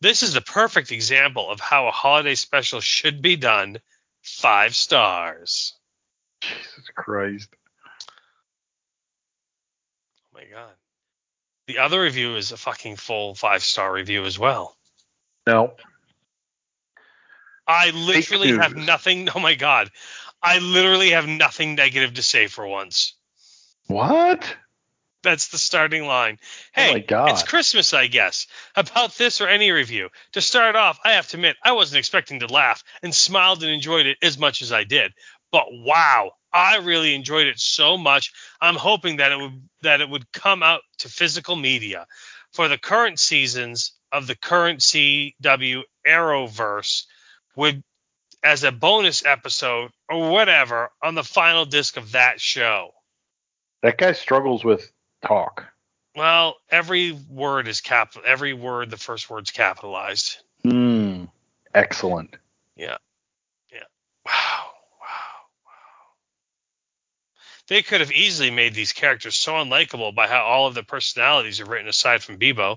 This 0.00 0.22
is 0.22 0.34
the 0.34 0.40
perfect 0.40 0.92
example 0.92 1.48
of 1.48 1.60
how 1.60 1.88
a 1.88 1.90
holiday 1.90 2.34
special 2.34 2.80
should 2.80 3.22
be 3.22 3.36
done. 3.36 3.78
Five 4.22 4.74
stars. 4.74 5.74
Jesus 6.40 6.90
Christ. 6.94 7.48
Oh 10.22 10.34
my 10.34 10.44
god. 10.44 10.74
The 11.66 11.78
other 11.78 12.02
review 12.02 12.36
is 12.36 12.52
a 12.52 12.56
fucking 12.56 12.96
full 12.96 13.34
five 13.34 13.62
star 13.62 13.92
review 13.92 14.24
as 14.24 14.38
well. 14.38 14.76
No. 15.46 15.74
I 17.66 17.90
literally 17.90 18.52
have 18.52 18.76
nothing. 18.76 19.28
Oh 19.34 19.40
my 19.40 19.54
god. 19.54 19.90
I 20.42 20.58
literally 20.58 21.10
have 21.10 21.26
nothing 21.26 21.74
negative 21.74 22.14
to 22.14 22.22
say 22.22 22.46
for 22.46 22.66
once. 22.66 23.14
What? 23.86 24.54
That's 25.24 25.48
the 25.48 25.58
starting 25.58 26.06
line. 26.06 26.38
Oh 26.40 26.46
Hey, 26.74 26.92
my 26.92 26.98
God. 27.00 27.30
it's 27.30 27.42
Christmas, 27.42 27.92
I 27.92 28.06
guess. 28.06 28.46
About 28.76 29.16
this 29.16 29.40
or 29.40 29.48
any 29.48 29.72
review. 29.72 30.10
To 30.34 30.40
start 30.40 30.76
off, 30.76 31.00
I 31.04 31.12
have 31.12 31.26
to 31.28 31.36
admit, 31.36 31.56
I 31.64 31.72
wasn't 31.72 31.98
expecting 31.98 32.40
to 32.40 32.46
laugh 32.46 32.84
and 33.02 33.12
smiled 33.12 33.62
and 33.62 33.72
enjoyed 33.72 34.06
it 34.06 34.18
as 34.22 34.38
much 34.38 34.62
as 34.62 34.70
I 34.70 34.84
did. 34.84 35.12
But 35.50 35.66
wow, 35.70 36.32
I 36.52 36.76
really 36.76 37.14
enjoyed 37.14 37.48
it 37.48 37.58
so 37.58 37.96
much. 37.96 38.32
I'm 38.60 38.76
hoping 38.76 39.16
that 39.16 39.32
it 39.32 39.38
would 39.38 39.68
that 39.82 40.00
it 40.00 40.08
would 40.08 40.30
come 40.32 40.62
out 40.62 40.82
to 40.98 41.08
physical 41.08 41.56
media 41.56 42.06
for 42.52 42.68
the 42.68 42.78
current 42.78 43.18
seasons 43.18 43.92
of 44.12 44.26
the 44.26 44.36
current 44.36 44.80
CW 44.80 45.82
Arrowverse 46.06 47.04
would 47.56 47.82
as 48.42 48.62
a 48.62 48.70
bonus 48.70 49.24
episode 49.24 49.90
or 50.08 50.30
whatever 50.30 50.90
on 51.02 51.14
the 51.14 51.24
final 51.24 51.64
disc 51.64 51.96
of 51.96 52.12
that 52.12 52.40
show. 52.40 52.90
That 53.82 53.98
guy 53.98 54.12
struggles 54.12 54.64
with 54.64 54.90
talk. 55.26 55.64
Well, 56.16 56.56
every 56.70 57.12
word 57.28 57.66
is 57.68 57.80
cap. 57.80 58.14
Every 58.24 58.52
word, 58.52 58.90
the 58.90 58.96
first 58.96 59.28
word's 59.28 59.50
capitalized. 59.50 60.36
Hmm. 60.62 61.24
Excellent. 61.74 62.36
Yeah. 62.76 62.98
Yeah. 63.72 63.80
Wow, 64.24 64.32
wow, 65.00 65.40
wow. 65.66 65.72
They 67.68 67.82
could 67.82 68.00
have 68.00 68.12
easily 68.12 68.50
made 68.50 68.74
these 68.74 68.92
characters 68.92 69.34
so 69.36 69.54
unlikable 69.54 70.14
by 70.14 70.28
how 70.28 70.42
all 70.44 70.66
of 70.68 70.74
the 70.74 70.84
personalities 70.84 71.60
are 71.60 71.64
written 71.66 71.88
aside 71.88 72.22
from 72.22 72.38
Beebo. 72.38 72.76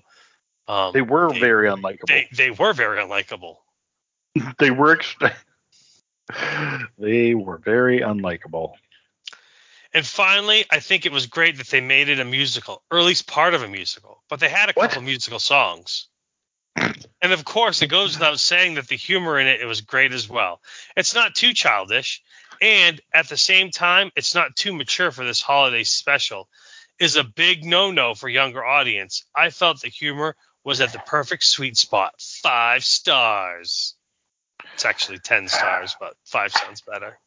Um, 0.67 0.93
They 0.93 1.01
were 1.01 1.31
They- 1.31 1.39
very 1.39 1.69
unlikable. 1.69 2.07
they 2.07 2.27
they 2.33 2.51
were 2.51 2.73
very 2.73 2.97
unlikable. 2.99 3.57
They 4.59 4.71
were 4.71 4.97
ext- 4.97 5.35
They 6.97 7.35
were 7.35 7.57
very 7.59 8.01
unlikable. 8.01 8.73
And 9.93 10.05
finally, 10.05 10.65
I 10.69 10.79
think 10.79 11.05
it 11.05 11.11
was 11.11 11.27
great 11.27 11.57
that 11.57 11.67
they 11.67 11.81
made 11.81 12.09
it 12.09 12.19
a 12.19 12.25
musical, 12.25 12.83
or 12.91 12.99
at 12.99 13.05
least 13.05 13.27
part 13.27 13.53
of 13.53 13.63
a 13.63 13.67
musical. 13.67 14.21
But 14.29 14.39
they 14.39 14.49
had 14.49 14.69
a 14.69 14.73
What? 14.73 14.89
couple 14.89 15.03
musical 15.03 15.39
songs. 15.39 16.07
And 16.75 17.33
of 17.33 17.43
course, 17.43 17.81
it 17.81 17.87
goes 17.87 18.13
without 18.13 18.39
saying 18.39 18.75
that 18.75 18.87
the 18.87 18.95
humor 18.95 19.39
in 19.39 19.47
it, 19.47 19.61
it 19.61 19.65
was 19.65 19.81
great 19.81 20.13
as 20.13 20.29
well. 20.29 20.61
It's 20.95 21.15
not 21.15 21.33
too 21.33 21.53
childish, 21.53 22.21
and 22.61 23.01
at 23.11 23.29
the 23.29 23.37
same 23.37 23.71
time, 23.71 24.11
it's 24.15 24.35
not 24.35 24.55
too 24.55 24.73
mature 24.73 25.11
for 25.11 25.25
this 25.25 25.41
holiday 25.41 25.83
special. 25.83 26.47
Is 26.99 27.15
a 27.15 27.23
big 27.23 27.63
no-no 27.63 28.15
for 28.15 28.27
younger 28.27 28.65
audience. 28.65 29.23
I 29.35 29.51
felt 29.51 29.81
the 29.81 29.87
humor 29.87 30.35
was 30.63 30.81
at 30.81 30.91
the 30.93 30.99
perfect 30.99 31.43
sweet 31.43 31.77
spot. 31.77 32.19
Five 32.19 32.83
stars. 32.83 33.93
It's 34.73 34.85
actually 34.85 35.19
ten 35.19 35.47
stars, 35.47 35.95
but 35.99 36.15
five 36.25 36.51
sounds 36.51 36.81
better. 36.81 37.19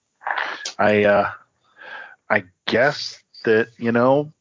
I 0.78 1.04
uh 1.04 1.30
I 2.30 2.44
guess 2.66 3.20
that, 3.44 3.68
you 3.76 3.90
know, 3.90 4.32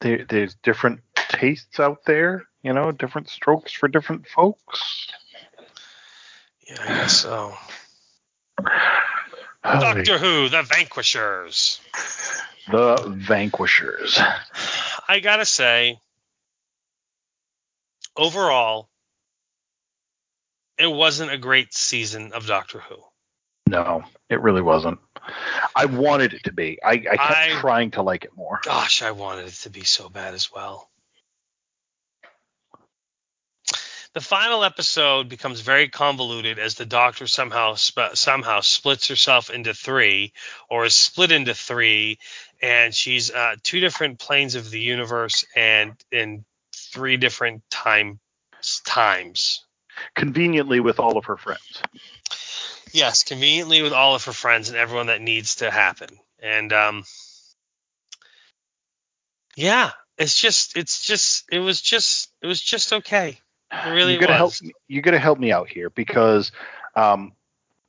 there, 0.00 0.24
there's 0.28 0.54
different 0.62 1.00
tastes 1.16 1.80
out 1.80 2.04
there, 2.06 2.44
you 2.62 2.72
know, 2.72 2.92
different 2.92 3.28
strokes 3.28 3.72
for 3.72 3.88
different 3.88 4.28
folks. 4.28 5.08
Yeah, 6.68 6.76
I 6.80 6.86
guess 6.86 7.16
so. 7.16 7.54
Doctor 9.64 10.18
Who, 10.18 10.48
The 10.48 10.62
Vanquishers. 10.62 11.80
The 12.70 13.14
Vanquishers. 13.16 14.18
I 15.08 15.20
gotta 15.20 15.44
say, 15.44 15.98
overall, 18.16 18.88
it 20.78 20.90
wasn't 20.90 21.32
a 21.32 21.38
great 21.38 21.74
season 21.74 22.32
of 22.32 22.46
Doctor 22.46 22.80
Who. 22.80 22.96
No, 23.68 24.04
it 24.28 24.40
really 24.40 24.62
wasn't. 24.62 25.00
I 25.74 25.86
wanted 25.86 26.34
it 26.34 26.44
to 26.44 26.52
be. 26.52 26.78
I, 26.82 26.92
I 26.92 26.98
kept 26.98 27.20
I- 27.20 27.60
trying 27.60 27.92
to 27.92 28.02
like 28.02 28.24
it 28.24 28.36
more. 28.36 28.60
Gosh, 28.62 29.02
I 29.02 29.10
wanted 29.12 29.46
it 29.46 29.54
to 29.62 29.70
be 29.70 29.84
so 29.84 30.08
bad 30.08 30.34
as 30.34 30.50
well. 30.52 30.88
The 34.14 34.22
final 34.22 34.64
episode 34.64 35.28
becomes 35.28 35.60
very 35.60 35.90
convoluted 35.90 36.58
as 36.58 36.76
the 36.76 36.86
Doctor 36.86 37.26
somehow 37.26 37.74
sp- 37.76 38.14
somehow 38.16 38.60
splits 38.60 39.08
herself 39.08 39.50
into 39.50 39.74
three, 39.74 40.32
or 40.70 40.86
is 40.86 40.96
split 40.96 41.32
into 41.32 41.52
three, 41.52 42.18
and 42.62 42.94
she's 42.94 43.30
uh, 43.30 43.56
two 43.62 43.78
different 43.78 44.18
planes 44.18 44.54
of 44.54 44.70
the 44.70 44.80
universe 44.80 45.44
and 45.54 45.92
in 46.10 46.46
three 46.74 47.18
different 47.18 47.62
time 47.68 48.18
times. 48.86 49.66
Conveniently 50.14 50.80
with 50.80 50.98
all 50.98 51.18
of 51.18 51.26
her 51.26 51.36
friends. 51.36 51.82
Yes, 52.96 53.24
conveniently 53.24 53.82
with 53.82 53.92
all 53.92 54.14
of 54.14 54.24
her 54.24 54.32
friends 54.32 54.70
and 54.70 54.78
everyone 54.78 55.08
that 55.08 55.20
needs 55.20 55.56
to 55.56 55.70
happen. 55.70 56.08
And 56.42 56.72
um 56.72 57.04
yeah, 59.54 59.90
it's 60.16 60.40
just 60.40 60.78
it's 60.78 61.02
just 61.02 61.44
it 61.52 61.58
was 61.58 61.82
just 61.82 62.30
it 62.40 62.46
was 62.46 62.58
just 62.58 62.94
okay. 62.94 63.38
It 63.70 63.90
really 63.90 64.14
you 64.14 64.18
gotta 64.18 64.32
was. 64.32 64.60
help. 64.60 64.74
You 64.88 65.02
gotta 65.02 65.18
help 65.18 65.38
me 65.38 65.52
out 65.52 65.68
here 65.68 65.90
because 65.90 66.52
um, 66.94 67.32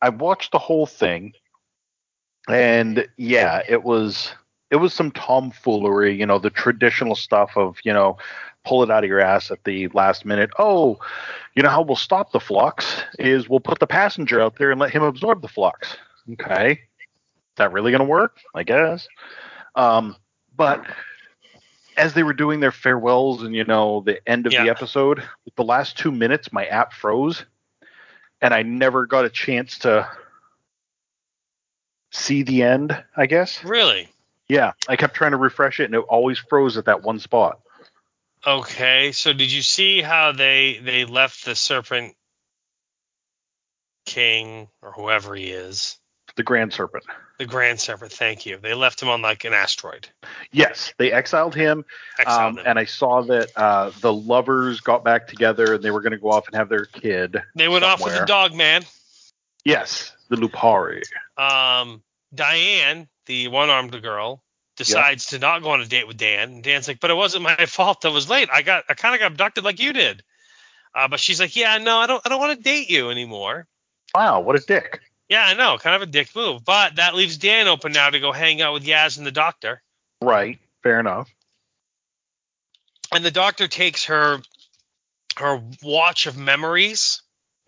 I 0.02 0.10
watched 0.10 0.52
the 0.52 0.60
whole 0.60 0.86
thing, 0.86 1.32
and 2.50 3.08
yeah, 3.16 3.62
it 3.66 3.84
was 3.84 4.34
it 4.70 4.78
was 4.78 4.94
some 4.94 5.12
tomfoolery. 5.12 6.16
You 6.16 6.26
know, 6.26 6.40
the 6.40 6.50
traditional 6.50 7.16
stuff 7.16 7.52
of 7.56 7.78
you 7.84 7.94
know, 7.94 8.18
pull 8.66 8.84
it 8.84 8.92
out 8.92 9.04
of 9.04 9.10
your 9.10 9.22
ass 9.22 9.52
at 9.52 9.64
the 9.64 9.88
last 9.90 10.26
minute. 10.26 10.50
Oh, 10.60 11.00
you 11.56 11.64
know 11.64 11.70
how 11.70 11.82
we'll 11.82 11.96
stop 11.96 12.32
the 12.32 12.40
flux 12.40 13.04
is 13.18 13.50
we'll 13.50 13.60
put 13.60 13.80
the 13.80 13.88
passenger 13.88 14.42
out 14.42 14.58
there 14.58 14.72
and 14.72 14.80
let 14.80 14.92
him 14.92 15.04
absorb 15.04 15.42
the 15.42 15.48
flux. 15.48 15.96
Okay, 16.34 16.72
is 16.72 16.78
that 17.58 17.72
really 17.72 17.92
gonna 17.92 18.04
work? 18.04 18.38
I 18.54 18.64
guess. 18.64 19.08
Um, 19.76 20.16
but 20.56 20.84
as 21.96 22.14
they 22.14 22.24
were 22.24 22.34
doing 22.34 22.60
their 22.60 22.72
farewells 22.72 23.44
and 23.44 23.56
you 23.56 23.64
know 23.64 24.02
the 24.02 24.20
end 24.28 24.46
of 24.46 24.52
the 24.52 24.70
episode, 24.70 25.24
the 25.56 25.64
last 25.64 25.98
two 25.98 26.12
minutes 26.12 26.52
my 26.52 26.66
app 26.66 26.94
froze, 26.94 27.46
and 28.42 28.54
I 28.54 28.64
never 28.64 29.06
got 29.06 29.26
a 29.26 29.30
chance 29.30 29.80
to 29.80 30.10
see 32.12 32.44
the 32.44 32.64
end. 32.64 33.04
I 33.16 33.28
guess. 33.28 33.64
Really? 33.64 34.10
Yeah, 34.50 34.72
I 34.88 34.96
kept 34.96 35.14
trying 35.16 35.32
to 35.32 35.38
refresh 35.38 35.80
it, 35.80 35.86
and 35.86 35.96
it 35.96 36.00
always 36.00 36.38
froze 36.38 36.78
at 36.78 36.86
that 36.86 37.04
one 37.04 37.20
spot. 37.20 37.60
Okay, 38.46 39.12
so 39.12 39.34
did 39.34 39.52
you 39.52 39.62
see 39.62 40.02
how 40.02 40.32
they 40.32 40.80
they 40.82 41.06
left 41.06 41.44
the 41.44 41.56
Serpent 41.56 42.16
King 44.06 44.70
or 44.82 44.92
whoever 44.92 45.36
he 45.36 45.46
is, 45.50 45.98
The 46.36 46.44
Grand 46.44 46.72
Serpent. 46.72 47.04
the 47.40 47.46
Grand 47.46 47.80
Serpent? 47.80 48.12
Thank 48.14 48.46
you. 48.46 48.58
They 48.58 48.74
left 48.74 49.02
him 49.02 49.10
on 49.10 49.22
like 49.22 49.44
an 49.44 49.54
asteroid. 49.54 50.08
Yes, 50.52 50.94
they 50.98 51.12
exiled 51.12 51.56
him, 51.56 51.84
Exiled 52.18 52.54
um, 52.54 52.58
him. 52.60 52.64
and 52.68 52.80
I 52.80 52.86
saw 52.86 53.22
that 53.24 53.50
uh, 53.58 53.92
the 54.00 54.14
lovers 54.14 54.80
got 54.80 55.04
back 55.04 55.28
together 55.28 55.74
and 55.74 55.84
they 55.84 55.92
were 55.92 56.02
going 56.02 56.12
to 56.14 56.18
go 56.18 56.32
off 56.32 56.48
and 56.48 56.56
have 56.56 56.70
their 56.70 56.86
kid. 56.86 57.42
they 57.56 57.68
went 57.68 57.84
off 57.84 58.02
with 58.02 58.18
the 58.18 58.26
dog 58.26 58.54
man. 58.56 58.84
Yes, 59.66 60.14
the 60.30 60.38
Lupari. 60.38 61.02
Um, 61.38 62.02
Diane, 62.34 63.08
the 63.26 63.48
one-armed 63.48 64.02
girl, 64.02 64.44
decides 64.76 65.28
to 65.28 65.40
not 65.40 65.64
go 65.64 65.72
on 65.72 65.82
a 65.82 65.86
date 65.86 66.08
with 66.08 66.18
Dan. 66.18 66.54
And 66.54 66.64
Dan's 66.64 66.88
like, 66.88 67.00
"But 67.00 67.12
it 67.12 67.16
wasn't 67.16 67.44
my 67.44 67.66
fault. 67.66 68.06
I 68.06 68.10
was 68.10 68.30
late. 68.30 68.50
I 68.52 68.62
got 68.62 68.86
I 68.90 68.94
kind 68.94 69.16
of 69.16 69.20
got 69.20 69.32
abducted 69.32 69.64
like 69.64 69.80
you 69.80 69.94
did." 69.94 70.24
Uh, 70.94 71.08
but 71.08 71.20
she's 71.20 71.40
like, 71.40 71.56
"Yeah, 71.56 71.78
no, 71.78 71.98
I 71.98 72.08
don't 72.08 72.22
I 72.26 72.30
don't 72.30 72.40
want 72.40 72.58
to 72.58 72.64
date 72.64 72.90
you 72.90 73.10
anymore." 73.10 73.68
Wow, 74.16 74.42
what 74.42 74.56
a 74.56 74.60
dick. 74.60 75.02
Yeah, 75.30 75.46
I 75.46 75.56
know, 75.56 75.78
kind 75.78 75.96
of 75.96 76.02
a 76.02 76.12
dick 76.12 76.34
move. 76.36 76.64
But 76.64 76.96
that 76.96 77.16
leaves 77.16 77.38
Dan 77.38 77.68
open 77.68 77.92
now 77.92 78.10
to 78.10 78.20
go 78.20 78.32
hang 78.32 78.62
out 78.62 78.74
with 78.74 78.86
Yaz 78.86 79.18
and 79.18 79.28
the 79.28 79.32
doctor. 79.32 79.82
Right, 80.22 80.60
fair 80.84 81.00
enough. 81.00 81.30
And 83.12 83.26
the 83.26 83.32
doctor 83.32 83.68
takes 83.68 84.06
her 84.06 84.42
her 85.38 85.62
watch 85.84 86.28
of 86.28 86.38
memories. 86.38 87.22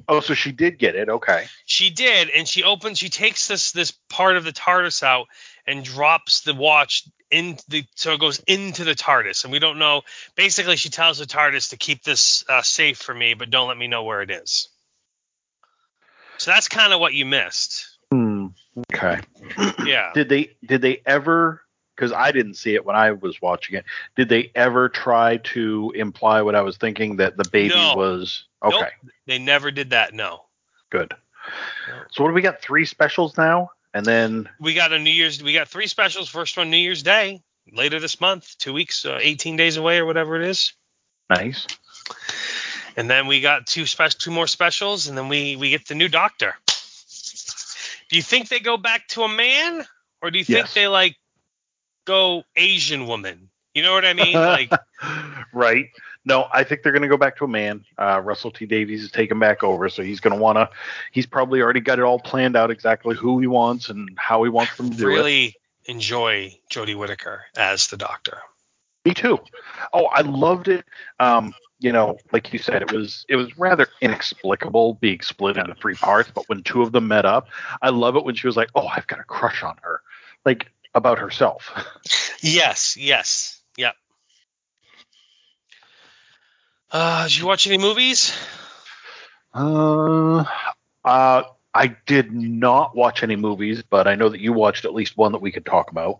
Oh, 0.07 0.19
so 0.19 0.33
she 0.33 0.51
did 0.51 0.79
get 0.79 0.95
it. 0.95 1.09
Okay. 1.09 1.47
She 1.65 1.89
did, 1.89 2.29
and 2.29 2.47
she 2.47 2.63
opens. 2.63 2.97
She 2.97 3.09
takes 3.09 3.47
this 3.47 3.71
this 3.71 3.91
part 4.09 4.37
of 4.37 4.43
the 4.43 4.51
TARDIS 4.51 5.03
out 5.03 5.27
and 5.67 5.83
drops 5.83 6.41
the 6.41 6.53
watch 6.53 7.07
in 7.29 7.57
the 7.67 7.85
so 7.95 8.13
it 8.13 8.19
goes 8.19 8.39
into 8.47 8.83
the 8.83 8.95
TARDIS, 8.95 9.43
and 9.43 9.51
we 9.51 9.59
don't 9.59 9.77
know. 9.77 10.01
Basically, 10.35 10.75
she 10.75 10.89
tells 10.89 11.19
the 11.19 11.25
TARDIS 11.25 11.69
to 11.69 11.77
keep 11.77 12.03
this 12.03 12.43
uh, 12.49 12.61
safe 12.61 12.97
for 12.97 13.13
me, 13.13 13.33
but 13.33 13.49
don't 13.49 13.67
let 13.67 13.77
me 13.77 13.87
know 13.87 14.03
where 14.03 14.21
it 14.21 14.31
is. 14.31 14.69
So 16.37 16.51
that's 16.51 16.67
kind 16.69 16.93
of 16.93 16.99
what 16.99 17.13
you 17.13 17.25
missed. 17.25 17.97
Hmm. 18.11 18.47
Okay. 18.93 19.19
Yeah. 19.85 20.11
Did 20.13 20.29
they 20.29 20.55
did 20.65 20.81
they 20.81 21.01
ever 21.05 21.61
because 21.99 22.13
I 22.13 22.31
didn't 22.31 22.53
see 22.53 22.75
it 22.75 22.85
when 22.85 22.95
I 22.95 23.11
was 23.11 23.41
watching 23.41 23.75
it. 23.75 23.83
Did 24.15 24.29
they 24.29 24.51
ever 24.55 24.87
try 24.87 25.37
to 25.37 25.91
imply 25.95 26.41
what 26.41 26.55
I 26.55 26.61
was 26.61 26.77
thinking 26.77 27.17
that 27.17 27.35
the 27.35 27.43
baby 27.51 27.75
No. 27.75 27.93
was 27.97 28.45
okay, 28.63 28.77
Nope. 28.79 29.11
They 29.27 29.37
never 29.37 29.69
did 29.69 29.89
that. 29.89 30.13
No. 30.13 30.45
good. 30.89 31.13
So 32.11 32.23
what 32.23 32.29
do 32.29 32.33
we 32.35 32.41
got? 32.41 32.61
Three 32.61 32.85
specials 32.85 33.37
now? 33.37 33.71
And 33.93 34.05
then 34.05 34.47
We 34.59 34.73
got 34.75 34.93
a 34.93 34.99
New 34.99 35.09
Year's. 35.11 35.43
We 35.43 35.51
got 35.53 35.67
three 35.67 35.87
specials. 35.87 36.29
First 36.29 36.55
one 36.57 36.69
New 36.69 36.77
Year's 36.77 37.03
Day 37.03 37.41
later 37.73 37.99
this 37.99 38.21
month, 38.21 38.55
two 38.59 38.71
weeks, 38.71 39.03
uh, 39.05 39.17
18 39.19 39.57
days 39.57 39.75
away 39.77 39.97
or 39.99 40.05
whatever 40.05 40.39
it 40.39 40.47
is. 40.47 40.73
nice. 41.29 41.67
And 42.95 43.09
then 43.09 43.27
we 43.27 43.41
got 43.41 43.67
two 43.67 43.85
spe- 43.85 44.17
two 44.17 44.31
more 44.31 44.47
specials, 44.47 45.07
and 45.07 45.17
then 45.17 45.27
we 45.27 45.55
we 45.57 45.69
get 45.69 45.87
the 45.87 45.95
new 45.95 46.07
Doctor. 46.07 46.55
Do 48.09 48.15
you 48.15 48.21
think 48.23 48.47
they 48.49 48.59
go 48.59 48.77
back 48.77 49.07
to 49.09 49.23
a 49.23 49.27
man, 49.29 49.85
or 50.21 50.31
do 50.31 50.37
you 50.39 50.45
think 50.45 50.59
Yes. 50.59 50.73
they 50.73 50.87
like 50.87 51.15
go 52.09 52.43
Asian 52.55 53.05
woman? 53.05 53.49
You 53.73 53.83
know 53.83 53.93
what 53.93 54.03
I 54.03 54.13
mean? 54.13 54.33
Like, 54.33 54.71
right. 55.53 55.85
No, 56.25 56.47
I 56.51 56.63
think 56.63 56.81
they're 56.83 56.91
going 56.91 57.03
to 57.03 57.07
go 57.07 57.17
back 57.17 57.37
to 57.37 57.45
a 57.45 57.47
man. 57.47 57.85
Uh, 57.97 58.19
Russell 58.23 58.51
T 58.51 58.65
Davies 58.65 59.03
is 59.03 59.11
taking 59.11 59.39
back 59.39 59.63
over, 59.63 59.87
so 59.89 60.03
he's 60.03 60.19
going 60.19 60.35
to 60.35 60.41
want 60.41 60.57
to. 60.57 60.69
He's 61.11 61.25
probably 61.25 61.61
already 61.61 61.79
got 61.79 61.99
it 61.99 62.03
all 62.03 62.19
planned 62.19 62.55
out 62.55 62.71
exactly 62.71 63.15
who 63.15 63.39
he 63.39 63.47
wants 63.47 63.89
and 63.89 64.09
how 64.17 64.43
he 64.43 64.49
wants 64.49 64.75
them 64.75 64.89
to 64.89 64.97
do 64.97 65.07
it. 65.07 65.13
really 65.13 65.55
enjoy 65.85 66.57
Jodie 66.69 66.97
Whittaker 66.97 67.43
as 67.55 67.87
the 67.87 67.97
Doctor. 67.97 68.39
Me 69.05 69.13
too. 69.13 69.39
Oh, 69.93 70.05
I 70.05 70.21
loved 70.21 70.67
it. 70.67 70.85
Um, 71.19 71.53
you 71.79 71.93
know, 71.93 72.17
like 72.33 72.51
you 72.51 72.59
said, 72.59 72.81
it 72.81 72.91
was 72.91 73.25
it 73.29 73.37
was 73.37 73.57
rather 73.57 73.87
inexplicable 74.01 74.95
being 74.95 75.21
split 75.21 75.55
into 75.55 75.73
three 75.75 75.95
parts, 75.95 76.29
but 76.33 76.43
when 76.49 76.63
two 76.63 76.81
of 76.81 76.91
them 76.91 77.07
met 77.07 77.25
up, 77.25 77.47
I 77.81 77.89
love 77.89 78.17
it 78.17 78.25
when 78.25 78.35
she 78.35 78.47
was 78.47 78.57
like, 78.57 78.69
"Oh, 78.75 78.87
I've 78.87 79.07
got 79.07 79.21
a 79.21 79.23
crush 79.23 79.63
on 79.63 79.77
her," 79.83 80.01
like 80.45 80.69
about 80.93 81.19
herself. 81.19 81.71
Yes, 82.41 82.95
yes, 82.95 83.61
yep. 83.75 83.95
Uh, 86.89 87.23
did 87.23 87.37
you 87.37 87.45
watch 87.45 87.67
any 87.67 87.77
movies? 87.77 88.33
Uh, 89.53 90.45
uh, 91.03 91.43
I 91.73 91.87
did 92.05 92.31
not 92.31 92.95
watch 92.95 93.23
any 93.23 93.35
movies, 93.35 93.83
but 93.87 94.07
I 94.07 94.15
know 94.15 94.29
that 94.29 94.39
you 94.39 94.53
watched 94.53 94.85
at 94.85 94.93
least 94.93 95.17
one 95.17 95.33
that 95.33 95.41
we 95.41 95.51
could 95.51 95.65
talk 95.65 95.91
about. 95.91 96.19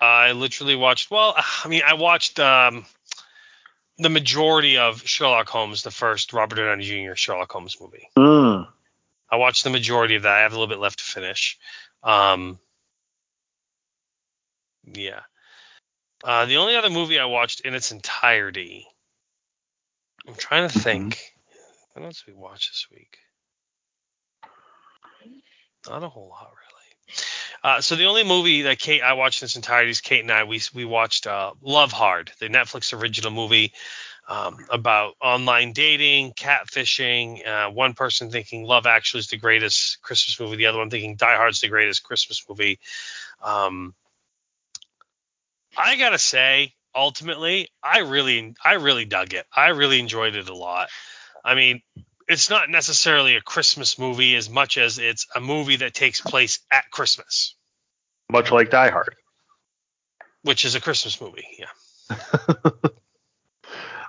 I 0.00 0.32
literally 0.32 0.76
watched. 0.76 1.10
Well, 1.10 1.34
I 1.36 1.68
mean, 1.68 1.82
I 1.86 1.94
watched 1.94 2.38
um, 2.38 2.86
the 3.98 4.10
majority 4.10 4.78
of 4.78 5.06
Sherlock 5.06 5.48
Holmes, 5.48 5.82
the 5.82 5.90
first 5.90 6.32
Robert 6.32 6.56
Downey 6.56 6.84
Jr. 6.84 7.14
Sherlock 7.14 7.50
Holmes 7.50 7.76
movie. 7.80 8.08
Mm. 8.16 8.68
I 9.30 9.36
watched 9.36 9.64
the 9.64 9.70
majority 9.70 10.16
of 10.16 10.22
that. 10.22 10.32
I 10.32 10.40
have 10.40 10.52
a 10.52 10.54
little 10.54 10.68
bit 10.68 10.78
left 10.78 10.98
to 10.98 11.04
finish. 11.04 11.58
Um, 12.02 12.58
yeah. 14.92 15.20
Uh, 16.24 16.46
the 16.46 16.56
only 16.56 16.76
other 16.76 16.90
movie 16.90 17.18
I 17.18 17.26
watched 17.26 17.60
in 17.60 17.74
its 17.74 17.92
entirety. 17.92 18.86
I'm 20.26 20.34
trying 20.34 20.68
to 20.68 20.78
think. 20.78 21.18
What 21.92 22.04
else 22.04 22.22
did 22.22 22.34
we 22.34 22.40
watch 22.40 22.68
this 22.70 22.86
week? 22.90 23.18
Not 25.88 26.02
a 26.02 26.08
whole 26.08 26.28
lot, 26.28 26.50
really. 26.50 27.16
Uh, 27.62 27.80
so 27.80 27.96
the 27.96 28.06
only 28.06 28.24
movie 28.24 28.62
that 28.62 28.78
Kate 28.78 29.02
I 29.02 29.14
watched 29.14 29.42
in 29.42 29.46
its 29.46 29.56
entirety 29.56 29.90
is 29.90 30.00
Kate 30.00 30.20
and 30.20 30.30
I. 30.30 30.44
We 30.44 30.60
we 30.74 30.84
watched 30.84 31.26
uh, 31.26 31.52
Love 31.62 31.92
Hard, 31.92 32.32
the 32.40 32.48
Netflix 32.48 32.98
original 32.98 33.30
movie 33.30 33.72
um, 34.28 34.58
about 34.70 35.14
online 35.20 35.72
dating, 35.72 36.32
catfishing. 36.32 37.46
Uh, 37.46 37.70
one 37.70 37.94
person 37.94 38.30
thinking 38.30 38.64
Love 38.64 38.86
Actually 38.86 39.20
is 39.20 39.28
the 39.28 39.36
greatest 39.36 40.02
Christmas 40.02 40.38
movie, 40.40 40.56
the 40.56 40.66
other 40.66 40.78
one 40.78 40.90
thinking 40.90 41.16
Die 41.16 41.36
Hard's 41.36 41.60
the 41.60 41.68
greatest 41.68 42.02
Christmas 42.02 42.44
movie. 42.48 42.78
Um, 43.42 43.94
I 45.76 45.96
gotta 45.96 46.18
say, 46.18 46.72
ultimately, 46.94 47.68
I 47.82 47.98
really, 48.00 48.54
I 48.64 48.74
really 48.74 49.04
dug 49.04 49.34
it. 49.34 49.46
I 49.54 49.68
really 49.68 49.98
enjoyed 50.00 50.34
it 50.34 50.48
a 50.48 50.54
lot. 50.54 50.88
I 51.44 51.54
mean, 51.54 51.82
it's 52.28 52.50
not 52.50 52.70
necessarily 52.70 53.36
a 53.36 53.40
Christmas 53.40 53.98
movie 53.98 54.34
as 54.34 54.48
much 54.50 54.78
as 54.78 54.98
it's 54.98 55.26
a 55.34 55.40
movie 55.40 55.76
that 55.76 55.94
takes 55.94 56.20
place 56.20 56.58
at 56.72 56.90
Christmas, 56.90 57.54
Much 58.32 58.50
like 58.50 58.70
Die 58.70 58.90
Hard. 58.90 59.14
which 60.42 60.64
is 60.64 60.74
a 60.74 60.80
Christmas 60.80 61.20
movie. 61.20 61.46
Yeah. 61.58 62.18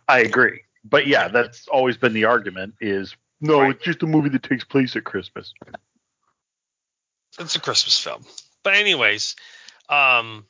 I 0.07 0.19
agree, 0.21 0.61
but 0.85 1.05
yeah, 1.07 1.27
that's 1.27 1.67
always 1.67 1.97
been 1.97 2.13
the 2.13 2.25
argument: 2.25 2.75
is 2.79 3.15
no, 3.41 3.61
Right. 3.61 3.75
it's 3.75 3.83
just 3.83 4.03
a 4.03 4.07
movie 4.07 4.29
that 4.29 4.43
takes 4.43 4.63
place 4.63 4.95
at 4.95 5.03
Christmas. 5.03 5.53
it's 7.39 7.55
a 7.55 7.59
Christmas 7.59 7.99
film. 7.99 8.25
But 8.63 8.75
anyways, 8.75 9.35
um, 9.89 10.45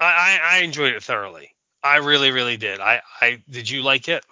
I, 0.00 0.38
I 0.42 0.58
enjoyed 0.58 0.94
it 0.94 1.02
thoroughly. 1.02 1.54
I 1.82 1.96
really, 1.96 2.30
really 2.30 2.56
did. 2.56 2.80
I, 2.80 3.02
I 3.20 3.42
did 3.48 3.68
you 3.68 3.82
like 3.82 4.08
it? 4.08 4.24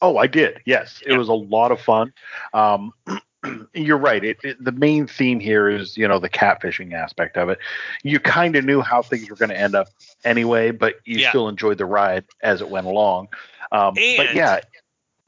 Oh, 0.00 0.16
I 0.16 0.26
did. 0.26 0.60
Yes, 0.66 1.02
it 1.06 1.12
was 1.12 1.28
a 1.28 1.34
lot 1.34 1.70
of 1.70 1.80
fun. 1.80 2.12
Um, 2.52 2.92
you're 3.74 3.98
right. 3.98 4.24
It, 4.24 4.38
it, 4.42 4.64
the 4.64 4.72
main 4.72 5.06
theme 5.06 5.38
here 5.40 5.68
is, 5.68 5.96
you 5.96 6.08
know, 6.08 6.18
the 6.18 6.28
catfishing 6.28 6.92
aspect 6.92 7.36
of 7.36 7.48
it. 7.48 7.58
You 8.02 8.18
kind 8.18 8.56
of 8.56 8.64
knew 8.64 8.80
how 8.80 9.02
things 9.02 9.30
were 9.30 9.36
going 9.36 9.50
to 9.50 9.58
end 9.58 9.74
up 9.74 9.88
anyway, 10.24 10.72
but 10.72 10.96
you 11.04 11.20
Yeah. 11.20 11.30
still 11.30 11.48
enjoyed 11.48 11.78
the 11.78 11.86
ride 11.86 12.24
as 12.42 12.60
it 12.60 12.68
went 12.68 12.86
along. 12.86 13.28
Um, 13.70 13.94
but 13.94 14.34
yeah, 14.34 14.60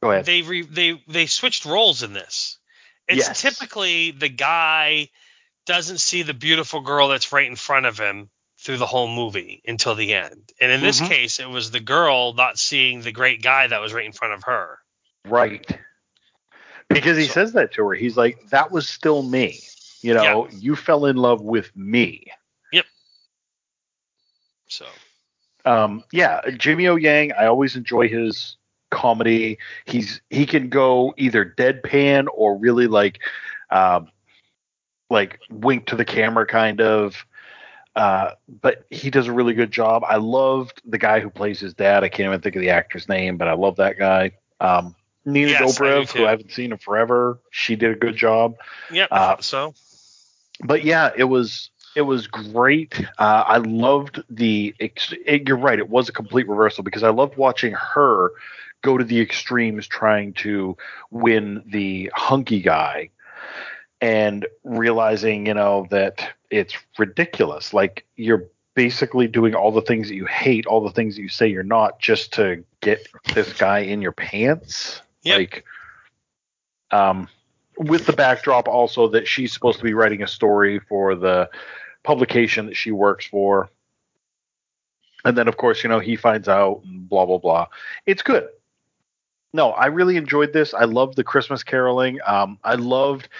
go 0.01 0.11
ahead. 0.11 0.27
They 0.27 0.43
re, 0.43 0.63
they 0.63 1.03
they 1.09 1.27
switched 1.27 1.65
roles 1.65 2.03
in 2.03 2.13
this. 2.13 2.59
It's 3.09 3.29
Yes. 3.29 3.41
typically 3.41 4.11
the 4.11 4.29
guy 4.29 5.09
doesn't 5.67 5.99
see 5.99 6.23
the 6.23 6.35
beautiful 6.35 6.81
girl 6.81 7.09
that's 7.09 7.33
right 7.33 7.47
in 7.47 7.57
front 7.57 7.87
of 7.87 7.99
him 7.99 8.29
through 8.65 8.79
the 8.79 8.87
whole 8.87 9.09
movie 9.09 9.63
until 9.67 9.95
the 9.95 10.15
end. 10.15 10.51
And 10.59 10.73
in 10.73 10.81
this 10.81 11.01
Mhm. 11.01 11.09
case, 11.09 11.39
it 11.39 11.49
was 11.49 11.71
the 11.71 11.81
girl 11.81 12.33
not 12.33 12.59
seeing 12.59 13.03
the 13.03 13.13
great 13.13 13.43
guy 13.43 13.67
that 13.67 13.81
was 13.81 13.93
right 13.93 14.07
in 14.07 14.13
front 14.13 14.33
of 14.35 14.45
her. 14.45 14.79
Right. 15.27 15.65
Because 16.89 17.17
he 17.19 17.27
So- 17.27 17.35
says 17.35 17.53
that 17.53 17.73
to 17.75 17.87
her. 17.87 17.95
He's 17.95 18.17
like, 18.17 18.49
that 18.49 18.71
was 18.73 18.89
still 18.89 19.23
me. 19.23 19.61
You 20.01 20.15
know, 20.15 20.49
you 20.51 20.77
fell 20.77 21.07
in 21.07 21.17
love 21.17 21.41
with 21.41 21.75
me. 21.77 22.27
Yep. 22.73 22.87
So 24.69 24.87
Um, 25.67 26.05
yeah, 26.13 26.43
Jimmy 26.59 26.89
O 26.89 26.97
Yang, 26.97 27.33
I 27.33 27.47
always 27.47 27.75
enjoy 27.75 28.09
his 28.09 28.57
comedy. 28.91 29.59
He's 29.87 30.21
he 30.29 30.45
can 30.45 30.69
go 30.69 31.15
either 31.17 31.55
deadpan 31.57 32.27
or 32.33 32.59
really 32.59 32.87
like 32.87 33.19
um 33.71 34.11
like 35.09 35.41
wink 35.51 35.87
to 35.87 35.97
the 35.97 36.05
camera 36.05 36.47
kind 36.47 36.81
of. 36.83 37.25
Uh, 37.97 38.33
but 38.61 38.85
he 38.91 39.09
does 39.11 39.29
a 39.29 39.33
really 39.33 39.55
good 39.55 39.71
job. 39.71 40.03
I 40.07 40.17
loved 40.17 40.83
the 40.85 40.99
guy 40.99 41.21
who 41.21 41.31
plays 41.31 41.61
his 41.61 41.75
dad. 41.75 42.03
I 42.03 42.09
can't 42.09 42.27
even 42.27 42.41
think 42.41 42.57
of 42.57 42.61
the 42.61 42.71
actor's 42.71 43.09
name, 43.09 43.37
but 43.37 43.47
I 43.49 43.53
love 43.55 43.77
that 43.77 43.99
guy. 43.99 44.33
Um, 44.61 44.97
Nina 45.25 45.51
Yes, 45.51 45.79
Dobrev, 45.79 46.11
too. 46.11 46.19
who 46.19 46.27
I 46.27 46.31
haven't 46.31 46.53
seen 46.53 46.73
in 46.73 46.79
forever, 46.79 47.39
she 47.51 47.77
did 47.77 47.93
a 47.93 47.95
good 47.95 48.17
job. 48.17 48.57
yep, 48.91 49.09
I 49.13 49.17
Uh, 49.17 49.41
so. 49.41 49.75
but 50.65 50.85
yeah, 50.85 51.11
it 51.17 51.25
was 51.25 51.71
It 51.95 52.03
was 52.03 52.27
great. 52.27 53.01
Uh, 53.19 53.45
I 53.47 53.59
loved 53.59 54.23
the. 54.29 54.75
Ex- 54.81 55.15
it, 55.25 55.47
you're 55.49 55.57
right. 55.57 55.79
It 55.79 55.89
was 55.89 56.09
a 56.09 56.13
complete 56.13 56.49
reversal 56.49 56.83
because 56.83 57.05
I 57.05 57.11
loved 57.11 57.37
watching 57.37 57.73
her 57.75 58.33
go 58.83 58.99
to 58.99 59.05
the 59.05 59.21
extremes 59.21 59.87
trying 59.87 60.33
to 60.35 60.77
win 61.13 61.63
the 61.67 62.11
hunky 62.15 62.61
guy 62.61 63.11
and 64.05 64.47
realizing, 64.65 65.47
you 65.47 65.55
know, 65.55 65.87
that 65.89 66.29
it's 66.51 66.75
ridiculous. 66.99 67.73
Like 67.73 68.05
you're 68.17 68.45
basically 68.75 69.27
doing 69.27 69.55
all 69.55 69.73
the 69.73 69.81
things 69.81 70.09
that 70.09 70.15
you 70.15 70.27
hate, 70.27 70.67
all 70.67 70.83
the 70.83 70.91
things 70.91 71.17
that 71.17 71.23
you 71.23 71.31
say 71.31 71.49
you're 71.49 71.63
not, 71.63 72.01
just 72.01 72.31
to 72.35 72.63
get 72.83 73.09
this 73.35 73.55
guy 73.55 73.79
in 73.79 74.03
your 74.03 74.13
pants. 74.13 75.01
Yep. 75.23 75.39
Like, 75.39 75.65
um, 76.91 77.29
with 77.79 78.05
the 78.05 78.13
backdrop 78.13 78.69
also 78.69 79.09
that 79.09 79.27
she's 79.27 79.55
supposed 79.55 79.79
to 79.79 79.85
be 79.85 79.95
writing 79.95 80.23
a 80.23 80.29
story 80.29 80.81
for 80.81 81.15
the 81.15 81.49
publication 82.03 82.67
that 82.67 82.77
she 82.77 82.91
works 82.91 83.25
for. 83.25 83.71
And 85.25 85.35
then, 85.35 85.49
of 85.49 85.57
course, 85.57 85.83
you 85.83 85.89
know, 85.89 86.01
he 86.01 86.17
finds 86.17 86.47
out 86.47 86.83
and 86.85 87.09
blah, 87.09 87.25
blah, 87.25 87.39
blah. 87.39 87.69
It's 88.05 88.21
good. 88.21 88.49
No, 89.55 89.71
I 89.71 89.87
really 89.87 90.19
enjoyed 90.19 90.53
this. 90.53 90.75
I 90.75 90.85
loved 90.85 91.17
the 91.17 91.25
Christmas 91.25 91.63
caroling. 91.63 92.19
Um, 92.27 92.59
I 92.63 92.75
loved 92.75 93.31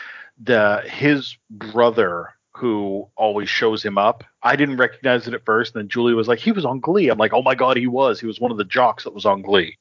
the 0.43 0.83
his 0.87 1.37
brother 1.51 2.35
who 2.57 3.09
always 3.17 3.49
shows 3.49 3.85
him 3.85 3.99
up. 3.99 4.25
I 4.43 4.57
didn't 4.57 4.77
recognize 4.77 5.27
it 5.27 5.35
at 5.35 5.45
first. 5.45 5.75
And 5.75 5.83
then 5.83 5.89
Julie 5.89 6.15
was 6.15 6.29
like, 6.29 6.39
he 6.39 6.53
was 6.53 6.65
on 6.65 6.81
Glee. 6.81 7.09
I'm 7.09 7.19
like, 7.19 7.33
oh 7.33 7.43
my 7.43 7.55
God, 7.57 7.77
he 7.77 7.89
was. 7.89 8.21
He 8.21 8.27
was 8.27 8.41
one 8.41 8.53
of 8.53 8.59
the 8.59 8.65
jocks 8.65 9.05
that 9.05 9.15
was 9.15 9.27
on 9.27 9.43
Glee. 9.43 9.77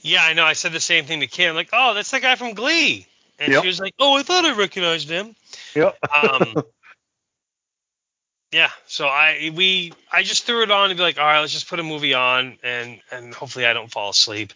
Yeah, 0.00 0.24
I 0.24 0.32
know. 0.32 0.44
I 0.44 0.54
said 0.54 0.72
the 0.72 0.80
same 0.80 1.04
thing 1.04 1.20
to 1.20 1.26
Kim. 1.26 1.54
Like, 1.54 1.68
oh, 1.72 1.94
that's 1.94 2.10
the 2.10 2.20
guy 2.20 2.34
from 2.36 2.54
Glee. 2.54 3.06
And 3.38 3.52
Yep. 3.52 3.62
she 3.62 3.66
was 3.68 3.80
like, 3.80 3.94
oh, 3.98 4.16
I 4.16 4.22
thought 4.22 4.44
I 4.44 4.54
recognized 4.54 5.08
him. 5.08 5.34
Yep. 5.74 5.98
Um, 6.24 6.64
yeah. 8.52 8.70
So 8.86 9.06
I 9.06 9.50
we 9.54 9.92
I 10.12 10.22
just 10.22 10.44
threw 10.44 10.62
it 10.62 10.70
on 10.70 10.90
and 10.90 10.96
be 10.96 11.02
like, 11.02 11.18
all 11.18 11.24
right, 11.24 11.40
let's 11.40 11.52
just 11.52 11.68
put 11.68 11.80
a 11.80 11.82
movie 11.82 12.14
on 12.14 12.58
and 12.62 13.00
and 13.10 13.34
hopefully 13.34 13.66
I 13.66 13.72
don't 13.72 13.90
fall 13.90 14.10
asleep. 14.10 14.52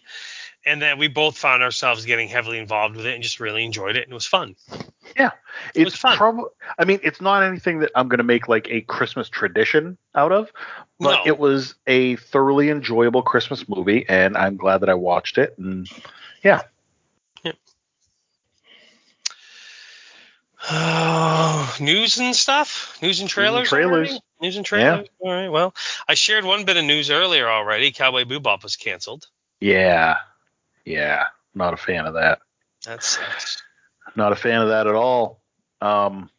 And 0.67 0.81
then 0.81 0.97
we 0.99 1.07
both 1.07 1.37
found 1.37 1.63
ourselves 1.63 2.05
getting 2.05 2.27
heavily 2.27 2.57
involved 2.59 2.95
with 2.97 3.05
it 3.05 3.13
and 3.15 3.23
just 3.23 3.39
really 3.39 3.63
enjoyed 3.63 3.95
it 3.95 4.03
and 4.03 4.11
it 4.11 4.13
was 4.13 4.25
fun. 4.27 4.55
Yeah, 5.17 5.31
It 5.73 5.87
it's 5.87 5.95
fun. 5.95 6.17
prob- 6.17 6.51
I 6.77 6.83
mean, 6.85 6.99
it's 7.03 7.21
not 7.21 7.41
anything 7.43 7.79
that 7.79 7.91
I'm 7.95 8.09
going 8.09 8.17
to 8.19 8.23
make 8.25 8.47
like 8.49 8.67
a 8.69 8.81
Christmas 8.81 9.29
tradition 9.29 9.97
out 10.13 10.31
of, 10.31 10.51
but 10.99 11.19
No. 11.19 11.23
it 11.25 11.39
was 11.39 11.75
a 11.87 12.17
thoroughly 12.17 12.69
enjoyable 12.69 13.21
Christmas 13.23 13.67
movie, 13.69 14.05
and 14.09 14.35
I'm 14.37 14.57
glad 14.57 14.81
that 14.81 14.89
I 14.89 14.93
watched 14.95 15.37
it. 15.37 15.55
And 15.57 15.89
yeah, 16.43 16.61
oh, 20.69 21.77
news 21.79 22.17
and 22.19 22.35
stuff, 22.35 22.97
news 23.01 23.19
and 23.19 23.29
trailers, 23.29 23.69
trailers. 23.69 24.09
already? 24.09 24.19
news 24.41 24.57
and 24.57 24.65
trailers. 24.65 25.07
All 25.19 25.31
right. 25.31 25.49
Well, 25.49 25.73
I 26.07 26.13
shared 26.13 26.43
one 26.45 26.65
bit 26.65 26.77
of 26.77 26.83
news 26.85 27.09
earlier 27.09 27.49
already. 27.49 27.91
Cowboy 27.91 28.23
Bebop 28.25 28.63
was 28.63 28.75
canceled. 28.75 29.27
yeah, 29.59 30.17
yeah, 30.87 31.25
not 31.53 31.73
a 31.73 31.77
fan 31.77 32.05
of 32.05 32.13
that. 32.15 32.39
That 32.85 33.03
sucks. 33.03 33.61
Not 34.15 34.31
a 34.31 34.35
fan 34.35 34.61
of 34.61 34.69
that 34.69 34.87
at 34.87 34.95
all. 34.95 35.41
Um, 35.81 36.29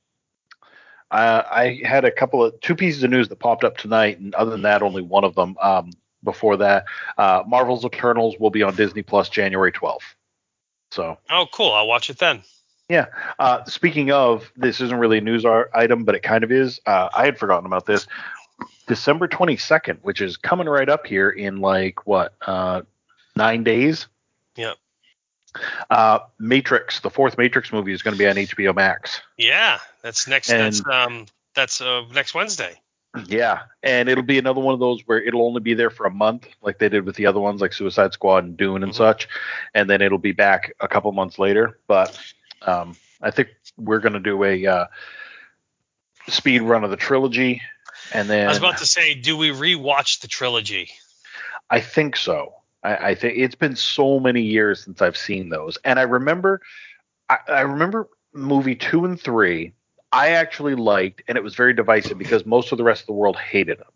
I, 1.11 1.81
I 1.83 1.87
had 1.87 2.05
a 2.05 2.11
couple 2.11 2.43
of 2.43 2.59
two 2.61 2.75
pieces 2.75 3.03
of 3.03 3.11
news 3.11 3.29
that 3.29 3.39
popped 3.39 3.65
up 3.65 3.77
tonight, 3.77 4.19
and 4.19 4.35
other 4.35 4.51
than 4.51 4.63
that, 4.63 4.83
only 4.83 5.03
one 5.03 5.25
of 5.25 5.35
them. 5.35 5.57
Um, 5.61 5.91
before 6.25 6.57
that, 6.57 6.85
uh, 7.17 7.45
Marvel's 7.47 7.85
Eternals 7.85 8.37
will 8.41 8.51
be 8.51 8.63
on 8.63 8.75
Disney 8.75 9.03
Plus 9.03 9.29
January 9.29 9.71
12th. 9.71 10.01
So 10.91 11.19
Oh, 11.31 11.47
cool. 11.53 11.73
I'll 11.73 11.87
watch 11.87 12.11
it 12.11 12.19
then. 12.19 12.43
Yeah. 12.89 13.07
Uh, 13.39 13.65
speaking 13.65 14.11
of, 14.11 14.51
this 14.57 14.81
isn't 14.81 14.99
really 14.99 15.19
a 15.19 15.21
news 15.21 15.45
item, 15.75 16.05
but 16.05 16.15
it 16.15 16.23
kind 16.23 16.43
of 16.43 16.51
is. 16.51 16.81
Uh, 16.87 17.09
I 17.15 17.25
had 17.27 17.39
forgotten 17.39 17.67
about 17.67 17.87
this. 17.87 18.07
December 18.89 19.29
22nd, 19.29 19.99
which 20.03 20.21
is 20.21 20.37
coming 20.37 20.67
right 20.67 20.89
up 20.89 21.07
here 21.07 21.31
in 21.31 21.59
like 21.59 22.07
what, 22.07 22.35
uh, 22.47 22.83
nine 23.37 23.63
days. 23.63 24.09
Yep. 24.59 24.77
Uh, 25.89 26.19
Matrix, 26.39 27.01
the 27.01 27.09
fourth 27.11 27.39
Matrix 27.39 27.73
movie, 27.73 27.93
is 27.93 28.03
going 28.03 28.13
to 28.15 28.19
be 28.19 28.29
on 28.29 28.37
HBO 28.37 28.75
Max. 28.75 29.23
Yeah, 29.39 29.79
that's 30.03 30.29
next. 30.29 30.51
And- 30.51 30.61
that's 30.61 30.87
um, 30.87 31.27
that's 31.55 31.81
uh, 31.81 32.03
next 32.13 32.35
Wednesday. 32.35 32.79
Yeah, 33.27 33.61
and 33.83 34.11
it'll 34.11 34.23
be 34.23 34.39
another 34.39 34.61
one 34.61 34.75
of 34.75 34.81
those 34.81 35.01
where 35.07 35.19
it'll 35.21 35.47
only 35.47 35.61
be 35.63 35.73
there 35.73 35.89
for 35.89 36.05
a 36.05 36.11
month, 36.11 36.47
like 36.61 36.79
they 36.79 36.91
did 36.91 37.07
with 37.07 37.17
the 37.17 37.25
other 37.27 37.41
ones, 37.41 37.61
like 37.63 37.73
Suicide 37.73 38.13
Squad 38.13 38.45
and 38.45 38.57
Dune 38.57 38.83
and 38.83 38.93
Mhm. 38.93 38.97
such, 38.97 39.29
and 39.75 39.89
then 39.89 40.03
it'll 40.03 40.19
be 40.19 40.33
back 40.33 40.75
a 40.79 40.87
couple 40.87 41.11
months 41.13 41.39
later. 41.39 41.79
But 41.89 42.17
um, 42.61 42.97
I 43.23 43.31
think 43.31 43.49
we're 43.79 44.01
going 44.01 44.13
to 44.13 44.21
do 44.21 44.45
a 44.45 44.67
uh, 44.67 44.87
speed 46.29 46.61
run 46.63 46.85
of 46.85 46.91
the 46.91 46.97
trilogy, 46.97 47.63
and 48.13 48.29
then 48.29 48.47
I 48.47 48.51
was 48.51 48.59
about 48.59 48.79
to 48.79 48.87
say, 48.87 49.15
do 49.15 49.39
we 49.39 49.51
rewatch 49.51 50.21
the 50.21 50.29
trilogy? 50.29 50.91
I 51.71 51.81
think 51.81 52.15
so. 52.15 52.57
I, 52.83 52.97
I 52.97 53.15
think 53.15 53.39
it's 53.39 53.55
been 53.55 53.77
so 53.77 54.21
many 54.21 54.43
years 54.43 54.85
since 54.85 55.03
I've 55.03 55.17
seen 55.17 55.49
those, 55.49 55.79
and 55.85 55.99
I 55.99 56.03
remember, 56.03 56.61
I, 57.29 57.39
I 57.49 57.61
remember 57.63 58.09
movie 58.33 58.77
two 58.77 59.05
and 59.05 59.21
three. 59.21 59.73
I 60.11 60.31
actually 60.31 60.75
liked, 60.75 61.23
and 61.29 61.37
it 61.37 61.45
was 61.45 61.55
very 61.55 61.75
divisive 61.75 62.17
because 62.17 62.47
most 62.47 62.73
of 62.73 62.79
the 62.79 62.85
rest 62.85 63.03
of 63.03 63.07
the 63.09 63.13
world 63.13 63.37
hated 63.37 63.79
them, 63.79 63.91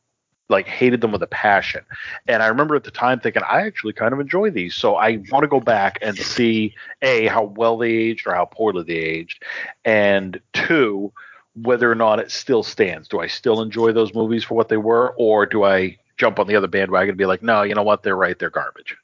like 0.50 0.66
hated 0.66 1.00
them 1.00 1.10
with 1.12 1.22
a 1.22 1.26
passion. 1.26 1.84
And 2.28 2.42
I 2.42 2.48
remember 2.48 2.76
at 2.76 2.84
the 2.84 2.90
time 2.90 3.18
thinking, 3.18 3.42
I 3.48 3.62
actually 3.62 3.94
kind 3.94 4.12
of 4.12 4.20
enjoy 4.20 4.50
these, 4.50 4.74
so 4.74 4.96
I 4.96 5.22
want 5.30 5.44
to 5.44 5.48
go 5.48 5.60
back 5.60 5.98
and 6.02 6.16
see 6.18 6.74
a 7.00 7.26
how 7.28 7.44
well 7.44 7.78
they 7.78 7.90
aged 7.90 8.26
or 8.26 8.34
how 8.34 8.44
poorly 8.44 8.82
they 8.82 8.94
aged, 8.94 9.42
and 9.84 10.40
two 10.52 11.12
whether 11.54 11.90
or 11.90 11.94
not 11.94 12.18
it 12.18 12.30
still 12.30 12.62
stands. 12.62 13.08
Do 13.08 13.20
I 13.20 13.26
still 13.26 13.60
enjoy 13.60 13.92
those 13.92 14.14
movies 14.14 14.44
for 14.44 14.54
what 14.54 14.68
they 14.68 14.78
were, 14.78 15.14
or 15.16 15.46
do 15.46 15.64
I 15.64 15.98
jump 16.22 16.38
on 16.38 16.46
the 16.46 16.54
other 16.54 16.68
bandwagon 16.68 17.08
and 17.08 17.18
be 17.18 17.26
like, 17.26 17.42
no, 17.42 17.62
you 17.62 17.74
know 17.74 17.82
what, 17.82 18.04
they're 18.04 18.14
right, 18.14 18.38
they're 18.38 18.48
garbage. 18.48 18.96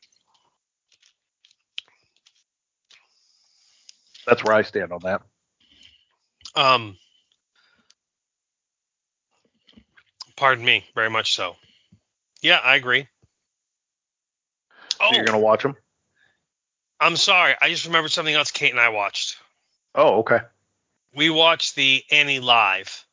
That's 4.24 4.44
where 4.44 4.54
I 4.54 4.62
stand 4.62 4.92
on 4.92 5.00
that. 5.02 5.22
Um, 6.54 6.96
pardon 10.36 10.64
me, 10.64 10.84
very 10.94 11.10
much 11.10 11.34
so. 11.34 11.56
Yeah, 12.40 12.60
I 12.62 12.76
agree. 12.76 13.08
Oh, 15.00 15.10
you're 15.12 15.24
gonna 15.24 15.40
watch 15.40 15.64
them? 15.64 15.74
I'm 17.00 17.16
sorry. 17.16 17.56
I 17.60 17.70
just 17.70 17.86
remembered 17.86 18.12
something 18.12 18.34
else 18.34 18.52
Kate 18.52 18.70
and 18.70 18.80
I 18.80 18.90
watched. 18.90 19.38
Oh, 19.96 20.18
okay. 20.18 20.38
We 21.16 21.30
watched 21.30 21.74
the 21.74 22.04
Annie 22.12 22.38
Live. 22.38 23.04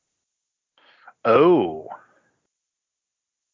Oh, 1.24 1.88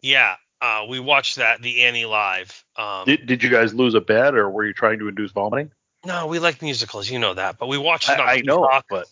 Yeah, 0.01 0.35
uh, 0.61 0.85
we 0.89 0.99
watched 0.99 1.37
that, 1.37 1.61
the 1.61 1.83
Annie 1.83 2.05
Live. 2.05 2.63
Um, 2.75 3.05
did 3.05 3.25
did 3.25 3.43
you 3.43 3.49
guys 3.49 3.73
lose 3.73 3.93
a 3.93 4.01
bet, 4.01 4.35
or 4.35 4.49
were 4.49 4.65
you 4.65 4.73
trying 4.73 4.99
to 4.99 5.07
induce 5.07 5.31
vomiting? 5.31 5.71
no, 6.03 6.25
we 6.27 6.39
like 6.39 6.61
musicals, 6.63 7.09
you 7.09 7.19
know 7.19 7.35
that, 7.35 7.59
but 7.59 7.67
we 7.67 7.77
watched 7.77 8.09
it 8.09 8.19
on 8.19 8.27
I, 8.27 8.33
I 8.33 8.41
know, 8.41 8.63
Peacock. 8.63 8.85
but 8.89 9.07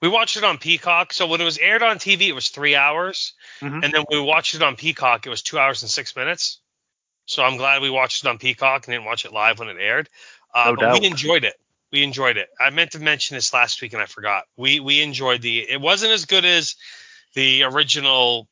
We 0.00 0.08
watched 0.08 0.36
it 0.36 0.42
on 0.42 0.58
Peacock. 0.58 1.12
So 1.12 1.28
when 1.28 1.40
it 1.40 1.44
was 1.44 1.58
aired 1.58 1.82
on 1.84 1.98
TV, 1.98 2.22
it 2.28 2.32
was 2.34 2.48
three 2.48 2.74
hours, 2.74 3.34
Mhm. 3.60 3.84
and 3.84 3.92
then 3.92 4.04
we 4.10 4.18
watched 4.20 4.54
it 4.56 4.62
on 4.62 4.74
Peacock, 4.74 5.26
it 5.26 5.30
was 5.30 5.42
two 5.42 5.58
hours 5.60 5.82
and 5.82 5.90
six 5.90 6.16
minutes. 6.16 6.58
So 7.26 7.44
I'm 7.44 7.56
glad 7.56 7.82
we 7.82 7.90
watched 7.90 8.24
it 8.24 8.28
on 8.28 8.38
Peacock 8.38 8.86
and 8.86 8.92
didn't 8.94 9.04
watch 9.04 9.24
it 9.24 9.32
live 9.32 9.60
when 9.60 9.68
it 9.68 9.76
aired. 9.78 10.08
Uh, 10.52 10.70
No 10.70 10.76
but 10.76 10.80
doubt. 10.82 11.00
we 11.00 11.06
enjoyed 11.06 11.44
it. 11.44 11.54
We 11.92 12.02
enjoyed 12.02 12.36
it. 12.36 12.48
I 12.58 12.70
meant 12.70 12.92
to 12.92 12.98
mention 12.98 13.36
this 13.36 13.54
last 13.54 13.80
week 13.80 13.92
and 13.92 14.02
I 14.02 14.06
forgot. 14.06 14.44
We 14.56 14.80
we 14.80 15.02
enjoyed 15.02 15.40
the. 15.40 15.60
It 15.70 15.80
wasn't 15.80 16.12
as 16.12 16.24
good 16.24 16.44
as 16.44 16.74
the 17.34 17.62
original 17.62 18.48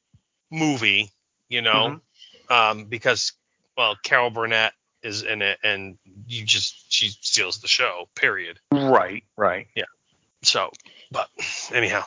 movie, 0.53 1.11
you 1.51 1.61
know, 1.61 2.01
Mm-hmm. 2.51 2.53
um, 2.81 2.85
because 2.87 3.33
well, 3.77 3.97
Carol 4.03 4.31
Burnett 4.31 4.73
is 5.03 5.23
in 5.23 5.43
it, 5.43 5.59
and 5.63 5.99
you 6.27 6.45
just 6.45 6.91
she 6.93 7.09
steals 7.09 7.59
the 7.61 7.69
show. 7.69 8.09
Period. 8.15 8.59
right, 8.73 9.23
right. 9.37 9.67
Yeah. 9.75 9.85
So, 10.43 10.71
but 11.11 11.29
anyhow, 11.73 12.05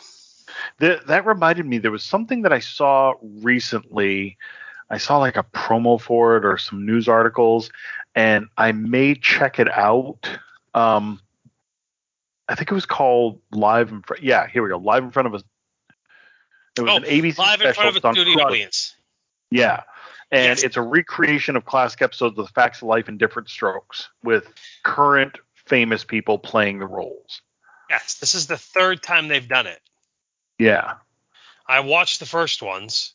That 0.80 1.06
that 1.08 1.26
reminded 1.28 1.66
me 1.68 1.78
there 1.78 1.92
was 1.92 2.04
something 2.04 2.42
that 2.44 2.54
I 2.54 2.60
saw 2.60 3.14
recently. 3.22 4.38
I 4.90 4.98
saw 4.98 5.18
like 5.18 5.38
a 5.38 5.44
promo 5.44 6.00
for 6.00 6.38
it 6.38 6.46
or 6.46 6.58
some 6.58 6.86
news 6.86 7.08
articles, 7.08 7.72
and 8.16 8.48
I 8.58 8.72
may 8.72 9.16
check 9.16 9.60
it 9.60 9.70
out. 9.72 10.30
Um, 10.76 11.20
I 12.48 12.56
think 12.56 12.70
it 12.72 12.76
was 12.76 12.86
called 12.86 13.40
Live 13.52 13.90
in 13.90 14.02
front. 14.04 14.22
Yeah, 14.22 14.46
here 14.48 14.62
we 14.62 14.70
go. 14.70 14.78
Live 14.78 15.04
in 15.04 15.12
front 15.12 15.28
of 15.28 15.34
us. 15.34 15.44
It 16.78 16.82
was 16.82 16.92
Oh, 16.92 16.98
an 16.98 17.04
ABC 17.04 17.38
live 17.38 17.62
in 17.62 17.74
front 17.74 17.90
of 17.98 18.04
a 18.04 18.14
studio 18.14 18.44
audience. 18.44 18.96
Yeah. 19.54 19.84
And 20.32 20.58
Yes. 20.58 20.64
it's 20.64 20.78
a 20.78 20.82
recreation 20.82 21.56
of 21.56 21.66
classic 21.66 22.02
episodes 22.02 22.40
of 22.40 22.50
Facts 22.50 22.80
of 22.82 22.88
Life 22.88 23.08
in 23.08 23.18
different 23.18 23.50
strokes 23.50 24.10
with 24.24 24.52
current 24.84 25.38
famous 25.54 26.04
people 26.04 26.40
playing 26.40 26.80
the 26.80 26.88
roles. 26.88 27.42
Yes, 27.90 28.16
this 28.16 28.34
is 28.34 28.48
the 28.48 28.58
third 28.58 29.04
time 29.04 29.28
they've 29.28 29.48
done 29.48 29.68
it. 29.68 29.80
Yeah. 30.58 30.96
I 31.68 31.82
watched 31.82 32.20
the 32.20 32.26
first 32.26 32.64
ones. 32.64 33.14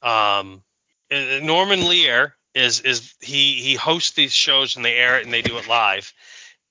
Um, 0.00 0.62
Norman 1.10 1.86
Lear 1.86 2.34
is 2.54 2.80
is 2.80 3.14
he 3.20 3.54
he 3.60 3.74
hosts 3.74 4.12
these 4.12 4.32
shows 4.32 4.76
and 4.76 4.84
they 4.84 4.94
air 4.94 5.18
it 5.18 5.24
and 5.24 5.32
they 5.32 5.42
do 5.42 5.58
it 5.58 5.68
live, 5.68 6.12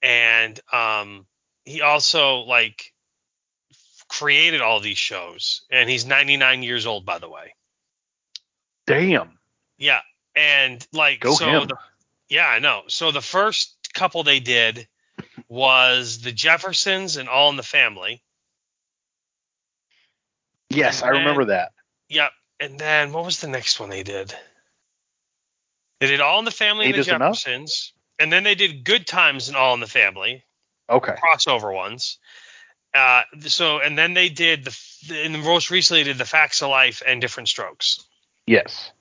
and 0.02 0.60
um, 0.74 1.26
he 1.66 1.82
also 1.82 2.38
like 2.40 2.94
created 4.10 4.62
all 4.62 4.80
these 4.80 4.98
shows, 4.98 5.66
and 5.70 5.90
he's 5.90 6.06
99 6.06 6.64
years 6.64 6.86
old, 6.86 7.06
by 7.06 7.20
the 7.20 7.30
way. 7.30 7.54
Damn. 8.88 9.38
Yeah, 9.78 10.00
and 10.36 10.86
like 10.94 11.20
Go 11.20 11.34
so, 11.36 11.46
him. 11.46 11.68
the, 11.68 11.78
yeah, 12.30 12.48
I 12.48 12.60
know. 12.60 12.84
So 12.88 13.12
the 13.12 13.22
first 13.22 13.76
couple 13.94 14.24
they 14.24 14.40
did 14.40 14.88
was 15.48 16.22
the 16.22 16.32
Jeffersons 16.32 17.18
and 17.18 17.30
All 17.30 17.50
in 17.50 17.58
the 17.58 17.64
Family. 17.64 18.24
Yes, 20.70 21.02
I 21.02 21.10
And 21.10 21.20
remember 21.20 21.46
that. 21.46 21.72
Yep. 22.10 22.32
And 22.60 22.80
then 22.80 23.14
what 23.14 23.24
was 23.26 23.40
the 23.40 23.48
next 23.48 23.80
one 23.80 23.90
they 23.90 24.04
did? 24.04 24.34
They 26.00 26.08
did 26.08 26.22
All 26.22 26.40
in 26.40 26.46
the 26.46 26.52
Family 26.52 26.86
and 26.86 26.96
the 26.96 27.00
is 27.00 27.08
enough? 27.08 27.36
Jeffersons, 27.44 27.94
and 28.20 28.32
then 28.32 28.44
they 28.44 28.56
did 28.56 28.84
Good 28.84 29.06
Times 29.08 29.48
and 29.48 29.58
All 29.58 29.74
in 29.74 29.80
the 29.80 29.88
Family. 29.88 30.44
Okay. 30.90 31.16
crossover 31.16 31.74
ones. 31.74 32.18
Uh, 32.94 33.24
so 33.42 33.80
and 33.80 33.98
then 33.98 34.14
they 34.14 34.30
did 34.30 34.66
the 34.66 34.78
and 35.26 35.44
most 35.44 35.70
recently 35.70 36.04
did 36.04 36.18
the 36.18 36.26
Facts 36.26 36.62
of 36.62 36.70
Life 36.70 37.04
and 37.06 37.22
Different 37.22 37.50
Strokes. 37.50 38.04
Yes. 38.48 38.92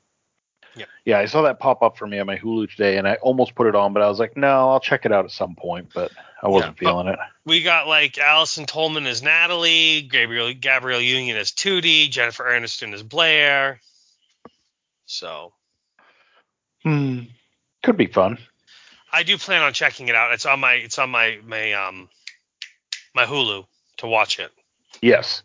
Yeah. 0.76 0.84
Yeah, 1.06 1.18
I 1.20 1.26
saw 1.26 1.42
that 1.42 1.60
pop 1.60 1.82
up 1.82 1.96
for 1.96 2.06
me 2.06 2.18
on 2.18 2.26
my 2.26 2.36
Hulu 2.36 2.68
today, 2.70 2.98
and 2.98 3.08
I 3.08 3.14
almost 3.16 3.54
put 3.54 3.66
it 3.66 3.74
on, 3.74 3.92
but 3.92 4.02
I 4.02 4.08
was 4.08 4.18
like, 4.18 4.36
no, 4.36 4.68
I'll 4.70 4.80
check 4.80 5.06
it 5.06 5.12
out 5.12 5.24
at 5.24 5.30
some 5.30 5.54
point, 5.54 5.88
but 5.94 6.12
I 6.42 6.48
wasn't 6.48 6.76
Yeah, 6.82 6.90
feeling 6.90 7.06
it. 7.08 7.18
We 7.46 7.62
got 7.62 7.86
like 7.86 8.18
Allison 8.18 8.66
Tolman 8.66 9.06
as 9.06 9.22
Natalie, 9.22 10.02
Gabriel 10.02 10.52
Gabrielle 10.52 11.00
Union 11.00 11.36
as 11.36 11.52
Tootie, 11.52 12.10
Jennifer 12.10 12.44
Aniston 12.44 12.92
as 12.92 13.02
Blair. 13.02 13.80
So 15.06 15.52
Hmm. 16.82 17.20
Could 17.82 17.96
be 17.96 18.06
fun. 18.06 18.38
I 19.12 19.22
do 19.22 19.38
plan 19.38 19.62
on 19.62 19.72
checking 19.72 20.08
it 20.08 20.14
out. 20.14 20.32
It's 20.32 20.46
on 20.46 20.60
my 20.60 20.74
it's 20.74 20.98
on 20.98 21.10
my 21.10 21.38
my 21.44 21.72
um 21.72 22.08
my 23.14 23.24
Hulu 23.24 23.66
to 23.98 24.06
watch 24.06 24.38
it. 24.38 24.52
Yes. 25.00 25.42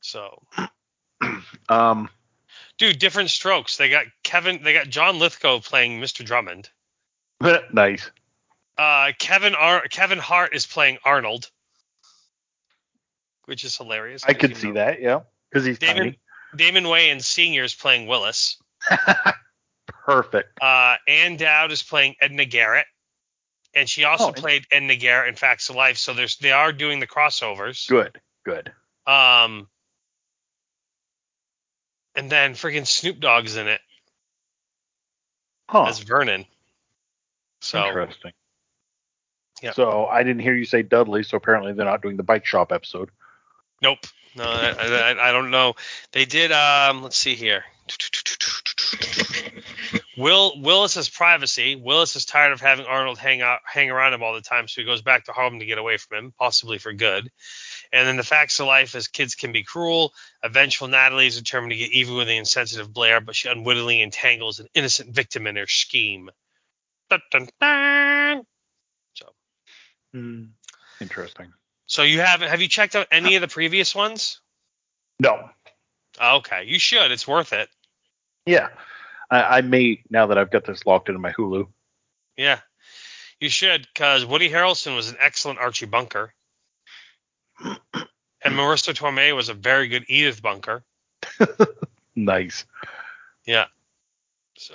So 0.00 0.42
Um. 1.68 2.08
Dude, 2.78 2.98
Different 2.98 3.30
Strokes. 3.30 3.76
They 3.76 3.88
got 3.88 4.06
Kevin. 4.22 4.62
They 4.62 4.72
got 4.72 4.88
John 4.88 5.18
Lithgow 5.18 5.60
playing 5.60 6.00
Mr. 6.00 6.24
Drummond. 6.24 6.68
nice. 7.72 8.10
Uh, 8.78 9.12
Kevin 9.18 9.54
Ar- 9.54 9.86
Kevin 9.90 10.18
Hart 10.18 10.54
is 10.54 10.66
playing 10.66 10.98
Arnold, 11.04 11.50
which 13.46 13.64
is 13.64 13.76
hilarious. 13.76 14.22
I 14.26 14.34
could 14.34 14.56
see 14.56 14.72
that. 14.72 15.00
Yeah. 15.00 15.20
Because 15.50 15.64
he's 15.64 15.78
Damon 15.78 15.96
tiny. 15.96 16.18
Damon 16.54 16.84
Wayans 16.84 17.22
Senior 17.24 17.64
is 17.64 17.74
playing 17.74 18.06
Willis. 18.06 18.58
Perfect. 20.04 20.58
Uh, 20.62 20.96
Ann 21.08 21.36
Dowd 21.36 21.72
is 21.72 21.82
playing 21.82 22.14
Edna 22.20 22.44
Garrett, 22.44 22.86
and 23.74 23.88
she 23.88 24.04
also 24.04 24.28
Oh, 24.28 24.32
played 24.32 24.64
Edna 24.70 24.96
Garrett 24.96 25.28
in 25.30 25.34
Facts 25.36 25.68
of 25.70 25.76
Life. 25.76 25.96
So 25.98 26.14
there's 26.14 26.36
they 26.36 26.52
are 26.52 26.72
doing 26.72 27.00
the 27.00 27.06
crossovers. 27.06 27.88
Good. 27.88 28.20
Good. 28.44 28.72
Um, 29.06 29.68
and 32.16 32.30
then 32.30 32.54
freaking 32.54 32.86
Snoop 32.86 33.20
Dogg's 33.20 33.56
in 33.56 33.68
it 33.68 33.80
Huh. 35.68 35.84
as 35.84 35.98
Vernon. 36.00 36.46
So 37.60 37.86
Interesting. 37.86 38.32
Yeah. 39.62 39.72
So 39.72 40.06
I 40.06 40.22
didn't 40.22 40.42
hear 40.42 40.54
you 40.54 40.64
say 40.64 40.82
Dudley, 40.82 41.22
so 41.22 41.36
apparently 41.36 41.72
they're 41.72 41.86
not 41.86 42.02
doing 42.02 42.16
the 42.16 42.22
bike 42.22 42.44
shop 42.44 42.72
episode. 42.72 43.10
Nope. 43.82 43.98
No, 44.36 44.44
I, 44.44 44.74
I, 44.78 45.28
I 45.30 45.32
don't 45.32 45.50
know. 45.50 45.74
They 46.12 46.26
did. 46.26 46.52
Um, 46.52 47.02
let's 47.02 47.16
see 47.16 47.34
here. 47.34 47.64
Will 50.18 50.60
Willis 50.60 50.94
has 50.94 51.08
privacy. 51.08 51.76
Willis 51.76 52.16
is 52.16 52.24
tired 52.24 52.52
of 52.52 52.60
having 52.60 52.86
Arnold 52.86 53.18
hang 53.18 53.42
out, 53.42 53.60
hang 53.64 53.90
around 53.90 54.14
him 54.14 54.22
all 54.22 54.34
the 54.34 54.40
time, 54.40 54.66
so 54.66 54.80
he 54.80 54.86
goes 54.86 55.02
back 55.02 55.24
to 55.24 55.32
Harlem 55.32 55.58
to 55.58 55.66
get 55.66 55.78
away 55.78 55.96
from 55.98 56.18
him, 56.18 56.34
possibly 56.38 56.78
for 56.78 56.92
good. 56.92 57.30
And 57.92 58.06
then 58.08 58.16
the 58.16 58.22
facts 58.22 58.58
of 58.58 58.66
life 58.66 58.94
is 58.94 59.08
kids 59.08 59.34
can 59.34 59.52
be 59.52 59.62
cruel. 59.62 60.12
A 60.46 60.48
vengeful 60.48 60.86
Natalie 60.86 61.26
is 61.26 61.36
determined 61.36 61.72
to 61.72 61.76
get 61.76 61.90
even 61.90 62.14
with 62.14 62.28
the 62.28 62.36
insensitive 62.36 62.92
Blair, 62.92 63.20
but 63.20 63.34
she 63.34 63.48
unwittingly 63.48 64.00
entangles 64.00 64.60
an 64.60 64.68
innocent 64.74 65.12
victim 65.12 65.48
in 65.48 65.56
her 65.56 65.66
scheme. 65.66 66.30
Dun, 67.10 67.20
dun, 67.32 67.48
dun. 67.60 68.46
So, 69.14 69.26
hmm. 70.12 70.44
Interesting. 71.00 71.52
so 71.86 72.04
you 72.04 72.20
haven't? 72.20 72.48
Have 72.48 72.62
you 72.62 72.68
checked 72.68 72.94
out 72.94 73.08
any 73.10 73.34
of 73.34 73.40
the 73.40 73.48
previous 73.48 73.92
ones? 73.92 74.40
No. 75.18 75.50
Okay, 76.22 76.62
you 76.68 76.78
should. 76.78 77.10
It's 77.10 77.26
worth 77.26 77.52
it. 77.52 77.68
Yeah. 78.46 78.68
I, 79.28 79.58
I 79.58 79.60
may 79.62 80.04
now 80.10 80.28
that 80.28 80.38
I've 80.38 80.52
got 80.52 80.64
this 80.64 80.86
locked 80.86 81.08
into 81.08 81.18
my 81.18 81.32
Hulu. 81.32 81.66
Yeah, 82.36 82.60
you 83.40 83.48
should, 83.48 83.88
because 83.92 84.24
Woody 84.24 84.48
Harrelson 84.48 84.94
was 84.94 85.10
an 85.10 85.16
excellent 85.18 85.58
Archie 85.58 85.86
Bunker, 85.86 86.32
and 88.46 88.54
Marisa 88.54 88.94
Tomei 88.94 89.34
was 89.34 89.48
a 89.48 89.54
very 89.54 89.88
good 89.88 90.04
Edith 90.08 90.40
Bunker. 90.42 90.82
Nice. 92.16 92.64
Yeah. 93.44 93.66
So 94.56 94.74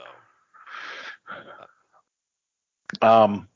Um, 3.02 3.48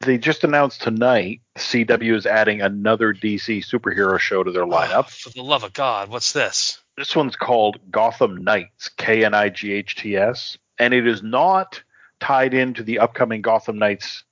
they 0.00 0.18
just 0.18 0.44
announced 0.44 0.82
tonight 0.82 1.40
CW 1.58 2.14
is 2.14 2.26
adding 2.26 2.60
another 2.60 3.12
DC 3.12 3.64
superhero 3.66 4.18
show 4.18 4.44
to 4.44 4.52
their 4.52 4.62
oh, 4.62 4.68
lineup. 4.68 5.10
for 5.10 5.30
the 5.30 5.42
love 5.42 5.64
of 5.64 5.72
God, 5.72 6.10
what's 6.10 6.32
this? 6.32 6.78
This 6.96 7.16
one's 7.16 7.34
called 7.34 7.80
Gotham 7.90 8.44
Knights, 8.44 8.88
K 8.90 9.24
N 9.24 9.34
I 9.34 9.48
G 9.48 9.72
H 9.72 9.96
T 9.96 10.16
S, 10.16 10.56
and 10.78 10.94
it 10.94 11.06
is 11.06 11.22
not 11.22 11.82
tied 12.20 12.54
into 12.54 12.84
the 12.84 13.00
upcoming 13.00 13.42
Gotham 13.42 13.78
Knights 13.78 14.22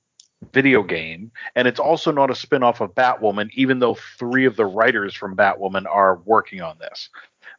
video 0.51 0.83
game, 0.83 1.31
and 1.55 1.67
it's 1.67 1.79
also 1.79 2.11
not 2.11 2.31
a 2.31 2.35
spin-off 2.35 2.81
of 2.81 2.93
Batwoman, 2.95 3.49
even 3.53 3.79
though 3.79 3.95
three 4.17 4.45
of 4.45 4.55
the 4.55 4.65
writers 4.65 5.13
from 5.13 5.35
Batwoman 5.35 5.85
are 5.85 6.17
working 6.25 6.61
on 6.61 6.77
this. 6.79 7.09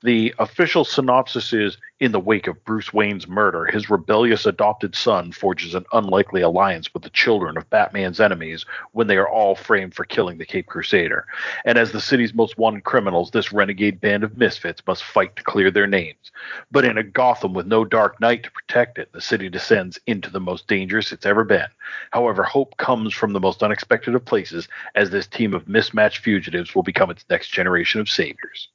The 0.02 0.34
official 0.38 0.84
synopsis 0.84 1.52
is 1.52 1.78
In 2.00 2.12
the 2.12 2.20
wake 2.20 2.46
of 2.48 2.62
Bruce 2.64 2.92
Wayne's 2.92 3.28
murder, 3.28 3.64
his 3.64 3.88
rebellious 3.88 4.44
adopted 4.44 4.94
son 4.94 5.32
forges 5.32 5.74
an 5.74 5.86
unlikely 5.92 6.42
alliance 6.42 6.92
with 6.92 7.04
the 7.04 7.10
children 7.10 7.56
of 7.56 7.70
Batman's 7.70 8.20
enemies 8.20 8.66
when 8.92 9.06
they 9.06 9.16
are 9.16 9.28
all 9.28 9.54
framed 9.54 9.94
for 9.94 10.04
killing 10.04 10.36
the 10.36 10.44
Cape 10.44 10.66
Crusader. 10.66 11.26
And 11.64 11.78
as 11.78 11.92
the 11.92 12.00
city's 12.00 12.34
most 12.34 12.58
wanted 12.58 12.84
criminals, 12.84 13.30
this 13.30 13.52
renegade 13.52 14.00
band 14.00 14.24
of 14.24 14.36
misfits 14.36 14.82
must 14.86 15.04
fight 15.04 15.36
to 15.36 15.42
clear 15.42 15.70
their 15.70 15.86
names. 15.86 16.32
But 16.70 16.84
in 16.84 16.98
a 16.98 17.02
Gotham 17.02 17.54
with 17.54 17.66
no 17.66 17.84
Dark 17.84 18.20
Knight 18.20 18.42
to 18.42 18.50
protect 18.50 18.98
it, 18.98 19.12
the 19.12 19.20
city 19.20 19.48
descends 19.48 19.98
into 20.06 20.28
the 20.28 20.40
most 20.40 20.66
dangerous 20.66 21.12
it's 21.12 21.24
ever 21.24 21.44
been. 21.44 21.68
However, 22.10 22.42
hope 22.42 22.76
comes 22.76 23.14
from 23.14 23.32
the 23.32 23.40
most 23.40 23.62
unexpected 23.62 24.14
of 24.14 24.24
places 24.24 24.68
as 24.94 25.10
this 25.10 25.26
team 25.26 25.54
of 25.54 25.68
mismatched 25.68 26.18
fugitives 26.18 26.74
will 26.74 26.82
become 26.82 27.10
its 27.10 27.24
next 27.30 27.48
generation 27.48 28.00
of 28.00 28.08
saviors. 28.08 28.68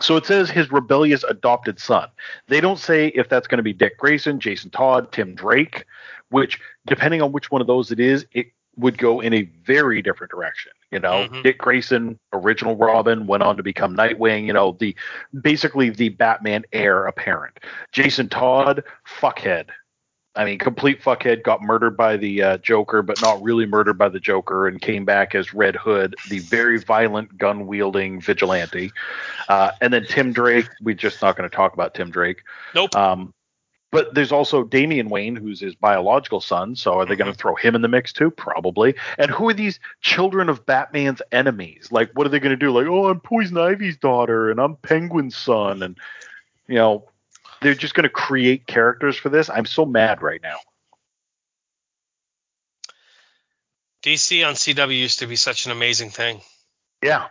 So 0.00 0.16
it 0.16 0.26
says 0.26 0.50
his 0.50 0.70
rebellious 0.72 1.24
adopted 1.24 1.78
son. 1.78 2.08
They 2.48 2.60
don't 2.60 2.78
say 2.78 3.08
if 3.08 3.28
that's 3.28 3.46
going 3.46 3.58
to 3.58 3.62
be 3.62 3.72
Dick 3.72 3.98
Grayson, 3.98 4.40
Jason 4.40 4.70
Todd, 4.70 5.12
Tim 5.12 5.34
Drake, 5.34 5.84
which, 6.30 6.60
depending 6.86 7.22
on 7.22 7.32
which 7.32 7.50
one 7.50 7.60
of 7.60 7.66
those 7.66 7.90
it 7.92 8.00
is, 8.00 8.26
it 8.32 8.46
would 8.76 8.98
go 8.98 9.20
in 9.20 9.32
a 9.32 9.42
very 9.64 10.02
different 10.02 10.32
direction. 10.32 10.72
You 10.90 10.98
know, 10.98 11.28
Mhm. 11.28 11.42
Dick 11.44 11.58
Grayson, 11.58 12.18
original 12.32 12.76
Robin, 12.76 13.26
went 13.26 13.42
on 13.44 13.56
to 13.56 13.62
become 13.62 13.96
Nightwing. 13.96 14.46
You 14.46 14.52
know, 14.52 14.76
the 14.80 14.96
basically 15.42 15.90
the 15.90 16.08
Batman 16.08 16.64
heir 16.72 17.06
apparent. 17.06 17.60
Jason 17.92 18.28
Todd, 18.28 18.82
fuckhead. 19.06 19.68
I 20.36 20.44
mean, 20.44 20.58
complete 20.58 21.00
fuckhead, 21.00 21.44
got 21.44 21.62
murdered 21.62 21.96
by 21.96 22.16
the 22.16 22.42
uh, 22.42 22.58
Joker, 22.58 23.02
but 23.02 23.22
not 23.22 23.40
really 23.40 23.66
murdered 23.66 23.96
by 23.98 24.08
the 24.08 24.18
Joker, 24.18 24.66
and 24.66 24.80
came 24.80 25.04
back 25.04 25.34
as 25.34 25.54
Red 25.54 25.76
Hood, 25.76 26.16
the 26.28 26.40
very 26.40 26.78
violent, 26.78 27.38
gun 27.38 27.68
wielding 27.68 28.20
vigilante. 28.20 28.90
Uh, 29.48 29.70
and 29.80 29.92
then 29.92 30.04
Tim 30.08 30.32
Drake, 30.32 30.68
we're 30.82 30.96
just 30.96 31.22
not 31.22 31.36
going 31.36 31.48
to 31.48 31.54
talk 31.54 31.72
about 31.72 31.94
Tim 31.94 32.10
Drake. 32.10 32.42
Nope. 32.74 32.96
Um, 32.96 33.32
but 33.92 34.12
there's 34.12 34.32
also 34.32 34.64
Damian 34.64 35.08
Wayne, 35.08 35.36
who's 35.36 35.60
his 35.60 35.76
biological 35.76 36.40
son. 36.40 36.74
So 36.74 36.94
are 36.94 37.06
they 37.06 37.14
going 37.14 37.32
to 37.32 37.38
throw 37.38 37.54
him 37.54 37.76
in 37.76 37.82
the 37.82 37.86
mix 37.86 38.12
too? 38.12 38.28
Probably. 38.28 38.96
And 39.18 39.30
who 39.30 39.48
are 39.48 39.54
these 39.54 39.78
children 40.00 40.48
of 40.48 40.66
Batman's 40.66 41.22
enemies? 41.30 41.92
Like, 41.92 42.10
what 42.14 42.26
are 42.26 42.30
they 42.30 42.40
going 42.40 42.50
to 42.50 42.56
do? 42.56 42.72
Like, 42.72 42.88
oh, 42.88 43.08
I'm 43.08 43.20
Poison 43.20 43.56
Ivy's 43.56 43.96
daughter, 43.96 44.50
and 44.50 44.58
I'm 44.58 44.74
Penguin's 44.78 45.36
son, 45.36 45.84
and 45.84 45.96
you 46.66 46.74
know, 46.74 47.04
they're 47.64 47.74
just 47.74 47.94
going 47.94 48.04
to 48.04 48.08
create 48.08 48.66
characters 48.66 49.16
for 49.16 49.28
this. 49.28 49.50
I'm 49.50 49.66
so 49.66 49.84
mad 49.84 50.22
right 50.22 50.40
now. 50.42 50.56
DC 54.02 54.46
on 54.46 54.54
CW 54.54 54.98
used 54.98 55.20
to 55.20 55.26
be 55.26 55.36
such 55.36 55.66
an 55.66 55.72
amazing 55.72 56.10
thing. 56.10 56.40
Yeah, 57.02 57.26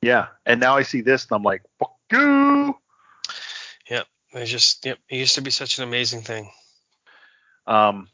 yeah. 0.00 0.26
And 0.44 0.60
now 0.60 0.76
I 0.76 0.82
see 0.82 1.00
this, 1.00 1.26
and 1.30 1.36
I'm 1.36 1.42
like, 1.42 1.62
fuck 1.78 1.94
you. 2.10 2.76
It 4.34 4.46
just 4.46 4.84
yep, 4.86 4.98
it 5.08 5.16
used 5.16 5.34
to 5.34 5.42
be 5.42 5.50
such 5.50 5.78
an 5.78 5.84
amazing 5.84 6.22
thing. 6.22 6.50
Um, 7.66 8.08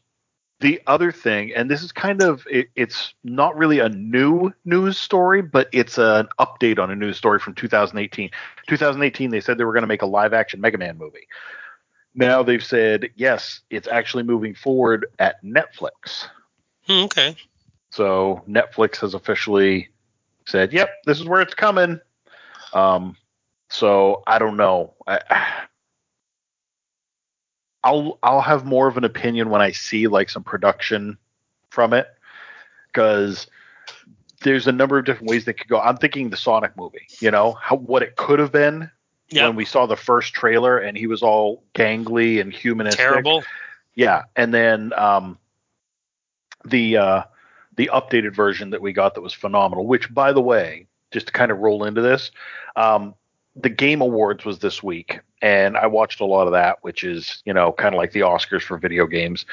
the 0.59 0.81
other 0.87 1.11
thing, 1.11 1.53
and 1.55 1.71
this 1.71 1.81
is 1.81 1.91
kind 1.91 2.21
of 2.21 2.45
it, 2.49 2.69
it's 2.75 3.13
not 3.23 3.57
really 3.57 3.79
a 3.79 3.89
new 3.89 4.51
news 4.65 4.97
story, 4.97 5.41
but 5.41 5.69
it's 5.71 5.97
an 5.97 6.27
update 6.37 6.79
on 6.79 6.91
a 6.91 6.95
news 6.95 7.17
story 7.17 7.39
from 7.39 7.55
2018. 7.55 8.29
2018, 8.67 9.29
they 9.29 9.39
said 9.39 9.57
they 9.57 9.63
were 9.63 9.73
going 9.73 9.83
to 9.83 9.87
make 9.87 10.01
a 10.01 10.07
live 10.07 10.33
action 10.33 10.59
Mega 10.59 10.77
Man 10.77 10.97
movie. 10.97 11.27
Now 12.13 12.43
they've 12.43 12.63
said 12.63 13.09
yes, 13.15 13.61
it's 13.69 13.87
actually 13.87 14.23
moving 14.23 14.53
forward 14.53 15.05
at 15.19 15.41
Netflix. 15.43 16.27
Hmm, 16.85 17.03
okay. 17.05 17.35
So 17.91 18.43
Netflix 18.47 18.97
has 18.97 19.13
officially 19.13 19.89
said, 20.45 20.73
"Yep, 20.73 20.89
this 21.05 21.19
is 21.19 21.25
where 21.25 21.41
it's 21.41 21.53
coming." 21.53 22.01
Um, 22.73 23.15
so 23.69 24.23
I 24.27 24.39
don't 24.39 24.57
know. 24.57 24.93
I, 25.07 25.67
I'll 27.83 28.19
I'll 28.21 28.41
have 28.41 28.65
more 28.65 28.87
of 28.87 28.97
an 28.97 29.03
opinion 29.03 29.49
when 29.49 29.61
I 29.61 29.71
see 29.71 30.07
like 30.07 30.29
some 30.29 30.43
production 30.43 31.17
from 31.69 31.93
it 31.93 32.07
because 32.87 33.47
there's 34.41 34.67
a 34.67 34.71
number 34.71 34.97
of 34.97 35.05
different 35.05 35.29
ways 35.29 35.45
that 35.45 35.53
could 35.53 35.67
go. 35.67 35.79
I'm 35.79 35.97
thinking 35.97 36.29
the 36.29 36.37
Sonic 36.37 36.75
movie, 36.77 37.07
you 37.19 37.31
know, 37.31 37.53
how 37.53 37.77
what 37.77 38.03
it 38.03 38.15
could 38.15 38.39
have 38.39 38.51
been 38.51 38.89
when 39.47 39.55
we 39.55 39.65
saw 39.65 39.85
the 39.85 39.95
first 39.95 40.33
trailer 40.33 40.77
and 40.77 40.97
he 40.97 41.07
was 41.07 41.21
all 41.21 41.63
gangly 41.75 42.41
and 42.41 42.53
humanistic. 42.53 42.99
Terrible. 42.99 43.43
Yeah, 43.95 44.23
and 44.35 44.53
then 44.53 44.93
um, 44.97 45.37
the 46.65 46.97
uh, 46.97 47.23
the 47.75 47.89
updated 47.93 48.35
version 48.35 48.71
that 48.71 48.81
we 48.81 48.93
got 48.93 49.15
that 49.15 49.21
was 49.21 49.33
phenomenal. 49.33 49.85
Which, 49.85 50.13
by 50.13 50.33
the 50.33 50.41
way, 50.41 50.87
just 51.11 51.27
to 51.27 51.33
kind 51.33 51.51
of 51.51 51.59
roll 51.59 51.83
into 51.83 52.01
this, 52.01 52.31
um, 52.75 53.13
the 53.61 53.69
Game 53.69 54.01
Awards 54.01 54.45
was 54.45 54.59
this 54.59 54.81
week, 54.81 55.19
and 55.41 55.77
I 55.77 55.87
watched 55.87 56.21
a 56.21 56.25
lot 56.25 56.47
of 56.47 56.53
that, 56.53 56.77
which 56.81 57.03
is 57.03 57.41
you 57.45 57.53
know 57.53 57.71
kind 57.71 57.93
of 57.93 57.97
like 57.99 58.11
the 58.11 58.21
Oscars 58.21 58.61
for 58.61 58.77
video 58.77 59.05
games. 59.05 59.45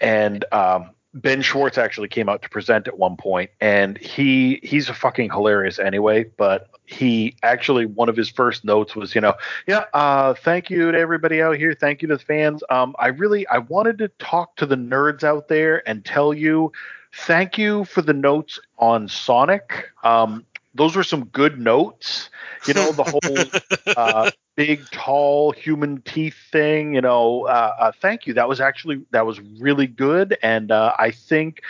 And 0.00 0.44
um, 0.52 0.90
Ben 1.14 1.42
Schwartz 1.42 1.78
actually 1.78 2.08
came 2.08 2.28
out 2.28 2.42
to 2.42 2.48
present 2.48 2.86
at 2.86 2.98
one 2.98 3.16
point, 3.16 3.50
and 3.60 3.98
he 3.98 4.60
he's 4.62 4.88
a 4.88 4.94
fucking 4.94 5.30
hilarious 5.30 5.78
anyway. 5.78 6.24
But 6.36 6.68
he 6.86 7.36
actually 7.42 7.86
one 7.86 8.08
of 8.08 8.16
his 8.16 8.28
first 8.28 8.64
notes 8.64 8.94
was, 8.94 9.14
you 9.14 9.20
know, 9.20 9.34
yeah, 9.66 9.84
uh, 9.94 10.34
thank 10.34 10.70
you 10.70 10.92
to 10.92 10.98
everybody 10.98 11.40
out 11.40 11.56
here, 11.56 11.74
thank 11.74 12.02
you 12.02 12.08
to 12.08 12.16
the 12.16 12.24
fans. 12.24 12.62
Um, 12.70 12.94
I 12.98 13.08
really 13.08 13.46
I 13.48 13.58
wanted 13.58 13.98
to 13.98 14.08
talk 14.18 14.56
to 14.56 14.66
the 14.66 14.76
nerds 14.76 15.24
out 15.24 15.48
there 15.48 15.88
and 15.88 16.04
tell 16.04 16.34
you, 16.34 16.72
thank 17.12 17.58
you 17.58 17.84
for 17.84 18.02
the 18.02 18.12
notes 18.12 18.60
on 18.78 19.08
Sonic. 19.08 19.88
Um, 20.02 20.44
those 20.74 20.96
were 20.96 21.04
some 21.04 21.24
good 21.26 21.58
notes. 21.58 22.30
You 22.66 22.74
know, 22.74 22.92
the 22.92 23.04
whole 23.04 23.94
uh, 23.96 24.30
big, 24.56 24.88
tall 24.90 25.52
human 25.52 26.02
teeth 26.02 26.36
thing. 26.52 26.94
You 26.94 27.00
know, 27.00 27.46
uh, 27.46 27.74
uh, 27.78 27.92
thank 28.00 28.26
you. 28.26 28.34
That 28.34 28.48
was 28.48 28.60
actually 28.60 29.04
that 29.10 29.26
was 29.26 29.40
really 29.40 29.86
good, 29.86 30.36
and 30.42 30.70
uh, 30.70 30.94
I 30.98 31.10
think 31.10 31.62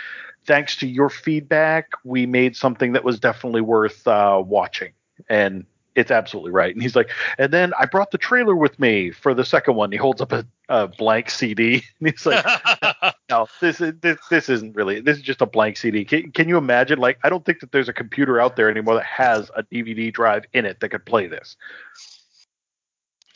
thanks 0.45 0.75
to 0.77 0.87
your 0.87 1.09
feedback, 1.09 1.91
we 2.03 2.25
made 2.25 2.55
something 2.55 2.93
that 2.93 3.03
was 3.03 3.19
definitely 3.19 3.61
worth 3.61 4.07
uh, 4.07 4.41
watching. 4.45 4.91
And 5.29 5.65
it's 5.95 6.11
absolutely 6.11 6.51
right. 6.51 6.73
And 6.73 6.81
he's 6.81 6.95
like, 6.95 7.09
and 7.37 7.51
then 7.51 7.73
I 7.77 7.85
brought 7.85 8.11
the 8.11 8.17
trailer 8.17 8.55
with 8.55 8.79
me 8.79 9.11
for 9.11 9.33
the 9.33 9.43
second 9.43 9.75
one. 9.75 9.91
He 9.91 9.97
holds 9.97 10.21
up 10.21 10.31
a, 10.31 10.45
a 10.69 10.87
blank 10.87 11.29
CD, 11.29 11.83
and 11.99 12.09
he's 12.09 12.25
like, 12.25 12.45
no, 13.29 13.47
this 13.59 13.81
is 13.81 13.93
this 14.01 14.17
this 14.29 14.49
isn't 14.49 14.75
really. 14.75 15.01
This 15.01 15.17
is 15.17 15.23
just 15.23 15.41
a 15.41 15.45
blank 15.45 15.77
CD. 15.77 16.05
Can, 16.05 16.31
can 16.31 16.47
you 16.47 16.57
imagine? 16.57 16.99
Like, 16.99 17.19
I 17.23 17.29
don't 17.29 17.45
think 17.45 17.59
that 17.59 17.71
there's 17.71 17.89
a 17.89 17.93
computer 17.93 18.39
out 18.39 18.55
there 18.55 18.69
anymore 18.69 18.95
that 18.95 19.05
has 19.05 19.51
a 19.55 19.63
DVD 19.63 20.13
drive 20.13 20.45
in 20.53 20.65
it 20.65 20.79
that 20.79 20.89
could 20.89 21.05
play 21.05 21.27
this. 21.27 21.57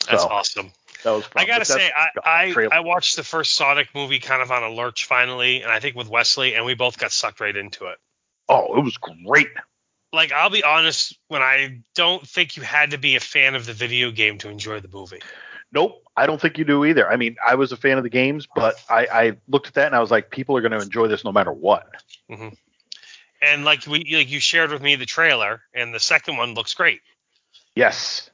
That's 0.08 0.22
So, 0.22 0.28
awesome. 0.28 0.72
That 1.04 1.10
was 1.10 1.24
fun. 1.26 1.42
I 1.42 1.46
gotta 1.46 1.64
say, 1.64 1.90
I, 1.94 2.08
I. 2.24 2.68
I 2.72 2.80
watched 2.80 3.16
the 3.16 3.22
first 3.22 3.54
Sonic 3.54 3.88
movie 3.94 4.18
kind 4.18 4.40
of 4.40 4.50
on 4.50 4.62
a 4.62 4.70
lurch 4.70 5.04
finally, 5.06 5.62
and 5.62 5.70
I 5.70 5.78
think 5.80 5.94
with 5.94 6.08
Wesley, 6.08 6.54
and 6.54 6.64
we 6.64 6.74
both 6.74 6.98
got 6.98 7.12
sucked 7.12 7.40
right 7.40 7.54
into 7.54 7.86
it. 7.86 7.98
oh, 8.48 8.78
it 8.78 8.82
was 8.82 8.96
great. 8.96 9.48
Like 10.16 10.32
I'll 10.32 10.50
be 10.50 10.64
honest, 10.64 11.16
when 11.28 11.42
I 11.42 11.82
don't 11.94 12.26
think 12.26 12.56
you 12.56 12.62
had 12.62 12.90
to 12.90 12.98
be 12.98 13.14
a 13.14 13.20
fan 13.20 13.54
of 13.54 13.66
the 13.66 13.74
video 13.74 14.10
game 14.10 14.38
to 14.38 14.48
enjoy 14.48 14.80
the 14.80 14.88
movie. 14.88 15.20
Nope, 15.72 16.02
I 16.16 16.26
don't 16.26 16.40
think 16.40 16.58
you 16.58 16.64
do 16.64 16.84
either. 16.84 17.08
I 17.08 17.16
mean, 17.16 17.36
I 17.46 17.56
was 17.56 17.70
a 17.70 17.76
fan 17.76 17.98
of 17.98 18.02
the 18.02 18.10
games, 18.10 18.48
but 18.54 18.76
I, 18.88 19.06
I 19.12 19.36
looked 19.46 19.66
at 19.66 19.74
that 19.74 19.86
and 19.86 19.94
I 19.94 20.00
was 20.00 20.10
like, 20.10 20.30
people 20.30 20.56
are 20.56 20.62
going 20.62 20.72
to 20.72 20.80
enjoy 20.80 21.06
this 21.08 21.24
no 21.24 21.32
matter 21.32 21.52
what. 21.52 21.86
Mm-hmm. 22.30 22.48
And 23.42 23.64
like 23.64 23.86
we 23.86 23.98
like 24.16 24.30
you 24.30 24.40
shared 24.40 24.70
with 24.70 24.80
me 24.80 24.96
the 24.96 25.06
trailer, 25.06 25.60
and 25.74 25.94
the 25.94 26.00
second 26.00 26.38
one 26.38 26.54
looks 26.54 26.72
great. 26.72 27.00
Yes. 27.74 28.30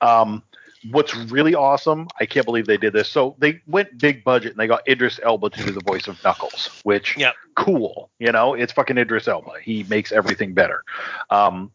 Um, 0.00 0.42
what's 0.90 1.14
really 1.14 1.54
awesome, 1.54 2.08
I 2.18 2.26
can't 2.26 2.44
believe 2.46 2.66
they 2.66 2.76
did 2.76 2.92
this. 2.92 3.08
So 3.08 3.36
they 3.38 3.60
went 3.66 3.98
big 3.98 4.24
budget 4.24 4.52
and 4.52 4.60
they 4.60 4.66
got 4.66 4.86
Idris 4.88 5.20
Elba 5.22 5.50
to 5.50 5.64
do 5.64 5.70
the 5.72 5.80
voice 5.80 6.08
of 6.08 6.22
Knuckles, 6.24 6.68
which 6.82 7.16
Yep. 7.16 7.34
cool. 7.54 8.10
You 8.18 8.32
know, 8.32 8.54
it's 8.54 8.72
fucking 8.72 8.98
Idris 8.98 9.28
Elba. 9.28 9.52
He 9.62 9.84
makes 9.84 10.12
everything 10.12 10.54
better. 10.54 10.84
Um, 11.30 11.70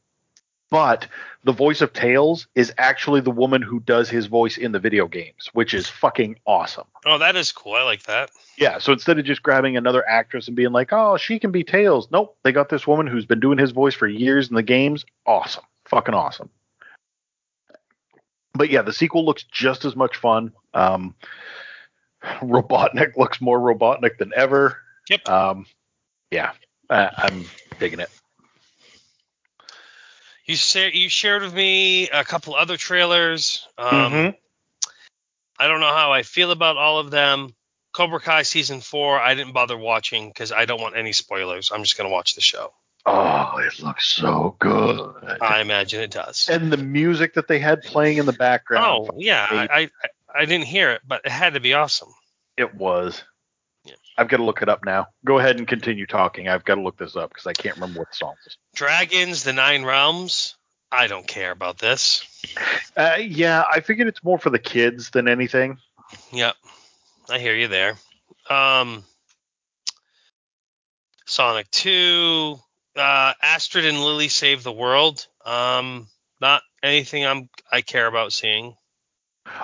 but 0.70 1.08
the 1.45 1.53
voice 1.53 1.80
of 1.80 1.93
Tails 1.93 2.47
is 2.53 2.74
actually 2.78 3.22
the 3.22 3.32
woman 3.32 3.62
who 3.62 3.80
does 3.80 4.10
his 4.10 4.26
voice 4.26 4.58
in 4.58 4.74
the 4.74 4.80
video 4.80 5.08
games, 5.08 5.49
which 5.53 5.74
is 5.74 5.88
fucking 5.88 6.38
awesome. 6.45 6.84
Oh, 7.05 7.18
that 7.20 7.38
is 7.38 7.53
cool. 7.53 7.74
I 7.76 7.84
like 7.84 8.03
that. 8.03 8.32
Yeah, 8.58 8.78
so 8.80 8.91
instead 8.91 9.18
of 9.18 9.24
just 9.24 9.41
grabbing 9.43 9.78
another 9.78 10.05
actress 10.10 10.47
and 10.47 10.58
being 10.58 10.74
like, 10.74 10.91
"Oh, 10.91 11.16
she 11.16 11.39
can 11.39 11.51
be 11.51 11.64
Tails," 11.64 12.10
nope, 12.12 12.36
they 12.43 12.51
got 12.51 12.68
this 12.68 12.86
woman 12.86 13.08
who's 13.08 13.26
been 13.26 13.39
doing 13.39 13.58
his 13.58 13.72
voice 13.72 13.93
for 13.93 14.08
years 14.08 14.49
in 14.49 14.55
the 14.55 14.64
games. 14.64 15.05
Awesome, 15.26 15.64
fucking 15.86 16.14
awesome. 16.16 16.49
But 18.58 18.70
yeah, 18.70 18.82
the 18.82 18.93
sequel 18.93 19.26
looks 19.26 19.43
just 19.43 19.86
as 19.86 19.95
much 19.95 20.18
fun. 20.18 20.51
Um, 20.74 21.16
Robotnik 22.24 23.16
looks 23.16 23.39
more 23.39 23.60
Robotnik 23.60 24.18
than 24.18 24.32
ever. 24.36 24.78
Yep. 25.10 25.30
Um, 25.30 25.66
yeah, 26.32 26.51
I, 26.89 27.10
I'm 27.16 27.45
digging 27.80 27.99
it. 27.99 28.10
You 30.45 30.55
sa- 30.55 30.89
you 30.93 31.10
shared 31.10 31.43
with 31.43 31.53
me 31.53 32.10
a 32.10 32.24
couple 32.24 32.55
other 32.55 32.78
trailers. 32.78 33.68
Um, 33.78 34.14
Mhm. 34.14 34.36
I 35.60 35.68
don't 35.68 35.80
know 35.80 35.93
how 35.93 36.12
I 36.14 36.24
feel 36.24 36.51
about 36.51 36.78
all 36.78 36.99
of 36.99 37.12
them. 37.12 37.53
Cobra 37.93 38.20
Kai 38.20 38.43
season 38.43 38.80
four, 38.80 39.20
I 39.20 39.34
didn't 39.34 39.53
bother 39.53 39.76
watching 39.78 40.30
because 40.30 40.51
I 40.51 40.66
don't 40.66 40.80
want 40.80 40.95
any 40.95 41.14
spoilers. 41.14 41.72
I'm 41.72 41.84
just 41.84 41.97
gonna 41.97 42.10
watch 42.10 42.36
the 42.36 42.41
show. 42.41 42.74
Oh, 43.10 43.58
it 43.60 43.80
looks 43.82 44.05
so 44.05 44.58
good. 44.60 44.99
I 45.41 45.62
imagine 45.62 46.01
it 46.01 46.12
does. 46.12 46.49
and 46.49 46.72
the 46.72 46.78
music 46.78 47.36
that 47.36 47.47
they 47.47 47.58
had 47.58 47.82
playing 47.82 48.18
in 48.18 48.26
the 48.26 48.34
background. 48.34 48.86
Oh 48.86 49.16
yeah, 49.18 49.47
I, 49.49 49.68
I 49.72 49.89
I 50.36 50.45
didn't 50.45 50.66
hear 50.66 50.91
it, 50.91 51.01
but 51.08 51.22
it 51.24 51.32
had 51.32 51.53
to 51.53 51.62
be 51.62 51.74
awesome. 51.74 52.10
It 52.58 52.76
was. 52.76 53.24
Yeah. 53.86 53.93
I've 54.18 54.28
got 54.28 54.38
to 54.38 54.43
look 54.43 54.62
it 54.62 54.68
up 54.68 54.84
now. 54.84 55.08
Go 55.24 55.39
ahead 55.39 55.58
and 55.58 55.66
continue 55.66 56.05
talking. 56.05 56.49
I've 56.49 56.66
got 56.66 56.76
to 56.76 56.82
look 56.82 56.97
this 56.97 57.16
up 57.16 57.30
because 57.30 57.47
I 57.47 57.53
can't 57.53 57.76
remember 57.78 57.99
what 57.99 58.10
the 58.10 58.16
song 58.18 58.36
is. 58.45 58.58
Dragons, 58.76 59.43
the 59.43 59.53
Nine 59.53 59.86
Realms. 59.86 60.55
I 60.91 61.08
don't 61.08 61.28
care 61.28 61.51
about 61.51 61.78
this. 61.80 62.26
Uh, 62.97 63.16
yeah, 63.20 63.64
I 63.72 63.80
figured 63.80 64.08
it's 64.10 64.24
more 64.24 64.38
for 64.39 64.49
the 64.49 64.60
kids 64.60 65.12
than 65.12 65.28
anything. 65.30 65.78
Yep, 66.34 66.55
I 67.30 67.39
hear 67.39 67.55
you 67.55 67.68
there. 67.70 67.97
Um, 68.49 69.03
Sonic 71.26 71.70
Two, 71.72 72.60
uh, 72.98 73.34
Astrid 73.41 73.86
and 73.86 74.00
Lily 74.00 74.28
Save 74.28 74.64
the 74.64 74.72
World. 74.72 75.28
Um, 75.45 76.08
not 76.41 76.62
anything 76.84 77.26
I'm 77.26 77.50
I 77.72 77.82
care 77.82 78.08
about 78.08 78.34
seeing. 78.34 78.76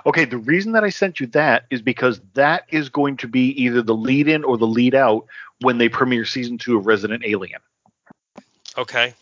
Okay, 0.06 0.26
the 0.26 0.38
reason 0.38 0.74
that 0.74 0.84
I 0.84 0.90
sent 0.90 1.20
you 1.20 1.28
that 1.28 1.66
is 1.70 1.82
because 1.82 2.22
that 2.34 2.66
is 2.70 2.90
going 2.90 3.18
to 3.18 3.28
be 3.28 3.50
either 3.64 3.82
the 3.82 3.96
lead 3.96 4.28
in 4.28 4.44
or 4.44 4.58
the 4.58 4.68
lead 4.68 4.96
out 4.96 5.26
when 5.62 5.78
they 5.78 5.90
premiere 5.90 6.26
season 6.26 6.58
two 6.58 6.78
of 6.78 6.86
Resident 6.86 7.24
Alien. 7.26 7.60
Okay. 8.78 9.14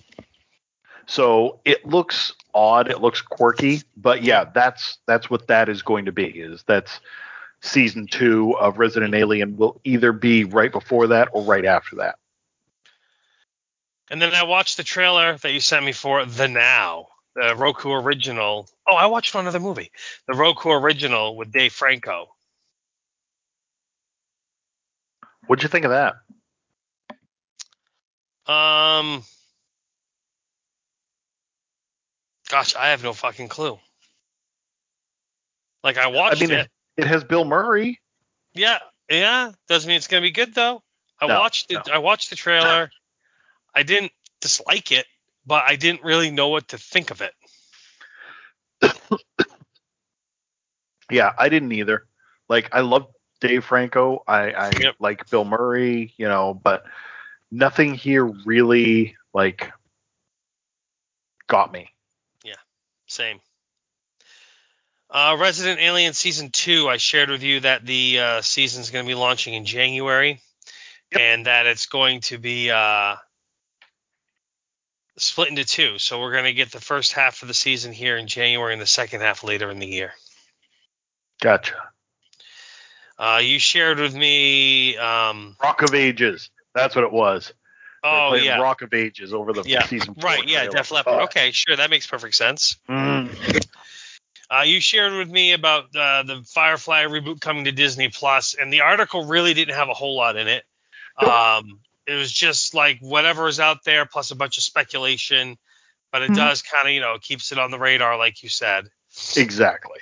So 1.07 1.59
it 1.65 1.85
looks 1.85 2.33
odd, 2.53 2.89
it 2.89 3.01
looks 3.01 3.21
quirky, 3.21 3.81
but 3.97 4.23
yeah, 4.23 4.45
that's 4.45 4.99
that's 5.07 5.29
what 5.29 5.47
that 5.47 5.67
is 5.67 5.81
going 5.81 6.05
to 6.05 6.11
be. 6.11 6.25
Is 6.25 6.63
that's 6.67 6.99
season 7.61 8.07
two 8.07 8.55
of 8.57 8.77
Resident 8.79 9.13
Alien 9.13 9.57
will 9.57 9.81
either 9.83 10.13
be 10.13 10.43
right 10.45 10.71
before 10.71 11.07
that 11.07 11.29
or 11.33 11.43
right 11.43 11.65
after 11.65 11.97
that. 11.97 12.15
And 14.11 14.21
then 14.21 14.33
I 14.35 14.43
watched 14.43 14.75
the 14.75 14.83
trailer 14.83 15.37
that 15.37 15.53
you 15.53 15.61
sent 15.61 15.85
me 15.85 15.93
for 15.93 16.25
The 16.25 16.49
Now, 16.49 17.07
the 17.33 17.55
Roku 17.55 17.93
original. 17.93 18.69
Oh, 18.85 18.95
I 18.95 19.05
watched 19.05 19.33
one 19.33 19.47
other 19.47 19.61
movie, 19.61 19.89
the 20.27 20.33
Roku 20.33 20.69
original 20.69 21.37
with 21.37 21.53
Dave 21.53 21.71
Franco. 21.71 22.35
What'd 25.47 25.63
you 25.63 25.69
think 25.69 25.85
of 25.85 25.91
that? 25.91 26.15
Um, 28.51 29.23
gosh, 32.49 32.75
I 32.75 32.89
have 32.89 33.03
no 33.03 33.13
fucking 33.13 33.47
clue. 33.47 33.79
Like 35.85 35.97
I 35.97 36.07
watched 36.07 36.43
I 36.43 36.45
mean, 36.45 36.51
it. 36.51 36.59
it, 36.97 37.03
it 37.03 37.07
has 37.07 37.23
Bill 37.23 37.45
Murray. 37.45 38.01
Yeah, 38.53 38.79
yeah. 39.09 39.53
Doesn't 39.69 39.87
mean 39.87 39.95
it's 39.95 40.07
gonna 40.07 40.21
be 40.21 40.31
good 40.31 40.53
though. 40.53 40.83
I 41.21 41.27
No, 41.27 41.39
watched 41.39 41.71
it. 41.71 41.79
no. 41.87 41.93
I 41.93 41.99
watched 41.99 42.29
the 42.29 42.35
trailer. 42.35 42.91
I 43.73 43.83
didn't 43.83 44.11
dislike 44.41 44.91
it, 44.91 45.05
but 45.45 45.63
I 45.67 45.75
didn't 45.75 46.03
really 46.03 46.31
know 46.31 46.49
what 46.49 46.69
to 46.69 46.77
think 46.77 47.11
of 47.11 47.21
it. 47.21 47.33
Yeah, 51.09 51.33
I 51.37 51.49
didn't 51.49 51.73
either. 51.73 52.05
Like, 52.47 52.69
I 52.71 52.79
love 52.79 53.07
Dave 53.41 53.65
Franco. 53.65 54.23
I, 54.27 54.51
I 54.53 54.71
Yep. 54.79 54.95
like 54.99 55.29
Bill 55.29 55.43
Murray, 55.43 56.13
you 56.15 56.27
know, 56.29 56.53
but 56.53 56.85
nothing 57.51 57.95
here 57.95 58.25
really 58.25 59.17
like 59.33 59.71
got 61.47 61.73
me. 61.73 61.91
Yeah, 62.45 62.55
same. 63.07 63.41
Uh, 65.09 65.35
Resident 65.37 65.81
Alien 65.81 66.13
season 66.13 66.49
two. 66.49 66.87
I 66.87 66.95
shared 66.95 67.29
with 67.29 67.43
you 67.43 67.59
that 67.59 67.85
the 67.85 68.19
uh, 68.19 68.37
is 68.37 68.89
going 68.89 69.03
to 69.03 69.09
be 69.09 69.15
launching 69.15 69.53
in 69.53 69.65
January, 69.65 70.41
Yep. 71.11 71.21
and 71.21 71.45
that 71.45 71.65
it's 71.65 71.87
going 71.87 72.21
to 72.21 72.37
be 72.37 72.71
uh, 72.71 73.17
split 75.17 75.49
into 75.49 75.65
two. 75.65 75.97
So 75.97 76.19
we're 76.19 76.31
going 76.31 76.45
to 76.45 76.53
get 76.53 76.71
the 76.71 76.81
first 76.81 77.13
half 77.13 77.41
of 77.41 77.47
the 77.47 77.53
season 77.53 77.91
here 77.93 78.17
in 78.17 78.27
January 78.27 78.73
and 78.73 78.81
the 78.81 78.87
second 78.87 79.21
half 79.21 79.43
later 79.43 79.69
in 79.69 79.79
the 79.79 79.87
year. 79.87 80.13
Gotcha. 81.41 81.75
Uh, 83.17 83.39
you 83.43 83.59
shared 83.59 83.99
with 83.99 84.15
me. 84.15 84.97
Um, 84.97 85.55
Rock 85.61 85.81
of 85.83 85.93
Ages. 85.93 86.49
That's 86.73 86.95
what 86.95 87.03
it 87.03 87.11
was. 87.11 87.53
Oh 88.03 88.33
yeah, 88.33 88.59
Rock 88.59 88.81
of 88.81 88.95
Ages 88.95 89.31
over 89.31 89.53
the 89.53 89.61
Yeah, 89.63 89.83
season. 89.85 90.15
right. 90.23 90.47
Yeah. 90.47 90.67
Def 90.67 90.89
Leppard. 90.89 91.13
Oh. 91.19 91.23
Okay, 91.25 91.51
sure, 91.51 91.75
that 91.75 91.91
makes 91.91 92.07
perfect 92.07 92.33
sense. 92.33 92.77
Mm. 92.89 93.63
Uh, 94.49 94.63
you 94.63 94.81
shared 94.81 95.13
with 95.13 95.29
me 95.29 95.53
about 95.53 95.95
uh, 95.95 96.23
the 96.23 96.41
Firefly 96.47 97.03
reboot 97.05 97.39
coming 97.39 97.65
to 97.65 97.71
Disney 97.71 98.09
Plus, 98.09 98.55
and 98.59 98.73
the 98.73 98.81
article 98.81 99.25
really 99.25 99.53
didn't 99.53 99.75
have 99.75 99.87
a 99.87 99.93
whole 99.93 100.15
lot 100.15 100.35
in 100.35 100.47
it. 100.47 100.63
Um, 101.17 101.79
it 102.11 102.15
was 102.15 102.31
just 102.31 102.73
like 102.73 102.99
whatever 102.99 103.47
is 103.47 103.59
out 103.59 103.83
there 103.83 104.05
plus 104.05 104.31
a 104.31 104.35
bunch 104.35 104.57
of 104.57 104.63
speculation, 104.63 105.57
but 106.11 106.21
it 106.21 106.31
Mhm. 106.31 106.35
does 106.35 106.61
kind 106.61 106.87
of 106.87 106.93
you 106.93 107.01
know 107.01 107.17
keeps 107.19 107.51
it 107.51 107.59
on 107.59 107.71
the 107.71 107.79
radar, 107.79 108.17
like 108.17 108.43
you 108.43 108.49
said. 108.49 108.89
Exactly. 109.35 109.99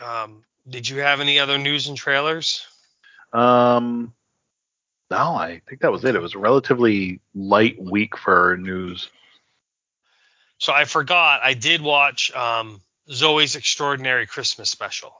Um, 0.00 0.44
did 0.68 0.88
you 0.88 0.98
have 1.00 1.20
any 1.20 1.38
other 1.38 1.58
news 1.58 1.88
and 1.88 1.96
trailers? 1.96 2.66
Um, 3.32 4.14
no, 5.10 5.34
I 5.34 5.60
think 5.68 5.80
that 5.80 5.92
was 5.92 6.04
it. 6.04 6.14
It 6.14 6.22
was 6.22 6.34
a 6.34 6.38
relatively 6.38 7.20
light 7.34 7.80
week 7.80 8.16
for 8.16 8.56
news. 8.56 9.10
So 10.58 10.72
I 10.72 10.84
forgot. 10.84 11.40
I 11.42 11.54
did 11.54 11.80
watch 11.80 12.30
um, 12.32 12.80
Zoey's 13.10 13.56
Extraordinary 13.56 14.26
Christmas 14.26 14.70
Special. 14.70 15.12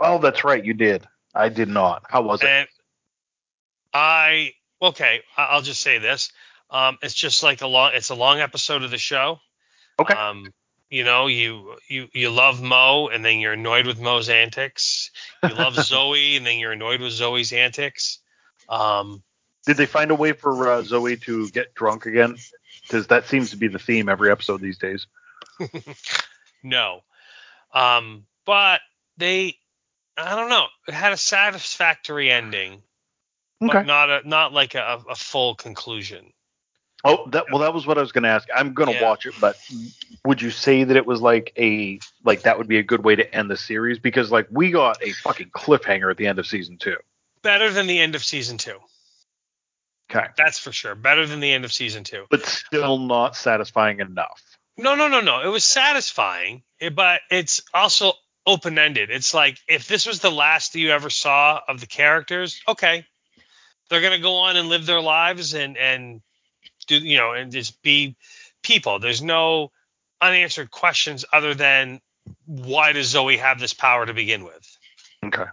Oh, 0.00 0.18
that's 0.18 0.44
right. 0.44 0.64
You 0.64 0.74
did. 0.74 1.06
I 1.34 1.48
did 1.48 1.68
not. 1.68 2.04
How 2.08 2.22
was 2.22 2.42
it? 2.42 2.68
I 3.94 4.52
okay, 4.82 5.22
I'll 5.36 5.62
just 5.62 5.80
say 5.80 5.98
this. 5.98 6.32
Um, 6.70 6.98
it's 7.02 7.14
just 7.14 7.42
like 7.42 7.62
a 7.62 7.66
long 7.66 7.92
it's 7.94 8.10
a 8.10 8.14
long 8.14 8.40
episode 8.40 8.82
of 8.82 8.90
the 8.90 8.98
show. 8.98 9.38
Okay. 9.98 10.14
Um, 10.14 10.52
you 10.90 11.04
know, 11.04 11.26
you 11.26 11.76
you 11.88 12.08
you 12.12 12.30
love 12.30 12.60
Mo 12.60 13.08
and 13.08 13.24
then 13.24 13.38
you're 13.38 13.54
annoyed 13.54 13.86
with 13.86 14.00
Mo's 14.00 14.28
antics. 14.28 15.10
You 15.42 15.54
love 15.54 15.74
Zoey 15.76 16.36
and 16.36 16.46
then 16.46 16.58
you're 16.58 16.72
annoyed 16.72 17.00
with 17.00 17.12
Zoey's 17.12 17.52
antics. 17.52 18.18
Um, 18.68 19.22
Did 19.66 19.76
they 19.76 19.86
find 19.86 20.10
a 20.10 20.14
way 20.14 20.32
for 20.32 20.70
uh, 20.70 20.82
Zoey 20.82 21.20
to 21.22 21.48
get 21.50 21.74
drunk 21.74 22.06
again? 22.06 22.36
Because 22.82 23.06
that 23.08 23.26
seems 23.26 23.50
to 23.50 23.56
be 23.56 23.68
the 23.68 23.78
theme 23.78 24.08
every 24.08 24.30
episode 24.30 24.60
these 24.60 24.78
days. 24.78 25.06
no. 26.62 27.00
Um, 27.72 28.26
but 28.44 28.80
they 29.16 29.56
I 30.16 30.36
don't 30.36 30.50
know. 30.50 30.66
It 30.88 30.94
had 30.94 31.12
a 31.12 31.16
satisfactory 31.16 32.30
ending, 32.30 32.82
but 33.68 33.86
not 33.86 34.10
a 34.10 34.28
not 34.28 34.52
like 34.52 34.74
a, 34.74 35.02
a 35.08 35.14
full 35.14 35.54
conclusion. 35.54 36.32
Oh, 37.04 37.28
that 37.30 37.46
well, 37.50 37.62
that 37.62 37.74
was 37.74 37.84
what 37.84 37.98
I 37.98 38.00
was 38.00 38.12
going 38.12 38.22
to 38.22 38.28
ask. 38.28 38.48
I'm 38.54 38.74
going 38.74 38.88
to 38.88 38.94
Yeah. 38.94 39.02
watch 39.08 39.26
it, 39.26 39.34
but 39.40 39.56
would 40.24 40.40
you 40.40 40.50
say 40.50 40.84
that 40.84 40.96
it 40.96 41.04
was 41.04 41.20
like 41.20 41.52
a 41.58 41.98
like 42.24 42.42
that 42.42 42.58
would 42.58 42.68
be 42.68 42.78
a 42.78 42.82
good 42.84 43.02
way 43.04 43.16
to 43.16 43.34
end 43.34 43.50
the 43.50 43.56
series? 43.56 43.98
Because 43.98 44.30
like 44.30 44.46
we 44.50 44.70
got 44.70 45.02
a 45.02 45.10
fucking 45.12 45.50
cliffhanger 45.50 46.10
at 46.10 46.16
the 46.16 46.28
end 46.28 46.38
of 46.38 46.46
season 46.46 46.78
two. 46.78 46.96
Better 47.42 47.70
than 47.72 47.88
the 47.88 47.98
end 47.98 48.14
of 48.14 48.22
season 48.24 48.56
two. 48.56 48.78
Okay, 50.14 50.26
That's 50.36 50.58
for 50.58 50.72
sure. 50.72 50.94
Better 50.94 51.26
than 51.26 51.40
the 51.40 51.50
end 51.50 51.64
of 51.64 51.72
season 51.72 52.04
two. 52.04 52.26
but 52.30 52.44
still 52.46 52.98
not 52.98 53.34
satisfying 53.34 54.00
enough. 54.00 54.40
No, 54.76 54.94
no, 54.94 55.08
no, 55.08 55.20
no. 55.20 55.40
It 55.40 55.48
was 55.48 55.64
satisfying, 55.64 56.62
eh, 56.80 56.90
but 56.90 57.20
it's 57.30 57.62
also 57.74 58.12
open 58.46 58.78
ended. 58.78 59.10
It's 59.10 59.32
like 59.34 59.58
if 59.68 59.88
this 59.88 60.06
was 60.06 60.20
the 60.20 60.30
last 60.30 60.74
you 60.74 60.90
ever 60.90 61.10
saw 61.10 61.60
of 61.66 61.80
the 61.80 61.86
characters, 61.86 62.60
okay, 62.68 63.06
they're 63.92 64.00
gonna 64.00 64.18
go 64.18 64.36
on 64.36 64.56
and 64.56 64.68
live 64.68 64.86
their 64.86 65.02
lives 65.02 65.52
and 65.52 65.76
and 65.76 66.22
do 66.86 66.96
you 66.96 67.18
know 67.18 67.32
and 67.32 67.52
just 67.52 67.80
be 67.82 68.16
people. 68.62 68.98
There's 68.98 69.22
no 69.22 69.70
unanswered 70.20 70.70
questions 70.70 71.26
other 71.30 71.52
than 71.54 72.00
why 72.46 72.92
does 72.92 73.12
Zoey 73.12 73.38
have 73.38 73.60
this 73.60 73.74
power 73.74 74.06
to 74.06 74.14
begin 74.14 74.44
with? 74.44 74.78
Okay. 75.24 75.44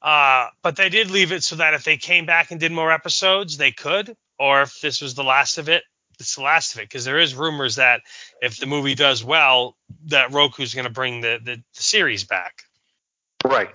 Uh, 0.00 0.48
but 0.62 0.76
they 0.76 0.88
did 0.88 1.10
leave 1.10 1.32
it 1.32 1.42
so 1.42 1.56
that 1.56 1.74
if 1.74 1.84
they 1.84 1.96
came 1.96 2.24
back 2.24 2.50
and 2.50 2.60
did 2.60 2.72
more 2.72 2.92
episodes, 2.92 3.56
they 3.56 3.72
could, 3.72 4.16
or 4.38 4.62
if 4.62 4.80
this 4.80 5.02
was 5.02 5.14
the 5.14 5.24
last 5.24 5.58
of 5.58 5.68
it, 5.68 5.82
it's 6.18 6.36
the 6.36 6.42
last 6.42 6.74
of 6.74 6.80
it. 6.80 6.84
Because 6.84 7.04
there 7.04 7.18
is 7.18 7.34
rumors 7.34 7.76
that 7.76 8.00
if 8.40 8.56
the 8.56 8.66
movie 8.66 8.94
does 8.94 9.24
well, 9.24 9.76
that 10.06 10.32
Roku's 10.32 10.74
going 10.74 10.86
to 10.86 10.92
bring 10.92 11.20
the, 11.20 11.38
the 11.42 11.56
the 11.56 11.82
series 11.82 12.24
back. 12.24 12.62
Right. 13.44 13.74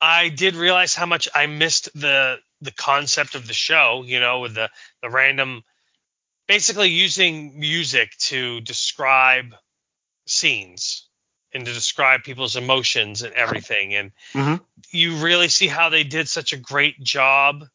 I 0.00 0.28
did 0.28 0.54
realize 0.54 0.94
how 0.94 1.06
much 1.06 1.28
I 1.34 1.46
missed 1.46 1.88
the 1.94 2.38
the 2.60 2.72
concept 2.72 3.34
of 3.34 3.46
the 3.46 3.54
show. 3.54 4.02
You 4.06 4.20
know, 4.20 4.40
with 4.40 4.54
the 4.54 4.70
the 5.02 5.10
random, 5.10 5.62
basically 6.48 6.88
using 6.88 7.58
music 7.58 8.16
to 8.18 8.60
describe 8.60 9.54
scenes 10.26 11.08
and 11.52 11.66
to 11.66 11.72
describe 11.72 12.22
people's 12.22 12.56
emotions 12.56 13.22
and 13.22 13.34
everything. 13.34 13.94
And 13.94 14.12
Mhm. 14.34 14.64
you 14.90 15.16
really 15.16 15.48
see 15.48 15.66
how 15.66 15.88
they 15.88 16.04
did 16.04 16.28
such 16.28 16.52
a 16.52 16.56
great 16.56 17.02
job 17.02 17.68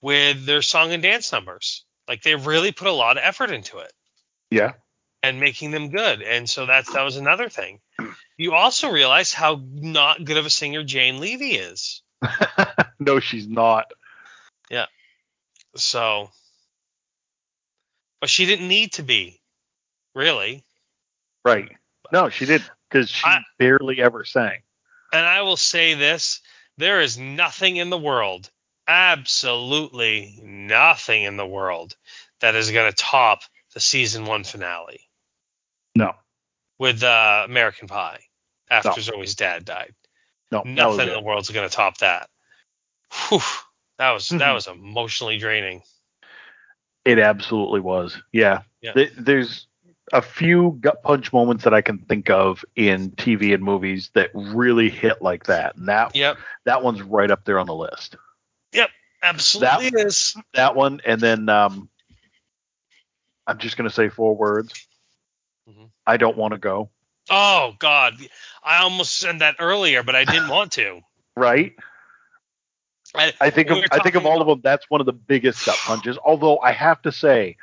with 0.00 0.44
their 0.44 0.62
song 0.62 0.92
and 0.92 1.02
dance 1.02 1.32
numbers. 1.32 1.84
Like 2.06 2.22
they 2.22 2.34
really 2.34 2.72
put 2.72 2.86
a 2.86 2.92
lot 2.92 3.16
of 3.16 3.24
effort 3.24 3.50
into 3.50 3.78
it 3.78 3.92
Yeah. 4.50 4.74
and 5.22 5.40
making 5.40 5.70
them 5.70 5.90
good. 5.90 6.22
And 6.22 6.48
so 6.48 6.66
that's 6.66 6.92
that 6.92 7.02
was 7.02 7.16
another 7.16 7.48
thing. 7.48 7.80
You 8.38 8.54
also 8.54 8.90
realize 8.90 9.32
how 9.32 9.60
not 9.72 10.24
good 10.24 10.36
of 10.36 10.46
a 10.46 10.50
singer 10.50 10.82
Jane 10.84 11.20
Levy 11.20 11.52
is. 11.52 12.02
no, 12.98 13.20
she's 13.20 13.48
not. 13.48 13.90
Yeah. 14.70 14.86
So, 15.76 16.30
but 18.20 18.30
she 18.30 18.46
didn't 18.46 18.68
need 18.68 18.92
to 18.94 19.02
be, 19.02 19.40
really. 20.14 20.64
Right. 21.44 21.70
No, 22.12 22.28
she 22.28 22.46
didn't 22.46 22.70
because 22.90 23.08
she 23.08 23.26
I- 23.26 23.42
barely 23.58 24.00
ever 24.00 24.24
sang. 24.24 24.62
And 25.12 25.24
I 25.24 25.42
will 25.42 25.56
say 25.56 25.94
this: 25.94 26.40
there 26.76 27.00
is 27.00 27.16
nothing 27.16 27.76
in 27.76 27.90
the 27.90 27.98
world, 27.98 28.50
absolutely 28.86 30.38
nothing 30.42 31.22
in 31.22 31.36
the 31.36 31.46
world, 31.46 31.96
that 32.40 32.54
is 32.54 32.70
going 32.70 32.90
to 32.90 32.96
top 32.96 33.40
the 33.74 33.80
season 33.80 34.24
one 34.24 34.44
finale 34.44 35.00
No. 35.94 36.14
With 36.78 37.02
uh, 37.02 37.42
American 37.46 37.88
Pie 37.88 38.20
after 38.70 38.88
No. 38.90 38.94
Zoey's 38.96 39.34
dad 39.34 39.64
died. 39.64 39.94
No. 40.52 40.62
Nothing 40.64 41.08
in 41.08 41.14
the 41.14 41.20
world's 41.20 41.50
going 41.50 41.68
to 41.68 41.74
top 41.74 41.98
that. 41.98 42.28
Whew, 43.28 43.40
that 43.98 44.10
was 44.10 44.28
that 44.28 44.40
Mhm. 44.40 44.54
was 44.54 44.66
emotionally 44.66 45.38
draining. 45.38 45.82
It 47.04 47.18
absolutely 47.18 47.80
was. 47.80 48.20
Yeah. 48.32 48.62
Yeah. 48.82 48.92
Th- 48.92 49.12
There's 49.16 49.66
a 50.12 50.20
few 50.22 50.76
gut 50.80 51.02
punch 51.02 51.32
moments 51.32 51.64
that 51.64 51.74
I 51.74 51.80
can 51.80 51.98
think 51.98 52.30
of 52.30 52.64
in 52.76 53.12
TV 53.12 53.54
and 53.54 53.62
movies 53.62 54.10
that 54.14 54.30
really 54.34 54.90
hit 54.90 55.22
like 55.22 55.44
that. 55.46 55.76
And 55.76 55.88
that 55.88 56.14
Yep, 56.14 56.38
that 56.64 56.82
one's 56.82 57.02
right 57.02 57.30
up 57.30 57.44
there 57.44 57.58
on 57.58 57.66
the 57.66 57.74
list. 57.74 58.16
Yep, 58.72 58.90
absolutely 59.22 60.02
is. 60.02 60.36
That 60.54 60.74
one 60.76 61.00
and 61.04 61.20
then 61.20 61.48
um 61.48 61.88
I'm 63.46 63.58
just 63.58 63.76
going 63.76 63.88
to 63.88 63.94
say 63.94 64.08
four 64.08 64.36
words. 64.36 64.86
Mhm. 65.68 65.90
I 66.06 66.16
don't 66.16 66.36
want 66.36 66.52
to 66.52 66.58
go. 66.58 66.90
Oh 67.28 67.74
God, 67.78 68.14
I 68.62 68.82
almost 68.82 69.16
said 69.18 69.40
that 69.40 69.56
earlier, 69.58 70.02
but 70.02 70.14
I 70.14 70.24
didn't 70.24 70.48
want 70.48 70.72
to. 70.72 71.00
Right? 71.38 71.74
I, 73.14 73.34
I 73.38 73.50
think 73.50 73.68
of 73.68 73.84
I 73.92 73.98
think 73.98 74.14
of 74.14 74.24
all 74.24 74.40
of 74.40 74.46
them. 74.48 74.62
That's 74.62 74.88
one 74.88 75.00
of 75.02 75.06
the 75.06 75.12
biggest 75.12 75.66
gut 75.66 75.76
punches. 75.84 76.16
Although 76.24 76.58
I 76.60 76.72
have 76.72 77.02
to 77.02 77.12
say, 77.12 77.58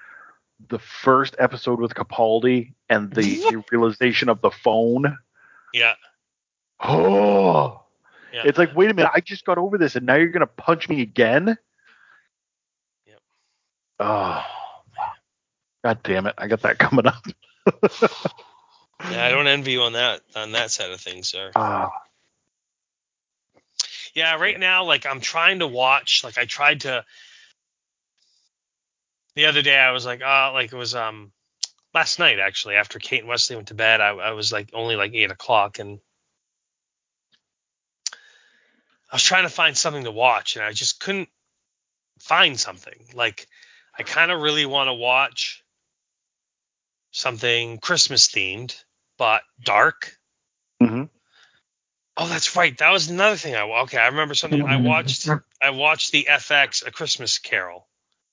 the 0.69 0.77
first 0.77 1.35
episode 1.39 1.79
with 1.79 1.95
Capaldi 1.95 2.73
and 2.87 3.11
the, 3.11 3.21
the 3.51 3.63
realization 3.71 4.29
of 4.29 4.41
the 4.41 4.51
phone. 4.51 5.17
yeah, 5.73 5.95
Oh, 6.79 7.81
yeah. 8.31 8.43
it's 8.45 8.57
like 8.59 8.75
wait 8.75 8.91
a 8.91 8.93
minute. 8.93 9.11
I 9.13 9.19
just 9.21 9.43
got 9.43 9.57
over 9.57 9.77
this, 9.77 9.95
and 9.95 10.05
now 10.05 10.15
you're 10.15 10.27
gonna 10.27 10.45
punch 10.45 10.87
me 10.87 11.01
again. 11.01 11.57
Yep. 13.07 13.19
Oh, 13.99 14.45
god 15.83 15.99
damn 16.03 16.27
it! 16.27 16.35
I 16.37 16.47
got 16.47 16.61
that 16.61 16.77
coming 16.79 17.07
up. 17.07 17.23
Yeah, 17.65 19.25
I 19.25 19.29
don't 19.29 19.47
envy 19.47 19.71
you 19.73 19.81
on 19.83 19.93
that 19.93 20.21
on 20.35 20.51
that 20.53 20.71
side 20.71 20.91
of 20.91 20.99
things, 20.99 21.29
sir. 21.29 21.51
Ah, 21.55 21.91
Yeah, 24.13 24.35
right 24.35 24.59
now, 24.59 24.85
like 24.85 25.05
I'm 25.05 25.21
trying 25.21 25.59
to 25.59 25.67
watch. 25.67 26.23
Like 26.23 26.37
I 26.37 26.45
tried 26.45 26.81
to. 26.81 27.05
The 29.35 29.47
other 29.47 29.63
day, 29.63 29.75
I 29.75 29.91
was 29.91 30.05
like, 30.05 30.21
uh, 30.21 30.51
like 30.53 30.71
it 30.71 30.77
was 30.77 30.93
um 30.93 31.31
last 31.93 32.19
night 32.19 32.39
actually. 32.39 32.75
After 32.75 32.99
Kate 32.99 33.19
and 33.21 33.27
Wesley 33.29 33.55
went 33.55 33.69
to 33.69 33.73
bed, 33.73 34.01
I, 34.01 34.09
I 34.09 34.31
was 34.31 34.51
like 34.51 34.69
only 34.73 34.95
like 34.95 35.13
eight 35.13 35.31
o'clock, 35.31 35.79
and 35.79 35.99
I 39.11 39.15
was 39.15 39.23
trying 39.23 39.43
to 39.43 39.49
find 39.49 39.75
something 39.75 40.03
to 40.03 40.11
watch, 40.11 40.55
and 40.55 40.65
I 40.65 40.71
just 40.71 40.99
couldn't 40.99 41.29
find 42.19 42.59
something. 42.59 43.07
Like 43.15 43.47
I 43.97 44.03
kind 44.03 44.31
of 44.31 44.41
really 44.41 44.65
want 44.65 44.89
to 44.89 44.93
watch 44.93 45.62
something 47.13 47.77
Christmas 47.77 48.27
themed, 48.27 48.75
but 49.17 49.43
dark. 49.63 50.17
mhm. 50.81 51.09
Oh, 52.15 52.27
that's 52.27 52.55
right. 52.55 52.77
That 52.77 52.91
was 52.91 53.09
another 53.09 53.37
thing. 53.37 53.55
I 53.55 53.61
okay. 53.83 53.97
I 53.97 54.07
remember 54.07 54.35
something. 54.35 54.61
I 54.61 54.75
watched. 54.77 55.27
I 55.61 55.69
watched 55.71 56.11
the 56.11 56.27
FX 56.29 56.85
A 56.85 56.91
Christmas 56.91 57.39
Carol. 57.39 57.87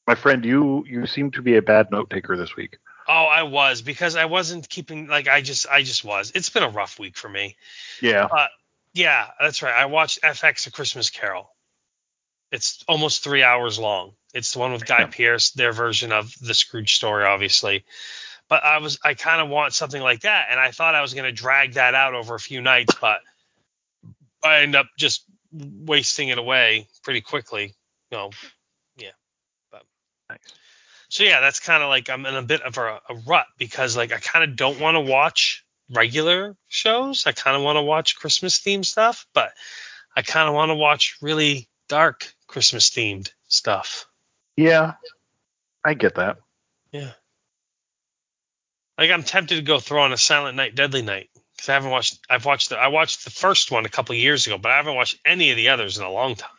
My 0.06 0.14
friend, 0.16 0.44
you 0.44 0.84
you 0.86 1.06
seem 1.06 1.30
to 1.32 1.42
be 1.42 1.56
a 1.56 1.62
bad 1.62 1.90
note 1.90 2.10
taker 2.10 2.36
this 2.36 2.56
week. 2.56 2.76
Oh, 3.08 3.24
I 3.24 3.44
was 3.44 3.80
because 3.80 4.16
I 4.16 4.26
wasn't 4.26 4.68
keeping 4.68 5.06
like 5.06 5.28
I 5.28 5.40
just 5.40 5.66
I 5.66 5.82
just 5.82 6.04
was. 6.04 6.32
It's 6.34 6.50
been 6.50 6.62
a 6.62 6.68
rough 6.68 6.98
week 6.98 7.16
for 7.16 7.28
me. 7.28 7.56
Yeah. 8.02 8.26
Uh, 8.26 8.48
yeah, 8.92 9.28
that's 9.40 9.62
right. 9.62 9.74
I 9.74 9.86
watched 9.86 10.20
FX 10.22 10.66
A 10.66 10.70
Christmas 10.72 11.08
Carol. 11.08 11.48
It's 12.52 12.84
almost 12.86 13.24
three 13.24 13.42
hours 13.42 13.78
long. 13.78 14.12
It's 14.34 14.52
the 14.52 14.58
one 14.58 14.72
with 14.72 14.84
Guy 14.84 15.00
Yeah. 15.00 15.06
Pearce, 15.06 15.52
their 15.52 15.72
version 15.72 16.12
of 16.12 16.32
the 16.40 16.52
Scrooge 16.54 16.96
story, 16.96 17.24
obviously. 17.24 17.84
But 18.51 18.64
I 18.64 18.78
was 18.78 18.98
I 19.03 19.14
kind 19.14 19.40
of 19.40 19.48
want 19.48 19.72
something 19.72 20.03
like 20.03 20.22
that, 20.22 20.48
and 20.51 20.61
I 20.61 20.72
thought 20.72 20.94
I 20.94 21.01
was 21.01 21.14
going 21.14 21.24
to 21.24 21.32
drag 21.32 21.74
that 21.74 21.94
out 21.94 22.14
over 22.14 22.34
a 22.34 22.40
few 22.40 22.61
nights, 22.61 22.94
but 23.01 23.20
I 24.44 24.61
end 24.61 24.76
up 24.76 24.88
just 24.98 25.24
wasting 25.53 26.28
it 26.28 26.36
away 26.38 26.88
pretty 27.03 27.22
quickly. 27.22 27.74
You 28.11 28.18
know, 28.18 28.30
Nice. 30.30 30.38
so 31.09 31.24
yeah, 31.24 31.40
that's 31.40 31.59
kind 31.59 31.82
of 31.82 31.88
like 31.88 32.09
I'm 32.09 32.24
in 32.24 32.36
a 32.36 32.42
bit 32.42 32.62
of 32.62 32.78
a, 32.78 33.01
a 33.09 33.14
rut 33.26 33.46
because 33.59 33.96
like 33.96 34.12
I 34.12 34.18
kind 34.18 34.48
of 34.48 34.57
don't 34.57 34.78
want 34.78 34.94
to 34.94 35.01
watch 35.01 35.64
regular 35.90 36.57
shows. 36.68 37.26
I 37.26 37.32
kind 37.32 37.57
of 37.57 37.62
want 37.64 37.76
to 37.76 37.82
watch 37.82 38.16
Christmas 38.16 38.61
themed 38.61 38.84
stuff, 38.84 39.26
but 39.34 39.53
I 40.16 40.22
kind 40.22 40.48
of 40.48 40.55
want 40.55 40.70
to 40.70 40.76
watch 40.76 41.18
really 41.20 41.68
dark 41.88 42.32
Christmas 42.46 42.90
themed 42.90 43.32
stuff. 43.48 44.07
Yeah. 44.57 44.94
I 45.84 45.94
get 45.94 46.14
that. 46.16 46.38
Yeah. 46.92 47.11
Like 49.01 49.11
I'm 49.11 49.22
tempted 49.22 49.57
to 49.57 49.62
go 49.62 49.80
throw 49.80 50.03
on 50.03 50.12
a 50.12 50.18
Silent 50.18 50.59
Night, 50.59 50.74
Deadly 50.74 51.01
Night 51.01 51.30
because 51.57 51.70
I 51.70 51.72
haven't 51.72 51.90
watched. 51.90 52.18
I've 52.28 52.44
watched 52.44 52.68
the 52.68 52.76
I 52.76 52.88
watched 52.88 53.24
the 53.24 53.30
first 53.30 53.70
one 53.70 53.86
a 53.86 53.88
couple 53.88 54.14
years 54.14 54.46
ago, 54.46 54.59
but 54.59 54.70
I 54.70 54.76
haven't 54.76 54.94
watched 54.94 55.18
any 55.24 55.51
of 55.51 55.57
the 55.57 55.70
others 55.70 55.96
in 55.96 56.05
a 56.05 56.11
long 56.11 56.34
time. 56.34 56.51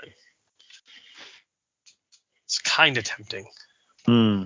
It's 2.45 2.57
kind 2.57 2.97
of 2.97 3.03
tempting. 3.03 3.45
Hmm. 4.07 4.43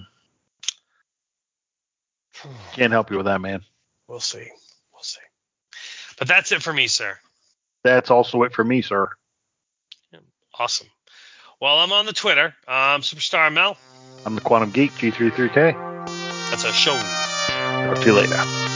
Can't 2.74 2.91
help 2.91 3.12
you 3.12 3.18
with 3.18 3.28
that, 3.28 3.39
man. 3.39 3.62
We'll 4.10 4.20
see. 4.20 4.46
We'll 4.93 5.02
see. 5.02 5.22
But 6.20 6.28
that's 6.28 6.52
it 6.52 6.62
for 6.62 6.74
me, 6.74 6.88
sir. 6.88 7.18
That's 7.86 8.12
also 8.12 8.43
it 8.43 8.52
for 8.54 8.66
me, 8.66 8.82
sir. 8.82 9.10
Awesome. 10.60 10.88
Well, 11.62 11.80
I'm 11.80 11.93
on 11.93 12.06
the 12.06 12.14
Twitter. 12.14 12.54
I'm 12.68 13.02
Superstar 13.02 13.52
Mel. 13.54 13.78
I'm 14.26 14.36
the 14.36 14.41
Quantum 14.41 14.72
Geek, 14.72 14.91
G33K. 14.91 16.10
That's 16.50 16.66
our 16.66 16.74
show. 16.74 17.35
Talk 17.66 17.99
to 18.01 18.05
you 18.05 18.13
later. 18.13 18.74